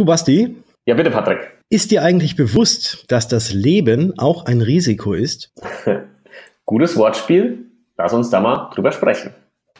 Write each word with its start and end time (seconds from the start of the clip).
Du 0.00 0.06
Basti? 0.06 0.56
Ja, 0.86 0.94
bitte, 0.94 1.10
Patrick. 1.10 1.58
Ist 1.68 1.90
dir 1.90 2.02
eigentlich 2.02 2.34
bewusst, 2.34 3.04
dass 3.08 3.28
das 3.28 3.52
Leben 3.52 4.18
auch 4.18 4.46
ein 4.46 4.62
Risiko 4.62 5.12
ist? 5.12 5.52
Gutes 6.64 6.96
Wortspiel. 6.96 7.66
Lass 7.98 8.14
uns 8.14 8.30
da 8.30 8.40
mal 8.40 8.70
drüber 8.72 8.92
sprechen. 8.92 9.34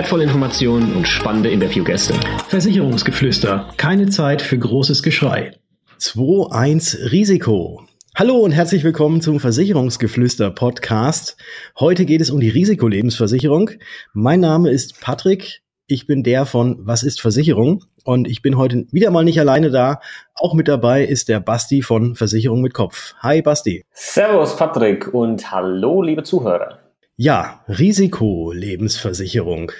wertvolle 0.00 0.24
Informationen 0.24 0.96
und 0.96 1.06
spannende 1.06 1.50
Interviewgäste. 1.50 2.14
Versicherungsgeflüster. 2.48 3.68
Keine 3.76 4.08
Zeit 4.08 4.40
für 4.40 4.56
großes 4.56 5.02
Geschrei. 5.02 5.52
2-1 5.98 7.12
Risiko. 7.12 7.82
Hallo 8.16 8.38
und 8.38 8.52
herzlich 8.52 8.82
willkommen 8.82 9.20
zum 9.20 9.40
Versicherungsgeflüster 9.40 10.52
Podcast. 10.52 11.36
Heute 11.78 12.06
geht 12.06 12.22
es 12.22 12.30
um 12.30 12.40
die 12.40 12.48
Risikolebensversicherung. 12.48 13.72
Mein 14.14 14.40
Name 14.40 14.70
ist 14.70 15.02
Patrick. 15.02 15.60
Ich 15.86 16.06
bin 16.06 16.22
der 16.22 16.46
von 16.46 16.78
Was 16.80 17.02
ist 17.02 17.20
Versicherung? 17.20 17.84
Und 18.02 18.26
ich 18.26 18.40
bin 18.40 18.56
heute 18.56 18.86
wieder 18.92 19.10
mal 19.10 19.24
nicht 19.24 19.38
alleine 19.38 19.70
da. 19.70 20.00
Auch 20.34 20.54
mit 20.54 20.66
dabei 20.66 21.04
ist 21.04 21.28
der 21.28 21.40
Basti 21.40 21.82
von 21.82 22.14
Versicherung 22.14 22.62
mit 22.62 22.72
Kopf. 22.72 23.12
Hi 23.18 23.42
Basti. 23.42 23.84
Servus 23.92 24.56
Patrick 24.56 25.12
und 25.12 25.50
hallo 25.50 26.00
liebe 26.00 26.22
Zuhörer. 26.22 26.78
Ja, 27.22 27.62
Risikolebensversicherung. 27.68 29.72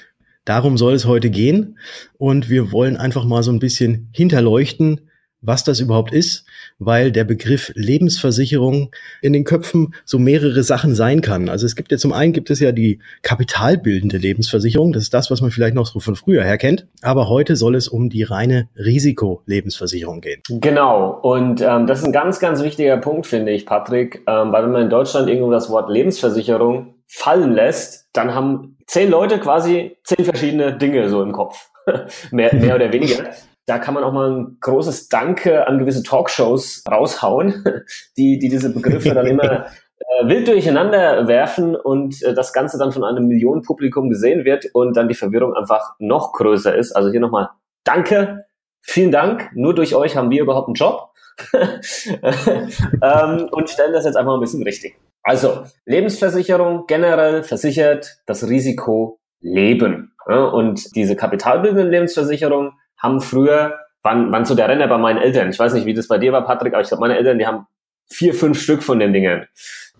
Darum 0.50 0.76
soll 0.76 0.94
es 0.94 1.06
heute 1.06 1.30
gehen. 1.30 1.78
Und 2.18 2.50
wir 2.50 2.72
wollen 2.72 2.96
einfach 2.96 3.24
mal 3.24 3.44
so 3.44 3.52
ein 3.52 3.60
bisschen 3.60 4.08
hinterleuchten, 4.10 5.00
was 5.40 5.62
das 5.62 5.78
überhaupt 5.78 6.12
ist, 6.12 6.44
weil 6.80 7.12
der 7.12 7.22
Begriff 7.22 7.70
Lebensversicherung 7.76 8.90
in 9.22 9.32
den 9.32 9.44
Köpfen 9.44 9.94
so 10.04 10.18
mehrere 10.18 10.64
Sachen 10.64 10.96
sein 10.96 11.20
kann. 11.20 11.48
Also 11.48 11.66
es 11.66 11.76
gibt 11.76 11.92
ja 11.92 11.98
zum 11.98 12.12
einen 12.12 12.32
gibt 12.32 12.50
es 12.50 12.58
ja 12.58 12.72
die 12.72 12.98
kapitalbildende 13.22 14.16
Lebensversicherung, 14.16 14.92
das 14.92 15.04
ist 15.04 15.14
das, 15.14 15.30
was 15.30 15.40
man 15.40 15.52
vielleicht 15.52 15.76
noch 15.76 15.86
so 15.86 16.00
von 16.00 16.16
früher 16.16 16.42
her 16.42 16.58
kennt, 16.58 16.88
aber 17.00 17.28
heute 17.28 17.54
soll 17.54 17.76
es 17.76 17.86
um 17.86 18.10
die 18.10 18.24
reine 18.24 18.68
Risikolebensversicherung 18.76 20.20
gehen. 20.20 20.42
Genau, 20.48 21.12
und 21.22 21.62
ähm, 21.62 21.86
das 21.86 22.00
ist 22.00 22.06
ein 22.06 22.12
ganz, 22.12 22.40
ganz 22.40 22.60
wichtiger 22.60 22.96
Punkt, 22.96 23.28
finde 23.28 23.52
ich, 23.52 23.66
Patrick, 23.66 24.24
ähm, 24.26 24.50
weil 24.50 24.64
wenn 24.64 24.72
man 24.72 24.82
in 24.82 24.90
Deutschland 24.90 25.28
irgendwo 25.28 25.52
das 25.52 25.70
Wort 25.70 25.88
Lebensversicherung 25.88 26.96
fallen 27.10 27.52
lässt, 27.52 28.08
dann 28.12 28.34
haben 28.34 28.78
zehn 28.86 29.10
Leute 29.10 29.38
quasi 29.38 29.96
zehn 30.04 30.24
verschiedene 30.24 30.76
Dinge 30.76 31.08
so 31.08 31.22
im 31.22 31.32
Kopf. 31.32 31.70
mehr, 32.30 32.54
mehr 32.54 32.76
oder 32.76 32.92
weniger 32.92 33.30
da 33.70 33.78
kann 33.78 33.94
man 33.94 34.02
auch 34.02 34.12
mal 34.12 34.32
ein 34.32 34.56
großes 34.60 35.08
Danke 35.08 35.68
an 35.68 35.78
gewisse 35.78 36.02
Talkshows 36.02 36.82
raushauen, 36.90 37.64
die, 38.16 38.38
die 38.40 38.48
diese 38.48 38.74
Begriffe 38.74 39.14
dann 39.14 39.26
immer 39.26 39.66
äh, 39.98 40.26
wild 40.26 40.48
durcheinander 40.48 41.28
werfen 41.28 41.76
und 41.76 42.20
äh, 42.22 42.34
das 42.34 42.52
Ganze 42.52 42.78
dann 42.78 42.90
von 42.90 43.04
einem 43.04 43.28
Millionenpublikum 43.28 44.08
gesehen 44.08 44.44
wird 44.44 44.66
und 44.72 44.96
dann 44.96 45.06
die 45.06 45.14
Verwirrung 45.14 45.54
einfach 45.54 45.94
noch 46.00 46.32
größer 46.32 46.74
ist. 46.74 46.92
Also 46.92 47.10
hier 47.10 47.20
nochmal 47.20 47.50
Danke, 47.84 48.46
vielen 48.82 49.12
Dank. 49.12 49.50
Nur 49.54 49.74
durch 49.74 49.94
euch 49.94 50.16
haben 50.16 50.30
wir 50.30 50.42
überhaupt 50.42 50.66
einen 50.66 50.74
Job. 50.74 51.10
ähm, 51.52 53.48
und 53.52 53.70
stellen 53.70 53.92
das 53.92 54.04
jetzt 54.04 54.16
einfach 54.16 54.34
ein 54.34 54.40
bisschen 54.40 54.64
richtig. 54.64 54.96
Also, 55.22 55.64
Lebensversicherung 55.84 56.86
generell 56.86 57.42
versichert 57.42 58.18
das 58.26 58.48
Risiko 58.48 59.20
Leben. 59.40 60.12
Und 60.26 60.94
diese 60.96 61.16
kapitalbildende 61.16 61.90
Lebensversicherung 61.90 62.72
haben 62.96 63.20
früher, 63.20 63.78
wann, 64.02 64.30
wann 64.32 64.44
so 64.44 64.54
der 64.54 64.68
Renner 64.68 64.86
bei 64.88 64.98
meinen 64.98 65.18
Eltern, 65.18 65.50
ich 65.50 65.58
weiß 65.58 65.72
nicht, 65.74 65.86
wie 65.86 65.94
das 65.94 66.08
bei 66.08 66.18
dir 66.18 66.32
war, 66.32 66.44
Patrick, 66.44 66.74
aber 66.74 66.82
ich 66.82 66.88
glaube, 66.88 67.00
meine 67.00 67.16
Eltern, 67.16 67.38
die 67.38 67.46
haben 67.46 67.66
vier, 68.06 68.34
fünf 68.34 68.60
Stück 68.60 68.82
von 68.82 68.98
den 68.98 69.12
Dingen 69.12 69.46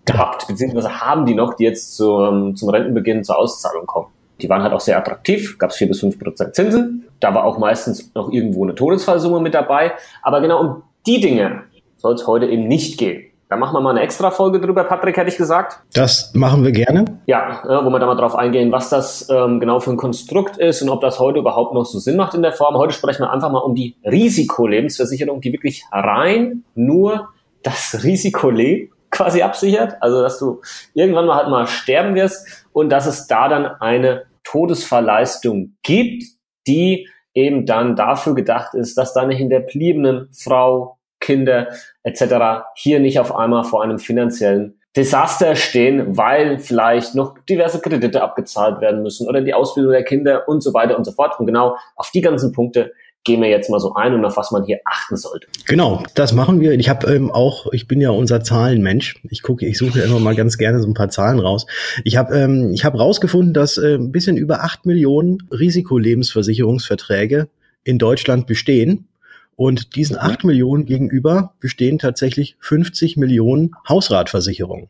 gehabt, 0.05 0.47
beziehungsweise 0.47 1.01
haben 1.01 1.25
die 1.25 1.35
noch, 1.35 1.55
die 1.55 1.63
jetzt 1.63 1.95
zum, 1.95 2.55
zum 2.55 2.69
Rentenbeginn 2.69 3.23
zur 3.23 3.37
Auszahlung 3.37 3.85
kommen. 3.85 4.07
Die 4.41 4.49
waren 4.49 4.63
halt 4.63 4.73
auch 4.73 4.79
sehr 4.79 4.97
attraktiv, 4.97 5.57
gab 5.57 5.69
es 5.69 5.77
vier 5.77 5.87
bis 5.87 5.99
fünf 5.99 6.19
Prozent 6.19 6.55
Zinsen. 6.55 7.07
Da 7.19 7.33
war 7.35 7.45
auch 7.45 7.59
meistens 7.59 8.13
noch 8.15 8.31
irgendwo 8.31 8.63
eine 8.63 8.73
Todesfallsumme 8.73 9.39
mit 9.39 9.53
dabei. 9.53 9.93
Aber 10.23 10.41
genau 10.41 10.61
um 10.61 10.83
die 11.05 11.21
Dinge 11.21 11.63
soll 11.97 12.15
es 12.15 12.25
heute 12.25 12.47
eben 12.47 12.67
nicht 12.67 12.97
gehen. 12.97 13.30
Da 13.51 13.57
machen 13.57 13.73
wir 13.73 13.81
mal 13.81 13.89
eine 13.89 13.99
extra 13.99 14.31
Folge 14.31 14.61
drüber, 14.61 14.85
Patrick, 14.85 15.17
hätte 15.17 15.27
ich 15.27 15.35
gesagt. 15.35 15.81
Das 15.93 16.33
machen 16.33 16.63
wir 16.63 16.71
gerne. 16.71 17.19
Ja, 17.25 17.61
wo 17.83 17.89
wir 17.89 17.99
da 17.99 18.05
mal 18.05 18.15
drauf 18.15 18.33
eingehen, 18.33 18.71
was 18.71 18.87
das 18.87 19.27
ähm, 19.29 19.59
genau 19.59 19.81
für 19.81 19.91
ein 19.91 19.97
Konstrukt 19.97 20.55
ist 20.55 20.81
und 20.81 20.87
ob 20.87 21.01
das 21.01 21.19
heute 21.19 21.39
überhaupt 21.39 21.73
noch 21.73 21.83
so 21.83 21.99
Sinn 21.99 22.15
macht 22.15 22.33
in 22.33 22.43
der 22.43 22.53
Form. 22.53 22.75
Heute 22.75 22.93
sprechen 22.93 23.23
wir 23.23 23.29
einfach 23.29 23.51
mal 23.51 23.59
um 23.59 23.75
die 23.75 23.97
Risikolebensversicherung, 24.05 25.41
die 25.41 25.51
wirklich 25.51 25.83
rein 25.91 26.63
nur 26.75 27.27
das 27.61 28.05
Risikoleben 28.05 28.93
quasi 29.09 29.41
absichert. 29.41 29.97
Also, 29.99 30.21
dass 30.21 30.39
du 30.39 30.61
irgendwann 30.93 31.25
mal 31.25 31.35
halt 31.35 31.49
mal 31.49 31.67
sterben 31.67 32.15
wirst 32.15 32.65
und 32.71 32.89
dass 32.89 33.05
es 33.05 33.27
da 33.27 33.49
dann 33.49 33.65
eine 33.65 34.27
Todesverleistung 34.45 35.75
gibt, 35.83 36.23
die 36.67 37.05
eben 37.33 37.65
dann 37.65 37.97
dafür 37.97 38.33
gedacht 38.33 38.75
ist, 38.75 38.97
dass 38.97 39.13
deine 39.13 39.35
hinterbliebenen 39.35 40.29
Frau, 40.31 40.99
Kinder 41.21 41.69
etc. 42.03 42.65
hier 42.75 42.99
nicht 42.99 43.19
auf 43.19 43.33
einmal 43.33 43.63
vor 43.63 43.83
einem 43.83 43.99
finanziellen 43.99 44.77
Desaster 44.95 45.55
stehen, 45.55 46.17
weil 46.17 46.59
vielleicht 46.59 47.15
noch 47.15 47.37
diverse 47.49 47.79
Kredite 47.79 48.21
abgezahlt 48.21 48.81
werden 48.81 49.03
müssen 49.03 49.27
oder 49.27 49.41
die 49.41 49.53
Ausbildung 49.53 49.93
der 49.93 50.03
Kinder 50.03 50.49
und 50.49 50.61
so 50.61 50.73
weiter 50.73 50.97
und 50.97 51.05
so 51.05 51.13
fort. 51.13 51.39
Und 51.39 51.45
genau 51.45 51.77
auf 51.95 52.11
die 52.11 52.19
ganzen 52.19 52.51
Punkte 52.51 52.91
gehen 53.23 53.41
wir 53.41 53.49
jetzt 53.49 53.69
mal 53.69 53.79
so 53.79 53.93
ein 53.93 54.13
und 54.13 54.25
auf 54.25 54.35
was 54.35 54.51
man 54.51 54.65
hier 54.65 54.79
achten 54.83 55.15
sollte. 55.15 55.47
Genau, 55.67 56.03
das 56.15 56.33
machen 56.33 56.59
wir. 56.59 56.73
Ich 56.73 56.89
habe 56.89 57.13
ähm, 57.13 57.31
auch, 57.31 57.67
ich 57.71 57.87
bin 57.87 58.01
ja 58.01 58.09
unser 58.09 58.43
Zahlenmensch. 58.43 59.21
Ich 59.29 59.43
gucke, 59.43 59.65
ich 59.65 59.77
suche 59.77 60.01
immer 60.01 60.19
mal 60.19 60.35
ganz 60.35 60.57
gerne 60.57 60.81
so 60.81 60.87
ein 60.87 60.93
paar 60.93 61.09
Zahlen 61.09 61.39
raus. 61.39 61.67
Ich 62.03 62.17
habe 62.17 62.35
ähm, 62.35 62.71
ich 62.73 62.83
habe 62.83 62.97
rausgefunden, 62.97 63.53
dass 63.53 63.77
äh, 63.77 63.95
ein 63.95 64.11
bisschen 64.11 64.37
über 64.37 64.63
acht 64.63 64.85
Millionen 64.85 65.37
Risikolebensversicherungsverträge 65.51 67.47
in 67.83 67.97
Deutschland 67.97 68.47
bestehen. 68.47 69.07
Und 69.55 69.95
diesen 69.95 70.15
mhm. 70.15 70.21
acht 70.21 70.43
Millionen 70.43 70.85
gegenüber 70.85 71.53
bestehen 71.59 71.99
tatsächlich 71.99 72.57
50 72.59 73.17
Millionen 73.17 73.71
Hausratversicherungen. 73.87 74.89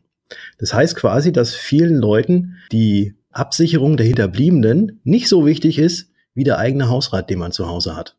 Das 0.58 0.72
heißt 0.72 0.96
quasi, 0.96 1.32
dass 1.32 1.54
vielen 1.54 1.96
Leuten 1.96 2.56
die 2.70 3.14
Absicherung 3.32 3.96
der 3.96 4.06
Hinterbliebenen 4.06 5.00
nicht 5.04 5.28
so 5.28 5.46
wichtig 5.46 5.78
ist, 5.78 6.10
wie 6.34 6.44
der 6.44 6.58
eigene 6.58 6.88
Hausrat, 6.88 7.28
den 7.30 7.38
man 7.38 7.52
zu 7.52 7.68
Hause 7.68 7.96
hat. 7.96 8.16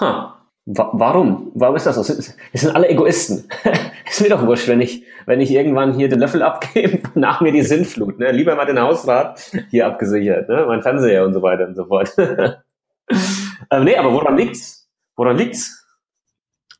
Ha. 0.00 0.32
Warum? 0.68 1.52
Warum 1.54 1.76
ist 1.76 1.86
das 1.86 1.94
so? 1.94 2.14
Wir 2.14 2.60
sind 2.60 2.74
alle 2.74 2.88
Egoisten. 2.88 3.48
ist 4.10 4.20
mir 4.20 4.30
doch 4.30 4.44
wurscht, 4.44 4.66
wenn 4.66 4.80
ich, 4.80 5.04
wenn 5.24 5.40
ich 5.40 5.52
irgendwann 5.52 5.94
hier 5.94 6.08
den 6.08 6.18
Löffel 6.18 6.42
abgebe, 6.42 7.02
nach 7.14 7.40
mir 7.40 7.52
die 7.52 7.62
Sinnflut. 7.62 8.18
Ne? 8.18 8.32
Lieber 8.32 8.56
mal 8.56 8.66
den 8.66 8.80
Hausrat 8.80 9.52
hier 9.70 9.86
abgesichert, 9.86 10.48
ne? 10.48 10.64
mein 10.66 10.82
Fernseher 10.82 11.24
und 11.24 11.34
so 11.34 11.42
weiter 11.42 11.68
und 11.68 11.76
so 11.76 11.84
fort. 11.84 12.12
ähm, 12.18 13.84
nee, 13.84 13.96
aber 13.96 14.12
woran 14.12 14.36
liegt's? 14.36 14.85
Woran 15.16 15.36
liegt's? 15.36 15.84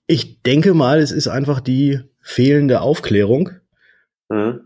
Ich 0.06 0.42
denke 0.42 0.74
mal, 0.74 1.00
es 1.00 1.10
ist 1.10 1.26
einfach 1.26 1.60
die 1.60 2.00
fehlende 2.20 2.80
Aufklärung. 2.80 3.50
Mhm. 4.28 4.60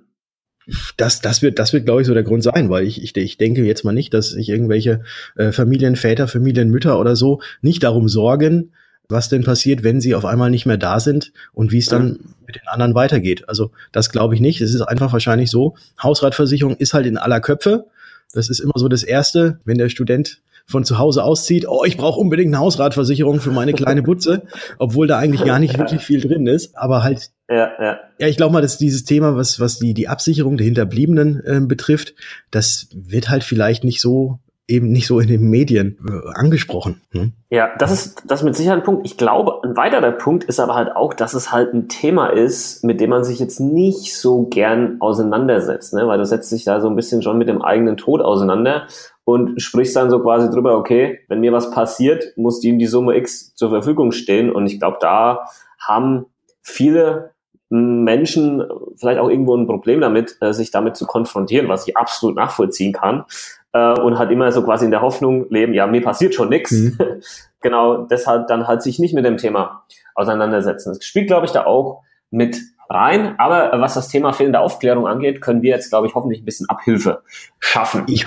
Das, 0.97 1.20
das 1.20 1.42
wird, 1.42 1.58
das 1.58 1.72
wird, 1.72 1.84
glaube 1.84 2.03
ich, 2.03 2.06
so 2.06 2.14
der 2.14 2.22
Grund 2.22 2.42
sein, 2.42 2.70
weil 2.70 2.86
ich, 2.86 3.03
ich, 3.03 3.16
ich 3.16 3.38
denke 3.38 3.64
jetzt 3.64 3.84
mal 3.84 3.92
nicht, 3.92 4.14
dass 4.14 4.30
sich 4.30 4.48
irgendwelche 4.48 5.03
äh, 5.36 5.50
Familienväter, 5.53 6.28
Familienmütter 6.28 6.98
oder 6.98 7.16
so 7.16 7.41
nicht 7.60 7.82
darum 7.82 8.09
sorgen, 8.09 8.72
was 9.09 9.28
denn 9.28 9.42
passiert, 9.42 9.82
wenn 9.82 10.00
sie 10.00 10.14
auf 10.14 10.25
einmal 10.25 10.50
nicht 10.50 10.66
mehr 10.66 10.77
da 10.77 11.00
sind 11.00 11.33
und 11.53 11.72
wie 11.72 11.78
es 11.78 11.86
dann 11.86 12.09
mhm. 12.09 12.18
mit 12.47 12.56
den 12.56 12.68
anderen 12.68 12.95
weitergeht. 12.95 13.48
Also 13.48 13.72
das 13.92 14.10
glaube 14.10 14.34
ich 14.34 14.41
nicht. 14.41 14.60
Es 14.60 14.74
ist 14.74 14.83
einfach 14.83 15.12
wahrscheinlich 15.12 15.50
so, 15.50 15.74
Hausratversicherung 16.00 16.77
ist 16.77 16.95
halt 16.95 17.06
in 17.06 17.18
aller 17.18 17.41
Köpfe. 17.41 17.86
Das 18.33 18.48
ist 18.48 18.60
immer 18.60 18.74
so 18.77 18.89
das 18.89 19.03
Erste, 19.03 19.59
wenn 19.65 19.78
der 19.78 19.89
Student 19.89 20.41
von 20.71 20.84
zu 20.84 20.99
Hause 20.99 21.25
auszieht, 21.25 21.67
oh, 21.69 21.84
ich 21.84 21.97
brauche 21.97 22.21
unbedingt 22.21 22.55
eine 22.55 22.63
Hausratversicherung 22.63 23.41
für 23.41 23.51
meine 23.51 23.72
kleine 23.72 24.03
Butze, 24.03 24.43
obwohl 24.78 25.07
da 25.07 25.19
eigentlich 25.19 25.45
gar 25.45 25.59
nicht 25.59 25.78
wirklich 25.78 26.03
viel 26.03 26.21
drin 26.21 26.47
ist. 26.47 26.77
Aber 26.77 27.03
halt, 27.03 27.31
ja, 27.49 27.71
ja. 27.81 27.99
ja 28.19 28.28
ich 28.28 28.37
glaube 28.37 28.53
mal, 28.53 28.63
dass 28.63 28.78
dieses 28.78 29.05
Thema, 29.05 29.37
was, 29.37 29.59
was 29.59 29.78
die, 29.78 29.95
die 29.95 30.09
Absicherung 30.09 30.57
der 30.57 30.67
Hinterbliebenen 30.67 31.43
äh, 31.45 31.61
betrifft, 31.61 32.15
das 32.51 32.89
wird 32.95 33.28
halt 33.28 33.45
vielleicht 33.45 33.84
nicht 33.84 34.01
so 34.01 34.39
eben 34.71 34.93
nicht 34.93 35.07
so 35.07 35.19
in 35.19 35.28
den 35.28 35.51
Medien 35.51 35.99
äh, 36.09 36.39
angesprochen. 36.39 37.03
Hm? 37.11 37.33
Ja, 37.51 37.71
das 37.78 37.91
ist, 37.91 38.22
das 38.27 38.41
ist 38.41 38.45
mit 38.45 38.55
Sicherheit 38.55 38.78
ein 38.78 38.84
Punkt. 38.84 39.05
Ich 39.05 39.17
glaube, 39.17 39.61
ein 39.65 39.77
weiterer 39.77 40.13
Punkt 40.13 40.45
ist 40.45 40.61
aber 40.61 40.77
halt 40.77 40.95
auch, 40.95 41.13
dass 41.13 41.34
es 41.34 41.51
halt 41.51 41.75
ein 41.75 41.89
Thema 41.89 42.28
ist, 42.28 42.84
mit 42.84 43.01
dem 43.01 43.11
man 43.11 43.25
sich 43.25 43.41
jetzt 43.41 43.59
nicht 43.59 44.17
so 44.17 44.45
gern 44.45 44.97
auseinandersetzt, 45.01 45.93
ne? 45.93 46.07
weil 46.07 46.19
du 46.19 46.25
setzt 46.25 46.53
dich 46.53 46.65
da 46.65 46.81
so 46.81 46.89
ein 46.89 46.97
bisschen 46.97 47.22
schon 47.22 47.37
mit 47.37 47.49
dem 47.49 47.63
eigenen 47.63 47.97
Tod 47.97 48.21
auseinander 48.21 48.87
und 49.30 49.62
sprichst 49.62 49.94
dann 49.94 50.10
so 50.10 50.21
quasi 50.21 50.50
drüber, 50.50 50.77
okay, 50.77 51.21
wenn 51.28 51.41
mir 51.41 51.53
was 51.53 51.71
passiert, 51.71 52.36
muss 52.36 52.62
ihm 52.65 52.78
die 52.78 52.86
Summe 52.86 53.16
X 53.16 53.54
zur 53.54 53.71
Verfügung 53.71 54.10
stehen. 54.10 54.50
Und 54.50 54.66
ich 54.66 54.80
glaube, 54.80 54.98
da 55.00 55.44
haben 55.78 56.27
viele 56.62 57.30
Menschen 57.68 58.65
vielleicht 58.97 59.21
auch 59.21 59.30
irgendwo 59.30 59.56
ein 59.56 59.68
Problem 59.68 60.00
damit, 60.00 60.36
äh, 60.41 60.53
sich 60.53 60.72
damit 60.72 60.97
zu 60.97 61.06
konfrontieren, 61.06 61.68
was 61.68 61.86
ich 61.86 61.97
absolut 61.97 62.36
nachvollziehen 62.36 62.92
kann. 62.92 63.24
Äh, 63.72 64.00
und 64.00 64.18
halt 64.18 64.32
immer 64.32 64.50
so 64.50 64.65
quasi 64.65 64.86
in 64.86 64.91
der 64.91 65.03
Hoffnung 65.03 65.48
leben, 65.50 65.74
ja, 65.74 65.86
mir 65.86 66.03
passiert 66.03 66.34
schon 66.34 66.48
nichts. 66.48 66.72
Mhm. 66.72 66.98
genau, 67.60 67.98
deshalb 68.06 68.48
dann 68.48 68.66
halt 68.66 68.83
sich 68.83 68.98
nicht 68.98 69.15
mit 69.15 69.24
dem 69.24 69.36
Thema 69.36 69.84
auseinandersetzen. 70.16 70.91
Es 70.91 71.04
spielt, 71.04 71.28
glaube 71.28 71.47
ich, 71.47 71.53
da 71.53 71.66
auch 71.66 72.03
mit 72.30 72.59
rein. 72.88 73.36
Aber 73.38 73.80
was 73.80 73.94
das 73.94 74.09
Thema 74.09 74.33
fehlende 74.33 74.59
Aufklärung 74.59 75.06
angeht, 75.06 75.41
können 75.41 75.62
wir 75.62 75.71
jetzt, 75.71 75.91
glaube 75.91 76.09
ich, 76.09 76.15
hoffentlich 76.16 76.42
ein 76.42 76.44
bisschen 76.44 76.68
Abhilfe 76.68 77.22
schaffen. 77.60 78.03
Ich 78.09 78.26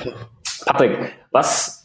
Patrick, 0.66 1.14
was 1.32 1.84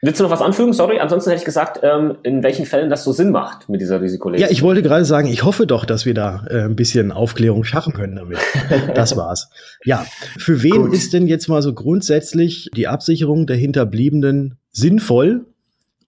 Willst 0.00 0.20
du 0.20 0.24
noch 0.24 0.30
was 0.30 0.42
anfügen? 0.42 0.72
Sorry, 0.72 1.00
ansonsten 1.00 1.30
hätte 1.30 1.40
ich 1.40 1.44
gesagt, 1.44 1.80
ähm, 1.82 2.18
in 2.22 2.44
welchen 2.44 2.66
Fällen 2.66 2.88
das 2.88 3.02
so 3.02 3.10
Sinn 3.10 3.32
macht 3.32 3.68
mit 3.68 3.80
dieser 3.80 4.00
Risikolebens. 4.00 4.40
Ja, 4.40 4.52
ich 4.52 4.62
wollte 4.62 4.80
gerade 4.82 5.04
sagen, 5.04 5.26
ich 5.26 5.42
hoffe 5.42 5.66
doch, 5.66 5.84
dass 5.84 6.06
wir 6.06 6.14
da 6.14 6.46
äh, 6.48 6.62
ein 6.62 6.76
bisschen 6.76 7.10
Aufklärung 7.10 7.64
schaffen 7.64 7.92
können 7.94 8.14
damit. 8.14 8.38
das 8.94 9.16
war's. 9.16 9.50
Ja, 9.84 10.06
für 10.38 10.62
wen 10.62 10.82
Gut. 10.84 10.94
ist 10.94 11.12
denn 11.14 11.26
jetzt 11.26 11.48
mal 11.48 11.62
so 11.62 11.74
grundsätzlich 11.74 12.70
die 12.76 12.86
Absicherung 12.86 13.48
der 13.48 13.56
Hinterbliebenen 13.56 14.58
sinnvoll? 14.70 15.46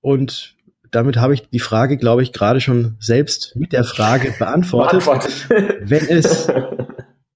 Und 0.00 0.54
damit 0.92 1.16
habe 1.16 1.34
ich 1.34 1.48
die 1.48 1.58
Frage, 1.58 1.96
glaube 1.96 2.22
ich, 2.22 2.32
gerade 2.32 2.60
schon 2.60 2.94
selbst 3.00 3.56
mit 3.56 3.72
der 3.72 3.82
Frage 3.82 4.32
beantwortet. 4.38 5.04
beantwortet. 5.04 5.48
wenn 5.82 6.06
es, 6.06 6.46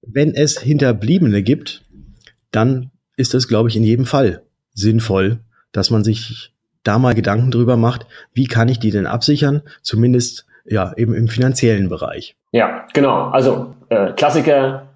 wenn 0.07 0.33
es 0.33 0.57
Hinterbliebene 0.59 1.43
gibt, 1.43 1.83
dann 2.51 2.91
ist 3.17 3.33
das, 3.33 3.47
glaube 3.47 3.69
ich, 3.69 3.75
in 3.75 3.83
jedem 3.83 4.05
Fall 4.05 4.43
sinnvoll, 4.73 5.39
dass 5.71 5.89
man 5.89 6.03
sich 6.03 6.53
da 6.83 6.99
mal 6.99 7.15
Gedanken 7.15 7.51
drüber 7.51 7.77
macht, 7.77 8.05
wie 8.33 8.45
kann 8.45 8.69
ich 8.69 8.79
die 8.79 8.91
denn 8.91 9.07
absichern, 9.07 9.63
zumindest 9.81 10.45
ja 10.65 10.93
eben 10.97 11.13
im 11.13 11.27
finanziellen 11.27 11.89
Bereich. 11.89 12.35
Ja, 12.51 12.85
genau. 12.93 13.29
Also 13.29 13.73
äh, 13.89 14.13
Klassiker, 14.13 14.87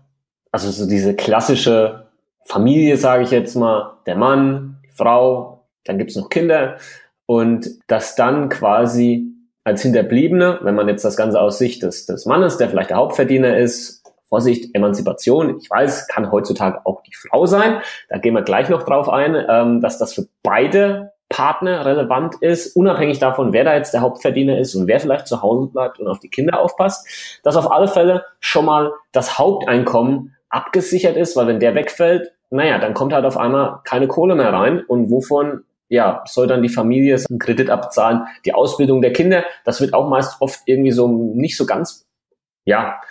also 0.52 0.70
so 0.72 0.88
diese 0.88 1.16
klassische 1.16 2.08
Familie, 2.46 2.98
sage 2.98 3.24
ich 3.24 3.32
jetzt 3.32 3.56
mal, 3.56 3.98
der 4.06 4.16
Mann, 4.16 4.80
die 4.86 4.96
Frau, 4.96 5.68
dann 5.86 5.98
gibt's 5.98 6.16
noch 6.16 6.30
Kinder 6.30 6.78
und 7.26 7.70
dass 7.88 8.16
dann 8.16 8.50
quasi 8.50 9.28
als 9.64 9.82
Hinterbliebene, 9.84 10.60
wenn 10.64 10.76
man 10.76 10.88
jetzt 10.88 11.06
das 11.06 11.16
Ganze 11.16 11.40
aus 11.40 11.60
Sicht 11.60 11.84
des, 11.84 12.06
des 12.06 12.26
Mannes, 12.26 12.58
der 12.58 12.70
vielleicht 12.70 12.90
der 12.90 12.98
Hauptverdiener 12.98 13.58
ist, 13.58 13.99
Vorsicht, 14.30 14.74
Emanzipation, 14.76 15.58
ich 15.60 15.70
weiß, 15.70 16.08
kann 16.08 16.32
heutzutage 16.32 16.86
auch 16.86 17.02
die 17.04 17.14
Frau 17.14 17.46
sein. 17.48 17.82
Da 18.10 18.20
gehen 18.20 18.36
wir 18.36 18.44
gleich 18.44 18.70
noch 18.70 18.84
drauf 18.84 19.10
ein, 19.10 19.36
ähm, 19.50 19.82
dass 19.82 19.98
das 19.98 20.14
für 20.14 20.28
beide 20.44 21.12
Partner 21.30 21.86
relevant 21.86 22.36
ist, 22.42 22.76
unabhängig 22.76 23.20
davon, 23.20 23.54
wer 23.54 23.64
da 23.64 23.76
jetzt 23.76 23.94
der 23.94 24.02
Hauptverdiener 24.02 24.58
ist 24.58 24.76
und 24.76 24.88
wer 24.88 25.00
vielleicht 25.00 25.28
zu 25.28 25.42
Hause 25.42 25.68
bleibt 25.68 26.00
und 26.00 26.08
auf 26.08 26.20
die 26.20 26.30
Kinder 26.30 26.60
aufpasst, 26.60 27.40
dass 27.44 27.56
auf 27.56 27.72
alle 27.72 27.88
Fälle 27.88 28.26
schon 28.40 28.66
mal 28.66 28.94
das 29.12 29.38
Haupteinkommen 29.38 30.36
abgesichert 30.50 31.16
ist, 31.16 31.36
weil 31.36 31.48
wenn 31.48 31.60
der 31.60 31.76
wegfällt, 31.76 32.32
naja, 32.50 32.80
dann 32.80 32.96
kommt 32.96 33.14
halt 33.14 33.26
auf 33.26 33.38
einmal 33.38 33.82
keine 33.84 34.08
Kohle 34.08 34.36
mehr 34.36 34.52
rein 34.52 34.84
und 34.88 35.12
wovon 35.12 35.64
ja, 35.88 36.24
soll 36.28 36.48
dann 36.48 36.62
die 36.62 36.70
Familie 36.70 37.20
einen 37.30 37.40
Kredit 37.40 37.70
abzahlen, 37.70 38.28
die 38.46 38.54
Ausbildung 38.54 39.02
der 39.02 39.14
Kinder, 39.14 39.44
das 39.66 39.82
wird 39.82 39.94
auch 39.94 40.08
meist 40.08 40.40
oft 40.40 40.62
irgendwie 40.66 40.92
so 40.92 41.08
nicht 41.08 41.58
so 41.58 41.66
ganz, 41.66 42.08
ja, 42.66 43.02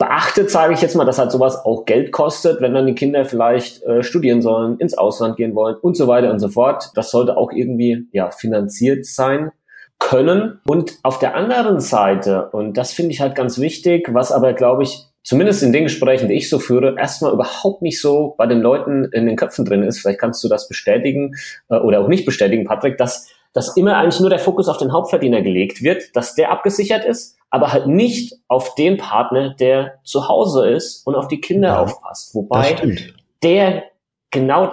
beachtet, 0.00 0.50
sage 0.50 0.72
ich 0.72 0.80
jetzt 0.80 0.96
mal, 0.96 1.04
dass 1.04 1.18
halt 1.18 1.30
sowas 1.30 1.62
auch 1.62 1.84
Geld 1.84 2.10
kostet, 2.10 2.62
wenn 2.62 2.72
dann 2.72 2.86
die 2.86 2.94
Kinder 2.94 3.26
vielleicht 3.26 3.82
äh, 3.82 4.02
studieren 4.02 4.40
sollen, 4.40 4.78
ins 4.78 4.96
Ausland 4.96 5.36
gehen 5.36 5.54
wollen 5.54 5.76
und 5.76 5.94
so 5.94 6.08
weiter 6.08 6.32
und 6.32 6.38
so 6.38 6.48
fort. 6.48 6.90
Das 6.94 7.10
sollte 7.10 7.36
auch 7.36 7.52
irgendwie 7.52 8.08
ja 8.10 8.30
finanziert 8.30 9.04
sein 9.04 9.52
können. 9.98 10.58
Und 10.66 10.98
auf 11.02 11.18
der 11.18 11.36
anderen 11.36 11.80
Seite, 11.80 12.48
und 12.50 12.78
das 12.78 12.92
finde 12.92 13.12
ich 13.12 13.20
halt 13.20 13.34
ganz 13.34 13.58
wichtig, 13.58 14.08
was 14.10 14.32
aber 14.32 14.54
glaube 14.54 14.84
ich 14.84 15.04
zumindest 15.22 15.62
in 15.62 15.74
den 15.74 15.84
Gesprächen, 15.84 16.28
die 16.28 16.34
ich 16.34 16.48
so 16.48 16.58
führe, 16.58 16.96
erstmal 16.98 17.34
überhaupt 17.34 17.82
nicht 17.82 18.00
so 18.00 18.34
bei 18.38 18.46
den 18.46 18.62
Leuten 18.62 19.04
in 19.12 19.26
den 19.26 19.36
Köpfen 19.36 19.66
drin 19.66 19.82
ist. 19.82 20.00
Vielleicht 20.00 20.18
kannst 20.18 20.42
du 20.42 20.48
das 20.48 20.66
bestätigen 20.66 21.34
äh, 21.68 21.76
oder 21.76 22.00
auch 22.00 22.08
nicht 22.08 22.24
bestätigen, 22.24 22.64
Patrick, 22.64 22.96
dass 22.96 23.28
dass 23.52 23.76
immer 23.76 23.96
eigentlich 23.96 24.20
nur 24.20 24.30
der 24.30 24.38
Fokus 24.38 24.68
auf 24.68 24.78
den 24.78 24.92
Hauptverdiener 24.92 25.42
gelegt 25.42 25.82
wird, 25.82 26.14
dass 26.14 26.36
der 26.36 26.52
abgesichert 26.52 27.04
ist, 27.04 27.36
aber 27.50 27.72
halt 27.72 27.86
nicht 27.86 28.34
auf 28.48 28.74
den 28.76 28.96
Partner, 28.96 29.54
der 29.54 29.98
zu 30.04 30.28
Hause 30.28 30.70
ist 30.70 31.06
und 31.06 31.14
auf 31.16 31.28
die 31.28 31.40
Kinder 31.40 31.68
ja, 31.68 31.82
aufpasst. 31.82 32.34
Wobei 32.34 32.96
der 33.42 33.84
genau, 34.30 34.72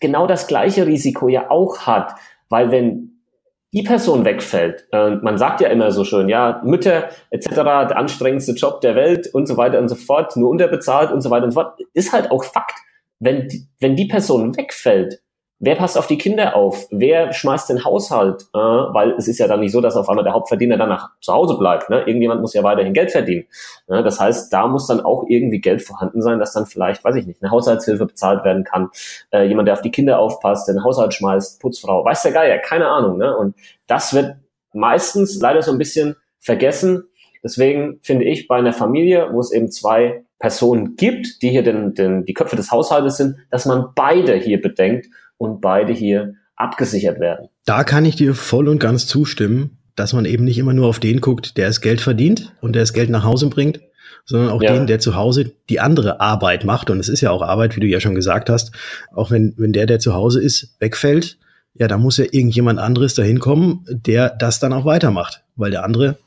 genau 0.00 0.26
das 0.26 0.46
gleiche 0.46 0.86
Risiko 0.86 1.28
ja 1.28 1.50
auch 1.50 1.80
hat, 1.80 2.12
weil 2.48 2.70
wenn 2.70 3.18
die 3.72 3.82
Person 3.82 4.24
wegfällt, 4.24 4.86
äh, 4.92 5.10
man 5.10 5.36
sagt 5.36 5.60
ja 5.60 5.68
immer 5.68 5.90
so 5.90 6.04
schön, 6.04 6.28
ja, 6.28 6.62
Mütter 6.64 7.10
etc., 7.30 7.50
der 7.54 7.96
anstrengendste 7.98 8.52
Job 8.52 8.80
der 8.80 8.94
Welt 8.94 9.28
und 9.34 9.46
so 9.46 9.56
weiter 9.56 9.78
und 9.78 9.88
so 9.88 9.94
fort, 9.94 10.36
nur 10.36 10.50
unterbezahlt 10.50 11.12
und 11.12 11.20
so 11.20 11.30
weiter 11.30 11.44
und 11.44 11.50
so 11.50 11.60
fort, 11.60 11.78
ist 11.92 12.12
halt 12.12 12.30
auch 12.30 12.44
Fakt. 12.44 12.74
Wenn, 13.20 13.48
wenn 13.80 13.96
die 13.96 14.06
Person 14.06 14.56
wegfällt, 14.56 15.20
Wer 15.60 15.74
passt 15.74 15.98
auf 15.98 16.06
die 16.06 16.18
Kinder 16.18 16.54
auf? 16.54 16.86
Wer 16.92 17.32
schmeißt 17.32 17.68
den 17.68 17.84
Haushalt? 17.84 18.42
Äh, 18.54 18.58
weil 18.58 19.12
es 19.18 19.26
ist 19.26 19.38
ja 19.38 19.48
dann 19.48 19.58
nicht 19.58 19.72
so, 19.72 19.80
dass 19.80 19.96
auf 19.96 20.08
einmal 20.08 20.22
der 20.22 20.32
Hauptverdiener 20.32 20.76
danach 20.76 21.10
zu 21.20 21.32
Hause 21.32 21.58
bleibt. 21.58 21.90
Ne? 21.90 21.98
Irgendjemand 22.00 22.40
muss 22.40 22.54
ja 22.54 22.62
weiterhin 22.62 22.94
Geld 22.94 23.10
verdienen. 23.10 23.46
Ne? 23.88 24.04
Das 24.04 24.20
heißt, 24.20 24.52
da 24.52 24.68
muss 24.68 24.86
dann 24.86 25.00
auch 25.00 25.24
irgendwie 25.26 25.60
Geld 25.60 25.82
vorhanden 25.82 26.22
sein, 26.22 26.38
dass 26.38 26.52
dann 26.52 26.66
vielleicht, 26.66 27.02
weiß 27.04 27.16
ich 27.16 27.26
nicht, 27.26 27.42
eine 27.42 27.50
Haushaltshilfe 27.50 28.06
bezahlt 28.06 28.44
werden 28.44 28.62
kann. 28.62 28.90
Äh, 29.32 29.48
jemand, 29.48 29.66
der 29.66 29.74
auf 29.74 29.82
die 29.82 29.90
Kinder 29.90 30.20
aufpasst, 30.20 30.68
den 30.68 30.84
Haushalt 30.84 31.12
schmeißt, 31.14 31.60
Putzfrau, 31.60 32.04
weiß 32.04 32.22
der 32.22 32.32
Geier, 32.32 32.58
keine 32.58 32.86
Ahnung. 32.86 33.18
Ne? 33.18 33.36
Und 33.36 33.56
das 33.88 34.14
wird 34.14 34.36
meistens 34.72 35.40
leider 35.40 35.62
so 35.62 35.72
ein 35.72 35.78
bisschen 35.78 36.14
vergessen. 36.38 37.08
Deswegen 37.42 37.98
finde 38.02 38.26
ich 38.26 38.46
bei 38.46 38.56
einer 38.56 38.72
Familie, 38.72 39.28
wo 39.32 39.40
es 39.40 39.50
eben 39.50 39.72
zwei 39.72 40.24
Personen 40.38 40.94
gibt, 40.94 41.42
die 41.42 41.50
hier 41.50 41.64
den, 41.64 41.94
den, 41.94 42.24
die 42.24 42.34
Köpfe 42.34 42.54
des 42.54 42.70
Haushaltes 42.70 43.16
sind, 43.16 43.38
dass 43.50 43.66
man 43.66 43.88
beide 43.96 44.34
hier 44.34 44.60
bedenkt 44.60 45.06
und 45.38 45.60
beide 45.60 45.92
hier 45.92 46.34
abgesichert 46.56 47.20
werden. 47.20 47.48
Da 47.64 47.84
kann 47.84 48.04
ich 48.04 48.16
dir 48.16 48.34
voll 48.34 48.68
und 48.68 48.78
ganz 48.78 49.06
zustimmen, 49.06 49.78
dass 49.94 50.12
man 50.12 50.24
eben 50.24 50.44
nicht 50.44 50.58
immer 50.58 50.72
nur 50.72 50.88
auf 50.88 51.00
den 51.00 51.20
guckt, 51.20 51.56
der 51.56 51.68
es 51.68 51.80
Geld 51.80 52.00
verdient 52.00 52.52
und 52.60 52.74
der 52.74 52.82
es 52.82 52.92
Geld 52.92 53.10
nach 53.10 53.24
Hause 53.24 53.48
bringt, 53.48 53.80
sondern 54.24 54.50
auch 54.50 54.62
ja. 54.62 54.74
den, 54.74 54.86
der 54.86 54.98
zu 54.98 55.14
Hause 55.14 55.52
die 55.68 55.80
andere 55.80 56.20
Arbeit 56.20 56.64
macht. 56.64 56.90
Und 56.90 57.00
es 57.00 57.08
ist 57.08 57.20
ja 57.20 57.30
auch 57.30 57.42
Arbeit, 57.42 57.76
wie 57.76 57.80
du 57.80 57.86
ja 57.86 58.00
schon 58.00 58.14
gesagt 58.14 58.50
hast. 58.50 58.72
Auch 59.12 59.30
wenn, 59.30 59.54
wenn 59.56 59.72
der, 59.72 59.86
der 59.86 59.98
zu 59.98 60.14
Hause 60.14 60.40
ist, 60.40 60.76
wegfällt, 60.80 61.38
ja, 61.74 61.88
da 61.88 61.96
muss 61.96 62.18
ja 62.18 62.24
irgendjemand 62.24 62.78
anderes 62.78 63.14
dahin 63.14 63.38
kommen, 63.38 63.84
der 63.88 64.30
das 64.30 64.60
dann 64.60 64.72
auch 64.72 64.84
weitermacht, 64.84 65.42
weil 65.56 65.70
der 65.70 65.84
andere 65.84 66.18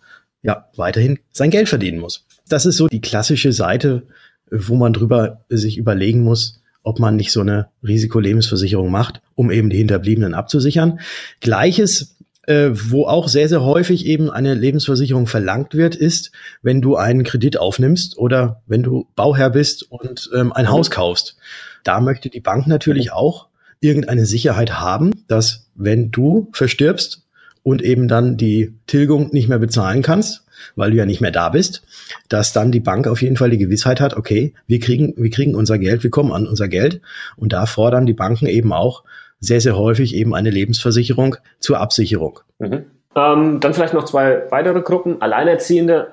ja 0.41 0.69
weiterhin 0.75 1.19
sein 1.31 1.51
Geld 1.51 1.69
verdienen 1.69 1.99
muss. 1.99 2.25
Das 2.47 2.65
ist 2.65 2.77
so 2.77 2.87
die 2.87 3.01
klassische 3.01 3.53
Seite, 3.53 4.03
wo 4.49 4.75
man 4.75 4.93
drüber 4.93 5.45
sich 5.49 5.77
überlegen 5.77 6.21
muss, 6.21 6.60
ob 6.83 6.99
man 6.99 7.15
nicht 7.15 7.31
so 7.31 7.41
eine 7.41 7.67
Risikolebensversicherung 7.83 8.89
macht, 8.89 9.21
um 9.35 9.51
eben 9.51 9.69
die 9.69 9.77
Hinterbliebenen 9.77 10.33
abzusichern. 10.33 10.99
Gleiches, 11.39 12.17
äh, 12.47 12.69
wo 12.71 13.05
auch 13.05 13.27
sehr, 13.27 13.49
sehr 13.49 13.63
häufig 13.63 14.05
eben 14.05 14.29
eine 14.29 14.53
Lebensversicherung 14.53 15.27
verlangt 15.27 15.73
wird, 15.75 15.95
ist, 15.95 16.31
wenn 16.61 16.81
du 16.81 16.95
einen 16.95 17.23
Kredit 17.23 17.57
aufnimmst 17.57 18.17
oder 18.17 18.61
wenn 18.65 18.83
du 18.83 19.07
Bauherr 19.15 19.51
bist 19.51 19.91
und 19.91 20.29
ähm, 20.35 20.51
ein 20.51 20.69
Haus 20.69 20.89
kaufst. 20.89 21.37
Da 21.83 21.99
möchte 21.99 22.29
die 22.29 22.41
Bank 22.41 22.67
natürlich 22.67 23.11
auch 23.11 23.47
irgendeine 23.79 24.25
Sicherheit 24.25 24.79
haben, 24.79 25.25
dass 25.27 25.69
wenn 25.75 26.11
du 26.11 26.49
verstirbst 26.53 27.23
und 27.63 27.81
eben 27.81 28.07
dann 28.07 28.37
die 28.37 28.73
Tilgung 28.87 29.29
nicht 29.31 29.49
mehr 29.49 29.59
bezahlen 29.59 30.01
kannst, 30.01 30.45
weil 30.75 30.91
du 30.91 30.97
ja 30.97 31.05
nicht 31.05 31.21
mehr 31.21 31.31
da 31.31 31.49
bist, 31.49 31.83
dass 32.29 32.53
dann 32.53 32.71
die 32.71 32.79
Bank 32.79 33.07
auf 33.07 33.21
jeden 33.21 33.37
Fall 33.37 33.49
die 33.49 33.57
Gewissheit 33.57 34.01
hat, 34.01 34.15
okay, 34.15 34.53
wir 34.67 34.79
kriegen, 34.79 35.13
wir 35.17 35.29
kriegen 35.29 35.55
unser 35.55 35.77
Geld, 35.77 36.03
wir 36.03 36.09
kommen 36.09 36.31
an 36.31 36.47
unser 36.47 36.67
Geld. 36.67 37.01
Und 37.35 37.53
da 37.53 37.65
fordern 37.65 38.05
die 38.05 38.13
Banken 38.13 38.47
eben 38.47 38.73
auch 38.73 39.03
sehr, 39.39 39.61
sehr 39.61 39.77
häufig 39.77 40.15
eben 40.15 40.35
eine 40.35 40.49
Lebensversicherung 40.49 41.35
zur 41.59 41.79
Absicherung. 41.79 42.39
Mhm. 42.59 42.85
Ähm, 43.15 43.59
dann 43.59 43.73
vielleicht 43.73 43.93
noch 43.93 44.05
zwei 44.05 44.49
weitere 44.51 44.81
Gruppen. 44.81 45.21
Alleinerziehende, 45.21 46.11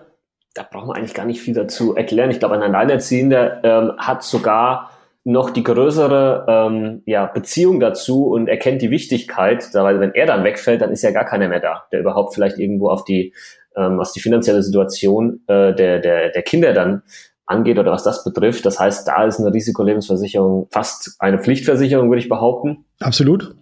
da 0.54 0.66
brauchen 0.68 0.88
wir 0.88 0.96
eigentlich 0.96 1.14
gar 1.14 1.26
nicht 1.26 1.40
viel 1.40 1.54
dazu 1.54 1.94
erklären. 1.94 2.30
Ich 2.30 2.38
glaube, 2.38 2.56
ein 2.56 2.62
Alleinerziehender 2.62 3.62
ähm, 3.62 3.92
hat 3.98 4.24
sogar 4.24 4.90
noch 5.28 5.50
die 5.50 5.62
größere 5.62 6.46
ähm, 6.48 7.02
ja, 7.04 7.26
Beziehung 7.26 7.80
dazu 7.80 8.28
und 8.28 8.48
erkennt 8.48 8.80
die 8.80 8.90
Wichtigkeit, 8.90 9.68
weil 9.74 10.00
wenn 10.00 10.14
er 10.14 10.26
dann 10.26 10.42
wegfällt, 10.42 10.80
dann 10.80 10.90
ist 10.90 11.02
ja 11.02 11.10
gar 11.10 11.26
keiner 11.26 11.48
mehr 11.48 11.60
da, 11.60 11.84
der 11.92 12.00
überhaupt 12.00 12.34
vielleicht 12.34 12.58
irgendwo 12.58 12.88
auf 12.88 13.04
die 13.04 13.34
ähm, 13.76 13.98
was 13.98 14.12
die 14.12 14.20
finanzielle 14.20 14.62
Situation 14.62 15.40
äh, 15.46 15.74
der, 15.74 16.00
der, 16.00 16.30
der 16.30 16.42
Kinder 16.42 16.72
dann 16.72 17.02
angeht 17.44 17.78
oder 17.78 17.92
was 17.92 18.02
das 18.02 18.24
betrifft. 18.24 18.64
Das 18.64 18.80
heißt, 18.80 19.06
da 19.06 19.24
ist 19.24 19.38
eine 19.38 19.52
Risikolebensversicherung 19.52 20.68
fast 20.70 21.16
eine 21.18 21.38
Pflichtversicherung, 21.38 22.08
würde 22.08 22.20
ich 22.20 22.28
behaupten. 22.28 22.86
Absolut. 23.00 23.54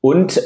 Und 0.00 0.40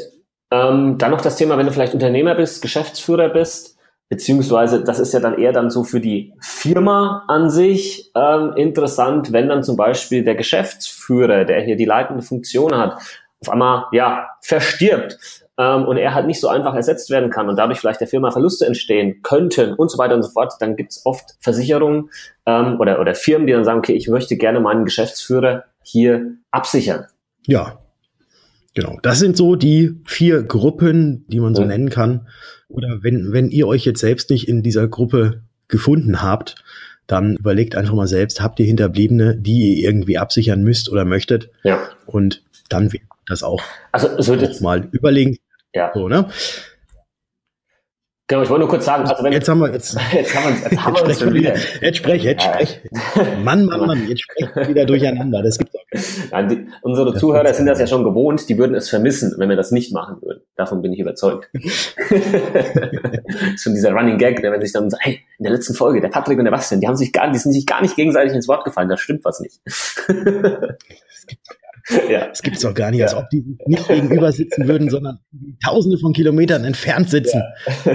ähm, 0.51 0.97
dann 0.97 1.11
noch 1.11 1.21
das 1.21 1.37
Thema, 1.37 1.57
wenn 1.57 1.65
du 1.65 1.71
vielleicht 1.71 1.93
Unternehmer 1.93 2.35
bist, 2.35 2.61
Geschäftsführer 2.61 3.29
bist, 3.29 3.76
beziehungsweise 4.09 4.83
das 4.83 4.99
ist 4.99 5.13
ja 5.13 5.19
dann 5.19 5.37
eher 5.37 5.51
dann 5.51 5.69
so 5.69 5.83
für 5.83 5.99
die 5.99 6.33
Firma 6.39 7.23
an 7.27 7.49
sich 7.49 8.11
ähm, 8.15 8.53
interessant, 8.55 9.33
wenn 9.33 9.49
dann 9.49 9.63
zum 9.63 9.75
Beispiel 9.75 10.23
der 10.23 10.35
Geschäftsführer, 10.35 11.45
der 11.45 11.61
hier 11.61 11.75
die 11.75 11.85
leitende 11.85 12.23
Funktion 12.23 12.77
hat, 12.77 12.97
auf 13.41 13.49
einmal 13.49 13.85
ja 13.91 14.29
verstirbt 14.41 15.17
ähm, 15.57 15.85
und 15.85 15.97
er 15.97 16.13
halt 16.13 16.25
nicht 16.25 16.39
so 16.39 16.47
einfach 16.47 16.73
ersetzt 16.73 17.09
werden 17.09 17.29
kann 17.29 17.49
und 17.49 17.57
dadurch 17.57 17.79
vielleicht 17.79 18.01
der 18.01 18.07
Firma 18.07 18.31
Verluste 18.31 18.65
entstehen 18.65 19.21
könnten 19.21 19.73
und 19.73 19.91
so 19.91 19.97
weiter 19.97 20.15
und 20.15 20.23
so 20.23 20.29
fort, 20.29 20.53
dann 20.59 20.75
gibt 20.75 20.91
es 20.91 21.05
oft 21.05 21.35
Versicherungen 21.41 22.09
ähm, 22.45 22.79
oder, 22.79 22.99
oder 22.99 23.13
Firmen, 23.13 23.45
die 23.45 23.53
dann 23.53 23.65
sagen, 23.65 23.79
okay, 23.79 23.93
ich 23.93 24.07
möchte 24.07 24.37
gerne 24.37 24.59
meinen 24.59 24.85
Geschäftsführer 24.85 25.65
hier 25.83 26.37
absichern. 26.51 27.07
Ja, 27.45 27.77
genau. 28.77 28.99
Das 29.01 29.19
sind 29.19 29.35
so 29.35 29.55
die 29.55 29.95
vier 30.05 30.43
Gruppen, 30.43 31.25
die 31.27 31.39
man 31.39 31.55
so 31.55 31.63
mhm. 31.63 31.67
nennen 31.67 31.89
kann. 31.89 32.27
Oder 32.69 32.99
wenn, 33.01 33.33
wenn 33.33 33.49
ihr 33.49 33.67
euch 33.67 33.85
jetzt 33.85 33.99
selbst 33.99 34.29
nicht 34.29 34.47
in 34.47 34.61
dieser 34.61 34.87
Gruppe 34.87 35.41
gefunden 35.67 36.21
habt, 36.21 36.55
dann 37.07 37.37
überlegt 37.37 37.75
einfach 37.75 37.93
mal 37.93 38.07
selbst, 38.07 38.41
habt 38.41 38.59
ihr 38.59 38.65
Hinterbliebene, 38.65 39.35
die 39.37 39.81
ihr 39.81 39.89
irgendwie 39.89 40.17
absichern 40.17 40.63
müsst 40.63 40.89
oder 40.91 41.05
möchtet? 41.05 41.49
Ja. 41.63 41.79
Und 42.05 42.43
dann 42.69 42.93
wird 42.93 43.03
das 43.27 43.43
auch, 43.43 43.63
also, 43.91 44.09
wird 44.27 44.43
auch 44.43 44.61
mal 44.61 44.87
überlegen. 44.91 45.37
Ja. 45.73 45.91
So, 45.93 46.07
ne? 46.07 46.29
Genau, 48.29 48.41
ich 48.41 48.49
wollte 48.49 48.59
nur 48.59 48.69
kurz 48.69 48.83
sagen, 48.83 49.07
also 49.07 49.23
wenn 49.23 49.31
jetzt 49.31 49.47
haben 49.47 49.59
wir 49.59 49.71
jetzt, 49.71 49.97
jetzt 50.11 50.35
haben 50.35 50.53
wir, 50.53 50.69
jetzt 50.69 50.83
haben 50.83 50.95
wir 50.95 51.03
uns 51.05 51.17
schon 51.17 51.33
wieder. 51.33 51.55
Jetzt 51.79 51.95
sprech, 51.95 52.23
jetzt 52.23 52.43
sprech. 52.43 52.81
Mann, 53.41 53.65
Mann, 53.65 53.87
Mann, 53.87 54.05
jetzt 54.05 54.23
sprech 54.23 54.67
wieder 54.67 54.85
durcheinander. 54.85 55.41
Das 55.41 55.57
gibt's 55.57 55.73
auch. 55.75 56.31
Nein, 56.31 56.49
die, 56.49 56.67
unsere 56.81 57.13
das 57.13 57.21
Zuhörer 57.21 57.53
sind 57.53 57.67
das 57.67 57.79
ja 57.79 57.87
schon 57.87 58.03
gewohnt, 58.03 58.49
die 58.49 58.57
würden 58.57 58.75
es 58.75 58.89
vermissen, 58.89 59.33
wenn 59.37 59.47
wir 59.47 59.55
das 59.55 59.71
nicht 59.71 59.93
machen 59.93 60.17
würden. 60.21 60.41
Davon 60.57 60.81
bin 60.81 60.91
ich 60.91 60.99
überzeugt. 60.99 61.49
schon 63.57 63.73
dieser 63.73 63.93
Running 63.93 64.17
Gag, 64.17 64.41
der 64.41 64.51
wenn 64.51 64.59
sich 64.59 64.73
dann 64.73 64.89
sagt, 64.89 65.05
hey, 65.05 65.21
in 65.37 65.43
der 65.43 65.53
letzten 65.53 65.73
Folge, 65.73 66.01
der 66.01 66.09
Patrick 66.09 66.37
und 66.37 66.43
der 66.43 66.51
Bastian, 66.51 66.81
die 66.81 66.87
haben 66.87 66.97
sich 66.97 67.13
gar, 67.13 67.31
die 67.31 67.39
sind 67.39 67.53
sich 67.53 67.65
gar 67.65 67.81
nicht 67.81 67.95
gegenseitig 67.95 68.33
ins 68.33 68.49
Wort 68.49 68.65
gefallen, 68.65 68.89
da 68.89 68.97
stimmt 68.97 69.23
was 69.23 69.39
nicht. 69.39 69.61
Ja. 72.09 72.27
Das 72.27 72.41
gibt 72.41 72.57
es 72.57 72.63
doch 72.63 72.73
gar 72.73 72.91
nicht, 72.91 73.03
als 73.03 73.15
ob 73.15 73.29
die 73.29 73.57
nicht 73.65 73.87
gegenüber 73.87 74.31
sitzen 74.31 74.67
würden, 74.67 74.89
sondern 74.89 75.19
tausende 75.65 75.97
von 75.97 76.13
Kilometern 76.13 76.63
entfernt 76.63 77.09
sitzen. 77.09 77.41
Ja. 77.85 77.93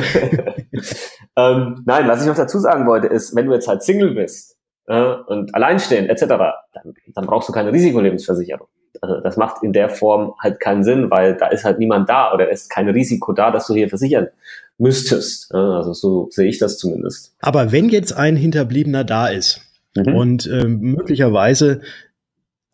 ähm, 1.52 1.82
nein, 1.86 2.08
was 2.08 2.22
ich 2.22 2.26
noch 2.26 2.36
dazu 2.36 2.58
sagen 2.58 2.86
wollte, 2.86 3.08
ist, 3.08 3.34
wenn 3.36 3.46
du 3.46 3.52
jetzt 3.52 3.68
halt 3.68 3.82
Single 3.82 4.14
bist 4.14 4.56
äh, 4.86 5.14
und 5.26 5.54
alleinstehend 5.54 6.08
etc., 6.08 6.26
dann, 6.26 6.94
dann 7.14 7.26
brauchst 7.26 7.48
du 7.48 7.52
keine 7.52 7.72
Risikolebensversicherung. 7.72 8.66
Also 9.00 9.20
das 9.20 9.36
macht 9.36 9.62
in 9.62 9.72
der 9.72 9.88
Form 9.88 10.34
halt 10.38 10.60
keinen 10.60 10.84
Sinn, 10.84 11.10
weil 11.10 11.36
da 11.36 11.48
ist 11.48 11.64
halt 11.64 11.78
niemand 11.78 12.08
da 12.08 12.32
oder 12.32 12.50
ist 12.50 12.70
kein 12.70 12.88
Risiko 12.88 13.32
da, 13.32 13.50
dass 13.50 13.66
du 13.66 13.74
hier 13.74 13.88
versichern 13.88 14.28
müsstest. 14.78 15.52
Also 15.54 15.92
so 15.92 16.28
sehe 16.30 16.48
ich 16.48 16.58
das 16.58 16.78
zumindest. 16.78 17.34
Aber 17.40 17.72
wenn 17.72 17.88
jetzt 17.88 18.12
ein 18.12 18.36
Hinterbliebener 18.36 19.04
da 19.04 19.28
ist 19.28 19.60
mhm. 19.96 20.14
und 20.14 20.46
äh, 20.46 20.66
möglicherweise 20.66 21.80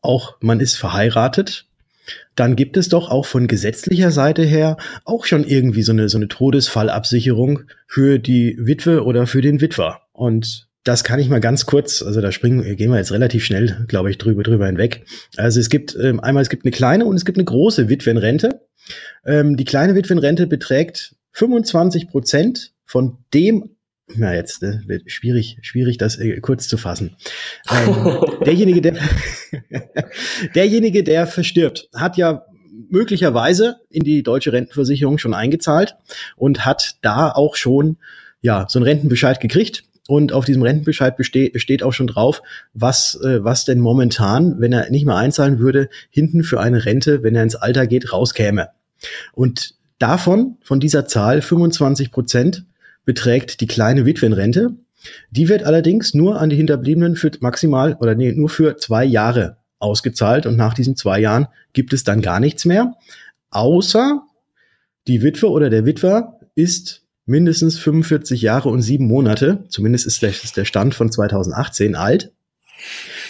auch 0.00 0.36
man 0.40 0.60
ist 0.60 0.76
verheiratet, 0.76 1.66
dann 2.36 2.56
gibt 2.56 2.76
es 2.76 2.88
doch 2.88 3.10
auch 3.10 3.26
von 3.26 3.46
gesetzlicher 3.48 4.10
Seite 4.10 4.42
her 4.42 4.76
auch 5.04 5.24
schon 5.24 5.44
irgendwie 5.44 5.82
so 5.82 5.92
eine, 5.92 6.08
so 6.08 6.18
eine 6.18 6.28
Todesfallabsicherung 6.28 7.62
für 7.86 8.18
die 8.18 8.56
Witwe 8.58 9.04
oder 9.04 9.26
für 9.26 9.42
den 9.42 9.60
Witwer. 9.60 10.00
Und 10.12 10.68
das 10.84 11.04
kann 11.04 11.20
ich 11.20 11.28
mal 11.28 11.40
ganz 11.40 11.66
kurz, 11.66 12.02
also 12.02 12.20
da 12.20 12.32
springen, 12.32 12.76
gehen 12.76 12.90
wir 12.90 12.96
jetzt 12.96 13.12
relativ 13.12 13.44
schnell, 13.44 13.84
glaube 13.88 14.10
ich, 14.10 14.18
drüber, 14.18 14.42
drüber 14.42 14.66
hinweg. 14.66 15.04
Also 15.36 15.60
es 15.60 15.68
gibt 15.68 15.96
ähm, 16.00 16.20
einmal, 16.20 16.42
es 16.42 16.48
gibt 16.48 16.64
eine 16.64 16.72
kleine 16.72 17.04
und 17.04 17.16
es 17.16 17.24
gibt 17.24 17.36
eine 17.36 17.44
große 17.44 17.88
Witwenrente. 17.88 18.62
Ähm, 19.26 19.56
die 19.56 19.64
kleine 19.64 19.94
Witwenrente 19.94 20.46
beträgt 20.46 21.16
25 21.32 22.08
Prozent 22.08 22.72
von 22.84 23.18
dem 23.34 23.76
na 24.16 24.34
jetzt 24.34 24.62
äh, 24.62 24.80
wird 24.86 25.10
schwierig, 25.10 25.58
schwierig, 25.62 25.98
das 25.98 26.18
äh, 26.18 26.40
kurz 26.40 26.68
zu 26.68 26.76
fassen. 26.76 27.16
Ähm, 27.70 28.18
derjenige, 28.46 28.80
der 28.80 28.96
derjenige, 30.54 31.04
der 31.04 31.26
verstirbt, 31.26 31.88
hat 31.94 32.16
ja 32.16 32.44
möglicherweise 32.90 33.76
in 33.90 34.04
die 34.04 34.22
deutsche 34.22 34.52
Rentenversicherung 34.52 35.18
schon 35.18 35.34
eingezahlt 35.34 35.96
und 36.36 36.64
hat 36.64 36.96
da 37.02 37.30
auch 37.30 37.56
schon 37.56 37.98
ja 38.40 38.66
so 38.68 38.78
einen 38.78 38.86
Rentenbescheid 38.86 39.40
gekriegt. 39.40 39.84
Und 40.10 40.32
auf 40.32 40.46
diesem 40.46 40.62
Rentenbescheid 40.62 41.18
besteht, 41.18 41.60
steht 41.60 41.82
auch 41.82 41.92
schon 41.92 42.06
drauf, 42.06 42.40
was, 42.72 43.20
äh, 43.22 43.44
was 43.44 43.66
denn 43.66 43.78
momentan, 43.78 44.58
wenn 44.58 44.72
er 44.72 44.88
nicht 44.88 45.04
mehr 45.04 45.16
einzahlen 45.16 45.58
würde, 45.58 45.90
hinten 46.08 46.44
für 46.44 46.60
eine 46.60 46.86
Rente, 46.86 47.22
wenn 47.22 47.34
er 47.34 47.42
ins 47.42 47.56
Alter 47.56 47.86
geht, 47.86 48.10
rauskäme. 48.10 48.70
Und 49.32 49.74
davon, 49.98 50.56
von 50.62 50.80
dieser 50.80 51.06
Zahl, 51.06 51.42
25 51.42 52.10
Prozent, 52.10 52.64
beträgt 53.08 53.62
die 53.62 53.66
kleine 53.66 54.04
Witwenrente. 54.04 54.76
Die 55.30 55.48
wird 55.48 55.62
allerdings 55.62 56.12
nur 56.12 56.38
an 56.42 56.50
die 56.50 56.56
Hinterbliebenen 56.56 57.16
für 57.16 57.30
maximal 57.40 57.96
oder 58.00 58.14
nee, 58.14 58.32
nur 58.32 58.50
für 58.50 58.76
zwei 58.76 59.02
Jahre 59.02 59.56
ausgezahlt 59.78 60.44
und 60.44 60.58
nach 60.58 60.74
diesen 60.74 60.94
zwei 60.94 61.18
Jahren 61.18 61.46
gibt 61.72 61.94
es 61.94 62.04
dann 62.04 62.20
gar 62.20 62.38
nichts 62.38 62.66
mehr, 62.66 62.96
außer 63.48 64.20
die 65.06 65.22
Witwe 65.22 65.48
oder 65.48 65.70
der 65.70 65.86
Witwer 65.86 66.38
ist 66.54 67.06
mindestens 67.24 67.78
45 67.78 68.42
Jahre 68.42 68.68
und 68.68 68.82
sieben 68.82 69.06
Monate, 69.06 69.64
zumindest 69.70 70.06
ist 70.06 70.20
der, 70.20 70.28
ist 70.28 70.58
der 70.58 70.66
Stand 70.66 70.94
von 70.94 71.10
2018 71.10 71.96
alt, 71.96 72.34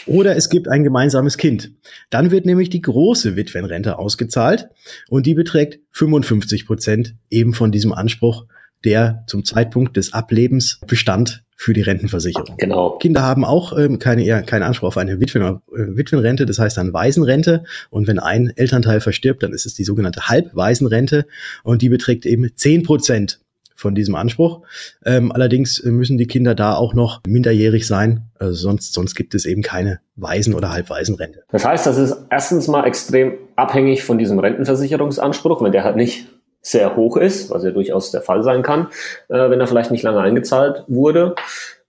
oder 0.07 0.35
es 0.35 0.49
gibt 0.49 0.67
ein 0.67 0.83
gemeinsames 0.83 1.37
Kind. 1.37 1.71
Dann 2.11 2.33
wird 2.33 2.47
nämlich 2.47 2.69
die 2.69 2.83
große 2.83 3.37
Witwenrente 3.37 3.97
ausgezahlt 3.97 4.71
und 5.09 5.25
die 5.25 5.35
beträgt 5.35 5.79
55 5.93 6.67
Prozent 6.67 7.15
eben 7.31 7.55
von 7.55 7.71
diesem 7.71 7.93
Anspruch 7.93 8.47
der 8.85 9.25
zum 9.27 9.45
Zeitpunkt 9.45 9.97
des 9.97 10.13
Ablebens 10.13 10.81
bestand 10.87 11.43
für 11.61 11.73
die 11.73 11.83
Rentenversicherung. 11.83 12.57
Genau. 12.57 12.99
Kinder 12.99 13.23
haben 13.23 13.45
auch 13.45 13.77
ähm, 13.77 13.99
keine, 13.99 14.25
eher, 14.25 14.43
keinen 14.43 14.63
Anspruch 14.63 14.89
auf 14.89 14.97
eine 14.97 15.19
Witwen, 15.19 15.43
äh, 15.43 15.57
Witwenrente, 15.73 16.47
das 16.47 16.61
heißt 16.61 16.77
dann 16.77 16.93
Waisenrente. 16.93 17.65
Und 17.91 18.07
wenn 18.07 18.21
ein 18.21 18.53
Elternteil 18.55 19.01
verstirbt, 19.01 19.43
dann 19.43 19.53
ist 19.53 19.67
es 19.67 19.75
die 19.75 19.83
sogenannte 19.83 20.29
Halbwaisenrente 20.29 21.27
und 21.65 21.83
die 21.83 21.89
beträgt 21.89 22.27
eben 22.27 22.49
zehn 22.55 22.85
Prozent 22.85 23.41
von 23.75 23.97
diesem 23.97 24.15
Anspruch. 24.15 24.63
Ähm, 25.05 25.33
allerdings 25.33 25.83
müssen 25.83 26.17
die 26.17 26.27
Kinder 26.27 26.55
da 26.55 26.75
auch 26.75 26.95
noch 26.95 27.23
minderjährig 27.27 27.87
sein, 27.87 28.23
also 28.39 28.55
sonst, 28.55 28.93
sonst 28.93 29.17
gibt 29.17 29.35
es 29.35 29.45
eben 29.45 29.63
keine 29.63 30.01
Waisen- 30.15 30.55
oder 30.55 30.71
Halbwaisenrente. 30.71 31.43
Das 31.51 31.65
heißt, 31.65 31.87
das 31.87 31.99
ist 31.99 32.17
erstens 32.31 32.69
mal 32.69 32.87
extrem 32.87 33.35
abhängig 33.57 34.05
von 34.05 34.19
diesem 34.19 34.39
Rentenversicherungsanspruch, 34.39 35.63
wenn 35.63 35.73
der 35.73 35.83
halt 35.83 35.97
nicht 35.97 36.27
sehr 36.69 36.97
hoch 36.97 37.17
ist, 37.17 37.51
was 37.51 37.65
ja 37.65 37.71
durchaus 37.71 38.11
der 38.11 38.23
Fall 38.23 38.43
sein 38.43 38.63
kann, 38.63 38.89
äh, 39.29 39.51
wenn 39.51 39.61
er 39.61 39.67
vielleicht 39.67 39.91
nicht 39.91 40.03
lange 40.03 40.21
eingezahlt 40.21 40.85
wurde 40.87 41.35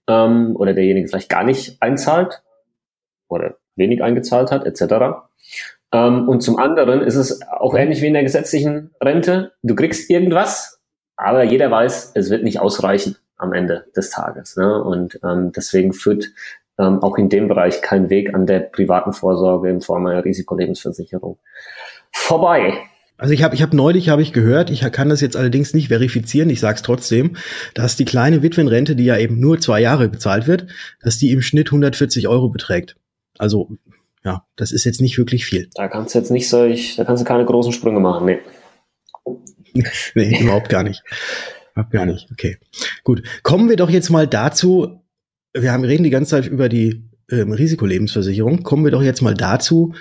ähm, 0.08 0.56
oder 0.56 0.72
derjenige 0.72 1.08
vielleicht 1.08 1.28
gar 1.28 1.44
nicht 1.44 1.76
einzahlt 1.80 2.42
oder 3.28 3.56
wenig 3.76 4.02
eingezahlt 4.02 4.50
hat, 4.50 4.64
etc. 4.66 5.22
Ähm, 5.92 6.28
und 6.28 6.42
zum 6.42 6.58
anderen 6.58 7.02
ist 7.02 7.16
es 7.16 7.40
auch 7.42 7.74
ähnlich 7.74 8.00
wie 8.00 8.06
in 8.06 8.14
der 8.14 8.22
gesetzlichen 8.22 8.90
Rente. 9.02 9.52
Du 9.62 9.74
kriegst 9.74 10.10
irgendwas, 10.10 10.80
aber 11.16 11.44
jeder 11.44 11.70
weiß, 11.70 12.12
es 12.14 12.30
wird 12.30 12.42
nicht 12.42 12.60
ausreichen 12.60 13.16
am 13.36 13.52
Ende 13.52 13.86
des 13.96 14.10
Tages. 14.10 14.56
Ne? 14.56 14.82
Und 14.82 15.20
ähm, 15.24 15.52
deswegen 15.52 15.92
führt 15.92 16.30
ähm, 16.78 17.02
auch 17.02 17.18
in 17.18 17.28
dem 17.28 17.48
Bereich 17.48 17.82
kein 17.82 18.08
Weg 18.08 18.34
an 18.34 18.46
der 18.46 18.60
privaten 18.60 19.12
Vorsorge 19.12 19.68
in 19.68 19.80
Form 19.80 20.06
einer 20.06 20.24
Risikolebensversicherung 20.24 21.38
vorbei. 22.12 22.89
Also 23.20 23.34
ich 23.34 23.42
habe 23.42 23.54
ich 23.54 23.60
hab 23.60 23.74
neulich 23.74 24.08
habe 24.08 24.22
ich 24.22 24.32
gehört, 24.32 24.70
ich 24.70 24.80
kann 24.92 25.10
das 25.10 25.20
jetzt 25.20 25.36
allerdings 25.36 25.74
nicht 25.74 25.88
verifizieren, 25.88 26.48
ich 26.48 26.58
sage 26.58 26.76
es 26.76 26.82
trotzdem, 26.82 27.36
dass 27.74 27.94
die 27.94 28.06
kleine 28.06 28.42
Witwenrente, 28.42 28.96
die 28.96 29.04
ja 29.04 29.18
eben 29.18 29.38
nur 29.38 29.60
zwei 29.60 29.78
Jahre 29.78 30.08
bezahlt 30.08 30.46
wird, 30.46 30.68
dass 31.02 31.18
die 31.18 31.30
im 31.30 31.42
Schnitt 31.42 31.68
140 31.68 32.28
Euro 32.28 32.48
beträgt. 32.48 32.96
Also 33.36 33.76
ja, 34.24 34.46
das 34.56 34.72
ist 34.72 34.84
jetzt 34.84 35.02
nicht 35.02 35.18
wirklich 35.18 35.44
viel. 35.44 35.68
Da 35.74 35.88
kannst 35.88 36.14
du 36.14 36.18
jetzt 36.18 36.30
nicht 36.30 36.48
solch, 36.48 36.96
da 36.96 37.04
kannst 37.04 37.20
du 37.20 37.26
keine 37.26 37.44
großen 37.44 37.74
Sprünge 37.74 38.00
machen, 38.00 38.24
nee. 38.24 38.38
nee, 40.14 40.40
überhaupt 40.40 40.70
gar 40.70 40.82
nicht. 40.82 41.02
Überhaupt 41.74 41.92
gar 41.92 42.06
nicht. 42.06 42.26
Okay. 42.32 42.56
Gut. 43.04 43.22
Kommen 43.42 43.68
wir 43.68 43.76
doch 43.76 43.90
jetzt 43.90 44.08
mal 44.08 44.26
dazu. 44.26 45.02
Wir 45.52 45.72
haben 45.72 45.84
reden 45.84 46.04
die 46.04 46.10
ganze 46.10 46.30
Zeit 46.30 46.46
über 46.46 46.70
die 46.70 47.04
ähm, 47.30 47.52
Risikolebensversicherung. 47.52 48.62
Kommen 48.62 48.84
wir 48.84 48.92
doch 48.92 49.02
jetzt 49.02 49.20
mal 49.20 49.34
dazu, 49.34 49.92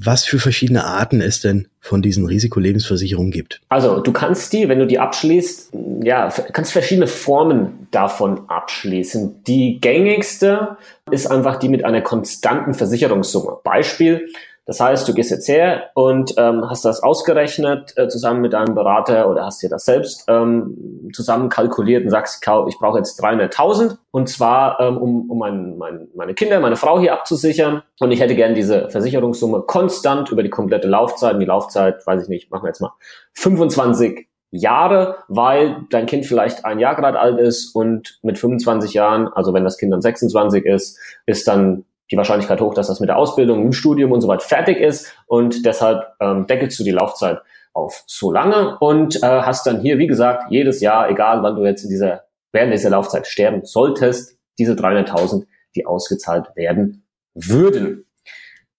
was 0.00 0.24
für 0.24 0.38
verschiedene 0.38 0.84
Arten 0.84 1.20
es 1.20 1.40
denn 1.40 1.66
von 1.80 2.02
diesen 2.02 2.24
Risikolebensversicherungen 2.26 3.32
gibt. 3.32 3.60
Also 3.68 4.00
du 4.00 4.12
kannst 4.12 4.52
die, 4.52 4.68
wenn 4.68 4.78
du 4.78 4.86
die 4.86 5.00
abschließt, 5.00 5.72
ja, 6.02 6.32
kannst 6.52 6.72
verschiedene 6.72 7.08
Formen 7.08 7.88
davon 7.90 8.48
abschließen. 8.48 9.42
Die 9.44 9.80
gängigste 9.80 10.76
ist 11.10 11.26
einfach 11.26 11.58
die 11.58 11.68
mit 11.68 11.84
einer 11.84 12.00
konstanten 12.00 12.74
Versicherungssumme. 12.74 13.58
Beispiel, 13.64 14.28
das 14.68 14.80
heißt, 14.80 15.08
du 15.08 15.14
gehst 15.14 15.30
jetzt 15.30 15.48
her 15.48 15.84
und 15.94 16.34
ähm, 16.36 16.68
hast 16.68 16.84
das 16.84 17.02
ausgerechnet 17.02 17.94
äh, 17.96 18.06
zusammen 18.08 18.42
mit 18.42 18.52
deinem 18.52 18.74
Berater 18.74 19.30
oder 19.30 19.46
hast 19.46 19.62
dir 19.62 19.70
das 19.70 19.86
selbst 19.86 20.26
ähm, 20.28 21.10
zusammen 21.14 21.48
kalkuliert 21.48 22.04
und 22.04 22.10
sagst, 22.10 22.46
ich 22.68 22.78
brauche 22.78 22.98
jetzt 22.98 23.18
300.000 23.24 23.96
und 24.10 24.28
zwar 24.28 24.78
ähm, 24.78 24.98
um, 24.98 25.30
um 25.30 25.38
mein, 25.38 25.78
mein, 25.78 26.08
meine 26.14 26.34
Kinder, 26.34 26.60
meine 26.60 26.76
Frau 26.76 27.00
hier 27.00 27.14
abzusichern. 27.14 27.82
Und 27.98 28.12
ich 28.12 28.20
hätte 28.20 28.34
gern 28.34 28.54
diese 28.54 28.90
Versicherungssumme 28.90 29.62
konstant 29.62 30.30
über 30.30 30.42
die 30.42 30.50
komplette 30.50 30.86
Laufzeit. 30.86 31.32
Und 31.34 31.40
die 31.40 31.46
Laufzeit, 31.46 32.06
weiß 32.06 32.24
ich 32.24 32.28
nicht, 32.28 32.50
machen 32.50 32.64
wir 32.64 32.68
jetzt 32.68 32.82
mal 32.82 32.92
25 33.32 34.28
Jahre, 34.50 35.16
weil 35.28 35.86
dein 35.88 36.04
Kind 36.04 36.26
vielleicht 36.26 36.66
ein 36.66 36.78
Jahr 36.78 36.94
gerade 36.94 37.18
alt 37.18 37.38
ist. 37.38 37.74
Und 37.74 38.18
mit 38.22 38.38
25 38.38 38.92
Jahren, 38.92 39.28
also 39.28 39.54
wenn 39.54 39.64
das 39.64 39.78
Kind 39.78 39.92
dann 39.94 40.02
26 40.02 40.66
ist, 40.66 40.98
ist 41.24 41.48
dann 41.48 41.84
die 42.10 42.16
Wahrscheinlichkeit 42.16 42.60
hoch, 42.60 42.74
dass 42.74 42.88
das 42.88 43.00
mit 43.00 43.08
der 43.08 43.18
Ausbildung, 43.18 43.62
im 43.62 43.72
Studium 43.72 44.12
und 44.12 44.20
so 44.20 44.28
weiter 44.28 44.44
fertig 44.44 44.78
ist 44.78 45.14
und 45.26 45.64
deshalb 45.66 46.14
ähm, 46.20 46.46
deckelst 46.46 46.78
du 46.78 46.84
die 46.84 46.90
Laufzeit 46.90 47.40
auf 47.74 48.02
so 48.06 48.32
lange 48.32 48.78
und 48.78 49.22
äh, 49.22 49.26
hast 49.26 49.66
dann 49.66 49.80
hier, 49.80 49.98
wie 49.98 50.06
gesagt, 50.06 50.50
jedes 50.50 50.80
Jahr, 50.80 51.10
egal 51.10 51.42
wann 51.42 51.56
du 51.56 51.64
jetzt 51.64 51.84
in 51.84 51.90
dieser, 51.90 52.24
während 52.52 52.72
dieser 52.72 52.90
Laufzeit 52.90 53.26
sterben 53.26 53.64
solltest, 53.64 54.38
diese 54.58 54.72
300.000, 54.72 55.46
die 55.76 55.86
ausgezahlt 55.86 56.48
werden 56.56 57.06
würden. 57.34 58.06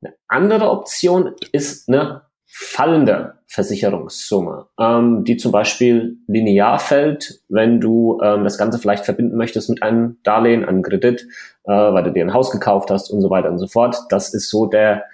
Eine 0.01 0.15
andere 0.27 0.69
Option 0.69 1.36
ist 1.51 1.88
eine 1.88 2.24
fallende 2.51 3.36
Versicherungssumme, 3.46 4.65
ähm, 4.79 5.24
die 5.24 5.38
zum 5.38 5.51
Beispiel 5.51 6.18
linear 6.27 6.79
fällt, 6.79 7.41
wenn 7.48 7.79
du 7.79 8.20
ähm, 8.24 8.44
das 8.44 8.58
Ganze 8.58 8.79
vielleicht 8.79 9.06
verbinden 9.06 9.38
möchtest 9.38 9.70
mit 9.70 9.84
einem 9.84 10.18
Darlehen, 10.24 10.65
einem 10.65 10.82
Kredit, 10.82 11.27
äh, 11.65 11.72
weil 11.72 12.03
du 12.03 12.12
dir 12.12 12.25
ein 12.25 12.34
Haus 12.34 12.51
gekauft 12.51 12.89
hast 12.89 13.12
und 13.12 13.22
so 13.22 13.29
weiter 13.29 13.50
und 13.50 13.60
so 13.60 13.68
fort. 13.68 13.98
Das 14.10 14.34
ist 14.34 14.50
so 14.50 14.65
der 14.65 15.06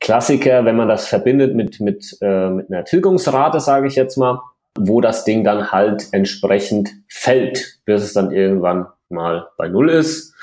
Klassiker, 0.00 0.64
wenn 0.64 0.76
man 0.76 0.88
das 0.88 1.06
verbindet 1.06 1.54
mit, 1.54 1.80
mit, 1.80 2.16
äh, 2.20 2.48
mit 2.48 2.70
einer 2.70 2.84
Tilgungsrate, 2.84 3.60
sage 3.60 3.88
ich 3.88 3.96
jetzt 3.96 4.16
mal, 4.16 4.40
wo 4.78 5.00
das 5.00 5.24
Ding 5.24 5.44
dann 5.44 5.72
halt 5.72 6.08
entsprechend 6.12 6.90
fällt, 7.08 7.80
bis 7.84 8.02
es 8.02 8.12
dann 8.12 8.30
irgendwann 8.30 8.86
mal 9.08 9.48
bei 9.58 9.68
Null 9.68 9.90
ist. 9.90 10.34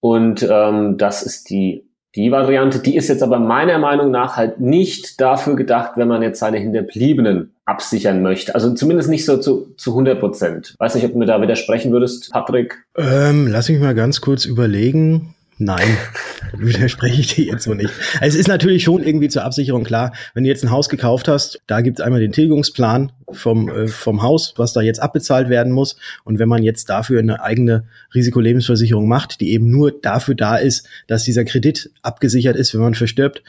Und 0.00 0.46
ähm, 0.48 0.98
das 0.98 1.22
ist 1.22 1.48
die 1.48 1.83
die 2.16 2.30
Variante, 2.30 2.78
die 2.78 2.96
ist 2.96 3.08
jetzt 3.08 3.22
aber 3.22 3.38
meiner 3.38 3.78
Meinung 3.78 4.10
nach 4.10 4.36
halt 4.36 4.60
nicht 4.60 5.20
dafür 5.20 5.56
gedacht, 5.56 5.92
wenn 5.96 6.08
man 6.08 6.22
jetzt 6.22 6.38
seine 6.38 6.58
Hinterbliebenen 6.58 7.52
absichern 7.64 8.22
möchte. 8.22 8.54
Also 8.54 8.72
zumindest 8.74 9.08
nicht 9.08 9.24
so 9.24 9.38
zu, 9.38 9.74
zu 9.76 9.90
100 9.90 10.20
Prozent. 10.20 10.74
Weiß 10.78 10.94
nicht, 10.94 11.04
ob 11.04 11.12
du 11.12 11.18
mir 11.18 11.26
da 11.26 11.40
widersprechen 11.40 11.92
würdest, 11.92 12.30
Patrick. 12.30 12.84
Ähm, 12.96 13.48
lass 13.48 13.68
mich 13.68 13.80
mal 13.80 13.94
ganz 13.94 14.20
kurz 14.20 14.44
überlegen. 14.44 15.34
Nein, 15.58 15.96
widerspreche 16.56 17.20
ich 17.20 17.34
dir 17.34 17.44
jetzt 17.44 17.64
so 17.64 17.74
nicht. 17.74 17.92
Es 18.20 18.34
ist 18.34 18.48
natürlich 18.48 18.82
schon 18.82 19.02
irgendwie 19.02 19.28
zur 19.28 19.44
Absicherung 19.44 19.84
klar, 19.84 20.12
wenn 20.34 20.44
du 20.44 20.50
jetzt 20.50 20.64
ein 20.64 20.70
Haus 20.70 20.88
gekauft 20.88 21.28
hast, 21.28 21.60
da 21.66 21.80
gibt 21.80 21.98
es 21.98 22.04
einmal 22.04 22.20
den 22.20 22.32
Tilgungsplan 22.32 23.12
vom, 23.30 23.68
äh, 23.68 23.86
vom 23.86 24.22
Haus, 24.22 24.54
was 24.56 24.72
da 24.72 24.80
jetzt 24.80 25.00
abbezahlt 25.00 25.48
werden 25.48 25.72
muss. 25.72 25.96
Und 26.24 26.38
wenn 26.38 26.48
man 26.48 26.62
jetzt 26.62 26.88
dafür 26.88 27.20
eine 27.20 27.42
eigene 27.42 27.84
Risikolebensversicherung 28.14 29.06
macht, 29.06 29.40
die 29.40 29.52
eben 29.52 29.70
nur 29.70 29.92
dafür 29.92 30.34
da 30.34 30.56
ist, 30.56 30.88
dass 31.06 31.24
dieser 31.24 31.44
Kredit 31.44 31.90
abgesichert 32.02 32.56
ist, 32.56 32.74
wenn 32.74 32.80
man 32.80 32.94
verstirbt, 32.94 33.42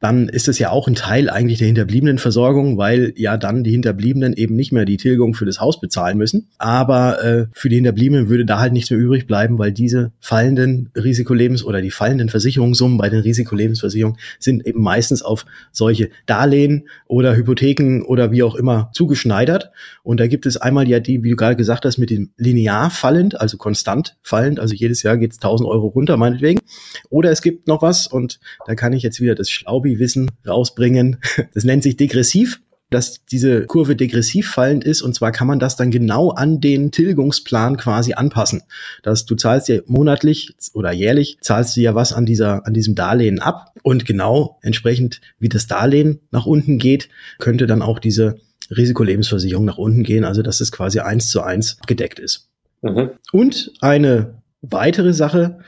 dann 0.00 0.28
ist 0.28 0.48
es 0.48 0.58
ja 0.58 0.70
auch 0.70 0.86
ein 0.86 0.94
Teil 0.94 1.30
eigentlich 1.30 1.58
der 1.58 1.66
Hinterbliebenenversorgung, 1.66 2.76
weil 2.76 3.14
ja 3.16 3.38
dann 3.38 3.64
die 3.64 3.70
Hinterbliebenen 3.70 4.34
eben 4.34 4.54
nicht 4.54 4.70
mehr 4.70 4.84
die 4.84 4.98
Tilgung 4.98 5.32
für 5.32 5.46
das 5.46 5.60
Haus 5.60 5.80
bezahlen 5.80 6.18
müssen. 6.18 6.50
Aber 6.58 7.24
äh, 7.24 7.46
für 7.52 7.70
die 7.70 7.76
Hinterbliebenen 7.76 8.28
würde 8.28 8.44
da 8.44 8.58
halt 8.58 8.74
nichts 8.74 8.90
mehr 8.90 9.00
übrig 9.00 9.26
bleiben, 9.26 9.58
weil 9.58 9.72
diese 9.72 10.12
fallenden 10.20 10.90
Risikolebens- 10.94 11.64
oder 11.64 11.80
die 11.80 11.90
fallenden 11.90 12.28
Versicherungssummen 12.28 12.98
bei 12.98 13.08
den 13.08 13.20
Risikolebensversicherungen 13.20 14.18
sind 14.38 14.66
eben 14.66 14.82
meistens 14.82 15.22
auf 15.22 15.46
solche 15.72 16.10
Darlehen 16.26 16.88
oder 17.06 17.34
Hypotheken 17.34 18.02
oder 18.02 18.30
wie 18.30 18.42
auch 18.42 18.56
immer 18.56 18.90
zugeschneidert. 18.92 19.70
Und 20.02 20.20
da 20.20 20.26
gibt 20.26 20.44
es 20.44 20.58
einmal 20.58 20.86
ja 20.86 21.00
die, 21.00 21.22
wie 21.22 21.30
du 21.30 21.36
gerade 21.36 21.56
gesagt 21.56 21.86
hast, 21.86 21.96
mit 21.96 22.10
dem 22.10 22.30
linear 22.36 22.90
fallend, 22.90 23.40
also 23.40 23.56
konstant 23.56 24.18
fallend, 24.22 24.60
also 24.60 24.74
jedes 24.74 25.02
Jahr 25.02 25.16
geht 25.16 25.32
es 25.32 25.38
1000 25.38 25.66
Euro 25.66 25.86
runter, 25.86 26.18
meinetwegen. 26.18 26.60
Oder 27.08 27.30
es 27.30 27.40
gibt 27.40 27.68
noch 27.68 27.80
was 27.80 28.06
und 28.06 28.38
da 28.66 28.74
kann 28.74 28.92
ich 28.92 29.02
jetzt 29.02 29.20
wieder 29.22 29.34
das 29.34 29.48
Schlaubi 29.48 29.83
Wissen 29.98 30.30
rausbringen. 30.46 31.18
Das 31.54 31.64
nennt 31.64 31.82
sich 31.82 31.96
degressiv 31.96 32.60
dass 32.94 33.24
diese 33.26 33.66
Kurve 33.66 33.96
degressiv 33.96 34.50
fallend 34.50 34.84
ist. 34.84 35.02
Und 35.02 35.14
zwar 35.14 35.32
kann 35.32 35.48
man 35.48 35.58
das 35.58 35.76
dann 35.76 35.90
genau 35.90 36.30
an 36.30 36.60
den 36.60 36.92
Tilgungsplan 36.92 37.76
quasi 37.76 38.14
anpassen. 38.14 38.62
Dass 39.02 39.26
du 39.26 39.34
zahlst 39.34 39.68
ja 39.68 39.80
monatlich 39.86 40.54
oder 40.72 40.92
jährlich 40.92 41.38
zahlst 41.40 41.76
du 41.76 41.80
ja 41.80 41.94
was 41.94 42.12
an 42.12 42.24
dieser, 42.24 42.66
an 42.66 42.72
diesem 42.72 42.94
Darlehen 42.94 43.40
ab. 43.40 43.74
Und 43.82 44.06
genau 44.06 44.58
entsprechend 44.62 45.20
wie 45.38 45.48
das 45.48 45.66
Darlehen 45.66 46.20
nach 46.30 46.46
unten 46.46 46.78
geht, 46.78 47.08
könnte 47.38 47.66
dann 47.66 47.82
auch 47.82 47.98
diese 47.98 48.36
Risikolebensversicherung 48.74 49.64
nach 49.64 49.78
unten 49.78 50.04
gehen. 50.04 50.24
Also 50.24 50.42
dass 50.42 50.60
es 50.60 50.72
quasi 50.72 51.00
eins 51.00 51.28
zu 51.28 51.42
eins 51.42 51.78
gedeckt 51.86 52.18
ist. 52.18 52.48
Mhm. 52.82 53.10
Und 53.32 53.72
eine 53.80 54.42
weitere 54.62 55.12
Sache 55.12 55.58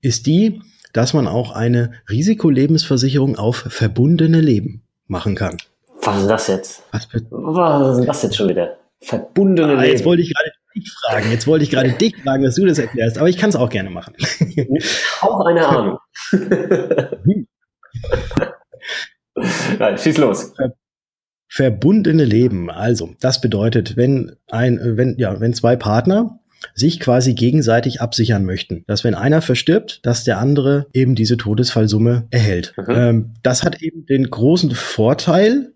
ist 0.00 0.26
die, 0.26 0.62
dass 0.96 1.12
man 1.12 1.28
auch 1.28 1.50
eine 1.50 1.92
Risikolebensversicherung 2.08 3.36
auf 3.36 3.66
verbundene 3.68 4.40
Leben 4.40 4.82
machen 5.06 5.34
kann. 5.34 5.58
Was 6.02 6.22
ist 6.22 6.28
das 6.28 6.46
jetzt? 6.46 6.82
Was, 6.90 7.08
Was 7.30 7.98
ist 7.98 8.08
das 8.08 8.22
jetzt 8.22 8.36
schon 8.36 8.48
wieder? 8.48 8.78
Verbundene 9.00 9.76
ah, 9.76 9.82
Leben. 9.82 9.92
Jetzt 9.92 10.06
wollte 10.06 10.22
ich 10.22 10.32
gerade 10.32 10.50
dich 10.74 10.90
fragen. 10.90 11.30
Jetzt 11.30 11.46
wollte 11.46 11.64
ich 11.64 11.70
gerade 11.70 11.92
dich 12.00 12.16
fragen, 12.16 12.44
dass 12.44 12.54
du 12.54 12.64
das 12.64 12.78
erklärst, 12.78 13.18
aber 13.18 13.28
ich 13.28 13.36
kann 13.36 13.50
es 13.50 13.56
auch 13.56 13.68
gerne 13.68 13.90
machen. 13.90 14.14
Auch 15.20 15.44
eine 15.44 15.66
Ahnung. 15.66 15.98
Nein, 19.78 19.98
schieß 19.98 20.16
los. 20.16 20.54
Verbundene 21.48 22.24
Leben. 22.24 22.70
Also, 22.70 23.14
das 23.20 23.42
bedeutet, 23.42 23.98
wenn 23.98 24.36
ein, 24.50 24.80
wenn, 24.96 25.18
ja, 25.18 25.40
wenn 25.40 25.52
zwei 25.52 25.76
Partner 25.76 26.40
sich 26.74 27.00
quasi 27.00 27.34
gegenseitig 27.34 28.00
absichern 28.00 28.44
möchten. 28.44 28.84
Dass 28.86 29.04
wenn 29.04 29.14
einer 29.14 29.42
verstirbt, 29.42 30.00
dass 30.04 30.24
der 30.24 30.38
andere 30.38 30.86
eben 30.92 31.14
diese 31.14 31.36
Todesfallsumme 31.36 32.26
erhält. 32.30 32.74
Mhm. 32.76 32.94
Ähm, 32.94 33.30
das 33.42 33.62
hat 33.62 33.82
eben 33.82 34.06
den 34.06 34.30
großen 34.30 34.72
Vorteil, 34.72 35.72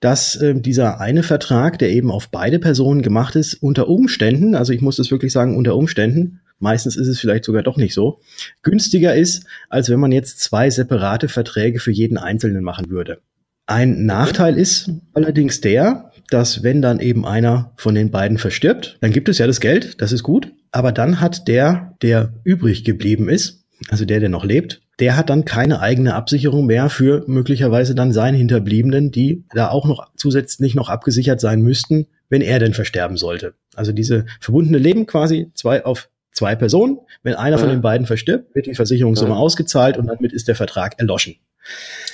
dass 0.00 0.36
äh, 0.36 0.58
dieser 0.58 1.00
eine 1.00 1.22
Vertrag, 1.22 1.78
der 1.78 1.90
eben 1.90 2.10
auf 2.10 2.30
beide 2.30 2.58
Personen 2.58 3.02
gemacht 3.02 3.36
ist, 3.36 3.54
unter 3.54 3.88
Umständen, 3.88 4.54
also 4.54 4.72
ich 4.72 4.80
muss 4.80 4.96
das 4.96 5.10
wirklich 5.10 5.32
sagen, 5.32 5.56
unter 5.56 5.76
Umständen, 5.76 6.40
meistens 6.58 6.96
ist 6.96 7.08
es 7.08 7.20
vielleicht 7.20 7.44
sogar 7.44 7.62
doch 7.62 7.76
nicht 7.76 7.94
so, 7.94 8.20
günstiger 8.62 9.14
ist, 9.14 9.44
als 9.68 9.90
wenn 9.90 10.00
man 10.00 10.12
jetzt 10.12 10.40
zwei 10.40 10.70
separate 10.70 11.28
Verträge 11.28 11.80
für 11.80 11.92
jeden 11.92 12.18
Einzelnen 12.18 12.64
machen 12.64 12.90
würde. 12.90 13.18
Ein 13.66 14.04
Nachteil 14.04 14.58
ist 14.58 14.90
allerdings 15.12 15.60
der, 15.60 16.09
dass 16.30 16.62
wenn 16.62 16.80
dann 16.80 17.00
eben 17.00 17.26
einer 17.26 17.72
von 17.76 17.94
den 17.94 18.10
beiden 18.10 18.38
verstirbt, 18.38 18.98
dann 19.00 19.12
gibt 19.12 19.28
es 19.28 19.38
ja 19.38 19.46
das 19.46 19.60
Geld, 19.60 20.00
das 20.00 20.12
ist 20.12 20.22
gut, 20.22 20.52
aber 20.72 20.92
dann 20.92 21.20
hat 21.20 21.48
der, 21.48 21.96
der 22.02 22.32
übrig 22.44 22.84
geblieben 22.84 23.28
ist, 23.28 23.64
also 23.88 24.04
der, 24.04 24.20
der 24.20 24.28
noch 24.28 24.44
lebt, 24.44 24.80
der 25.00 25.16
hat 25.16 25.30
dann 25.30 25.44
keine 25.44 25.80
eigene 25.80 26.14
Absicherung 26.14 26.66
mehr 26.66 26.90
für 26.90 27.24
möglicherweise 27.26 27.94
dann 27.94 28.12
seine 28.12 28.36
Hinterbliebenen, 28.36 29.10
die 29.10 29.44
da 29.54 29.70
auch 29.70 29.86
noch 29.86 30.10
zusätzlich 30.16 30.74
noch 30.74 30.90
abgesichert 30.90 31.40
sein 31.40 31.62
müssten, 31.62 32.06
wenn 32.28 32.42
er 32.42 32.58
denn 32.58 32.74
versterben 32.74 33.16
sollte. 33.16 33.54
Also 33.74 33.92
diese 33.92 34.26
verbundene 34.40 34.78
Leben 34.78 35.06
quasi 35.06 35.50
zwei 35.54 35.84
auf 35.84 36.10
zwei 36.32 36.54
Personen. 36.54 36.98
Wenn 37.22 37.34
einer 37.34 37.56
ja. 37.56 37.58
von 37.58 37.70
den 37.70 37.80
beiden 37.80 38.06
verstirbt, 38.06 38.54
wird 38.54 38.66
die 38.66 38.74
Versicherungssumme 38.74 39.32
ja. 39.32 39.36
ausgezahlt 39.36 39.96
und 39.96 40.06
damit 40.06 40.32
ist 40.32 40.48
der 40.48 40.54
Vertrag 40.54 40.98
erloschen. 40.98 41.36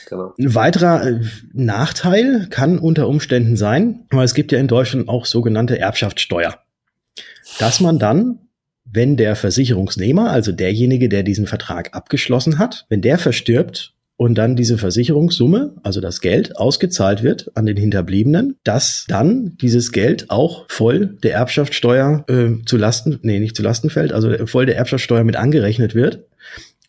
Genau. 0.07 0.35
Ein 0.39 0.55
weiterer 0.55 1.05
äh, 1.05 1.21
Nachteil 1.53 2.47
kann 2.49 2.79
unter 2.79 3.09
Umständen 3.09 3.57
sein, 3.57 4.07
weil 4.11 4.25
es 4.25 4.35
gibt 4.35 4.53
ja 4.53 4.59
in 4.59 4.69
Deutschland 4.69 5.09
auch 5.09 5.27
sogenannte 5.27 5.79
Erbschaftssteuer, 5.79 6.59
dass 7.59 7.81
man 7.81 7.99
dann, 7.99 8.39
wenn 8.85 9.17
der 9.17 9.35
Versicherungsnehmer, 9.35 10.31
also 10.31 10.53
derjenige, 10.53 11.09
der 11.09 11.25
diesen 11.25 11.49
Vertrag 11.49 11.95
abgeschlossen 11.95 12.59
hat, 12.59 12.87
wenn 12.89 13.03
der 13.03 13.19
verstirbt 13.19 13.95
und 14.17 14.37
dann 14.37 14.55
diese 14.55 14.79
Versicherungssumme, 14.79 15.75
also 15.83 16.01
das 16.01 16.21
Geld, 16.21 16.57
ausgezahlt 16.57 17.25
wird 17.25 17.51
an 17.57 17.67
den 17.67 17.77
Hinterbliebenen, 17.77 18.57
dass 18.63 19.07
dann 19.09 19.57
dieses 19.61 19.91
Geld 19.91 20.31
auch 20.31 20.67
voll 20.69 21.19
der 21.25 21.35
Erbschaftssteuer 21.35 22.25
äh, 22.29 22.65
zu 22.65 22.77
Lasten, 22.77 23.19
nee, 23.23 23.41
nicht 23.41 23.57
zu 23.57 23.63
Lasten 23.65 23.91
fällt, 23.91 24.13
also 24.13 24.47
voll 24.47 24.67
der 24.67 24.77
Erbschaftssteuer 24.77 25.25
mit 25.25 25.35
angerechnet 25.35 25.97
wird 25.97 26.27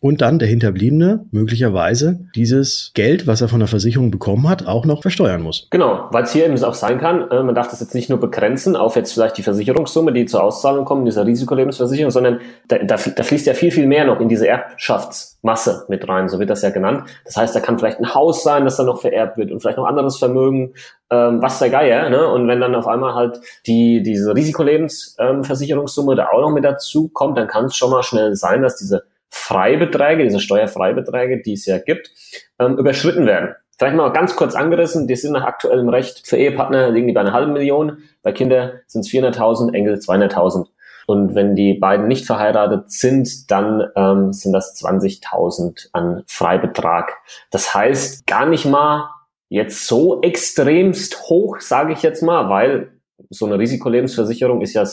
und 0.00 0.20
dann 0.20 0.38
der 0.38 0.48
Hinterbliebene 0.48 1.26
möglicherweise 1.30 2.20
dieses 2.34 2.92
Geld, 2.94 3.26
was 3.26 3.40
er 3.40 3.48
von 3.48 3.60
der 3.60 3.68
Versicherung 3.68 4.10
bekommen 4.10 4.48
hat, 4.48 4.66
auch 4.66 4.84
noch 4.84 5.02
versteuern 5.02 5.42
muss. 5.42 5.66
Genau, 5.70 6.06
weil 6.10 6.24
es 6.24 6.32
hier 6.32 6.46
eben 6.46 6.62
auch 6.62 6.74
sein 6.74 6.98
kann, 6.98 7.30
äh, 7.30 7.42
man 7.42 7.54
darf 7.54 7.68
das 7.68 7.80
jetzt 7.80 7.94
nicht 7.94 8.08
nur 8.08 8.20
begrenzen 8.20 8.76
auf 8.76 8.96
jetzt 8.96 9.12
vielleicht 9.12 9.38
die 9.38 9.42
Versicherungssumme, 9.42 10.12
die 10.12 10.26
zur 10.26 10.42
Auszahlung 10.42 10.84
kommt, 10.84 11.06
dieser 11.06 11.26
Risikolebensversicherung, 11.26 12.10
sondern 12.10 12.40
da, 12.68 12.78
da, 12.78 12.96
da 12.96 13.22
fließt 13.22 13.46
ja 13.46 13.54
viel, 13.54 13.70
viel 13.70 13.86
mehr 13.86 14.04
noch 14.04 14.20
in 14.20 14.28
diese 14.28 14.46
Erbschaftsmasse 14.46 15.86
mit 15.88 16.08
rein, 16.08 16.28
so 16.28 16.38
wird 16.38 16.50
das 16.50 16.62
ja 16.62 16.70
genannt. 16.70 17.04
Das 17.24 17.36
heißt, 17.36 17.54
da 17.54 17.60
kann 17.60 17.78
vielleicht 17.78 17.98
ein 17.98 18.14
Haus 18.14 18.42
sein, 18.42 18.64
das 18.64 18.76
dann 18.76 18.86
noch 18.86 19.00
vererbt 19.00 19.36
wird 19.36 19.50
und 19.50 19.60
vielleicht 19.60 19.78
noch 19.78 19.86
anderes 19.86 20.18
Vermögen, 20.18 20.74
ähm, 21.10 21.40
was 21.42 21.58
der 21.58 21.70
Geier, 21.70 22.10
ne? 22.10 22.28
Und 22.28 22.48
wenn 22.48 22.60
dann 22.60 22.74
auf 22.74 22.86
einmal 22.86 23.14
halt 23.14 23.40
die, 23.66 24.02
diese 24.02 24.34
Risikolebensversicherungssumme 24.34 26.14
da 26.14 26.28
auch 26.28 26.40
noch 26.40 26.50
mit 26.50 26.64
dazu 26.64 27.08
kommt, 27.08 27.38
dann 27.38 27.48
kann 27.48 27.66
es 27.66 27.76
schon 27.76 27.90
mal 27.90 28.02
schnell 28.02 28.34
sein, 28.34 28.62
dass 28.62 28.76
diese 28.76 29.04
Freibeträge, 29.30 30.24
diese 30.24 30.40
Steuerfreibeträge, 30.40 31.42
die 31.42 31.54
es 31.54 31.66
ja 31.66 31.78
gibt, 31.78 32.10
ähm, 32.58 32.78
überschritten 32.78 33.26
werden. 33.26 33.54
Vielleicht 33.78 33.96
mal 33.96 34.12
ganz 34.12 34.34
kurz 34.34 34.54
angerissen, 34.54 35.06
die 35.06 35.14
sind 35.14 35.32
nach 35.32 35.44
aktuellem 35.44 35.88
Recht 35.88 36.26
für 36.26 36.36
Ehepartner 36.36 36.90
liegen 36.90 37.06
die 37.06 37.12
bei 37.12 37.20
einer 37.20 37.32
halben 37.32 37.52
Million, 37.52 37.98
bei 38.22 38.32
Kindern 38.32 38.72
sind 38.86 39.02
es 39.02 39.10
400.000, 39.10 39.72
Enkel 39.72 39.94
200.000. 39.94 40.66
Und 41.06 41.34
wenn 41.34 41.54
die 41.54 41.74
beiden 41.74 42.06
nicht 42.06 42.26
verheiratet 42.26 42.90
sind, 42.90 43.50
dann 43.50 43.88
ähm, 43.96 44.32
sind 44.32 44.52
das 44.52 44.76
20.000 44.76 45.88
an 45.92 46.22
Freibetrag. 46.26 47.16
Das 47.50 47.72
heißt 47.72 48.26
gar 48.26 48.46
nicht 48.46 48.66
mal 48.66 49.08
jetzt 49.48 49.86
so 49.86 50.20
extremst 50.20 51.22
hoch, 51.22 51.60
sage 51.60 51.92
ich 51.92 52.02
jetzt 52.02 52.22
mal, 52.22 52.50
weil 52.50 52.92
so 53.30 53.46
eine 53.46 53.58
Risikolebensversicherung 53.58 54.60
ist 54.60 54.74
ja 54.74 54.86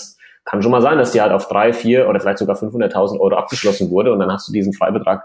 kann 0.46 0.62
schon 0.62 0.72
mal 0.72 0.82
sein, 0.82 0.98
dass 0.98 1.12
die 1.12 1.22
halt 1.22 1.32
auf 1.32 1.48
drei, 1.48 1.74
vier 1.74 2.08
oder 2.08 2.20
vielleicht 2.20 2.38
sogar 2.38 2.56
500.000 2.56 3.20
Euro 3.20 3.36
abgeschlossen 3.36 3.90
wurde 3.90 4.14
und 4.14 4.20
dann 4.20 4.32
hast 4.32 4.48
du 4.48 4.54
diesen 4.54 4.74
Freibetrag 4.74 5.24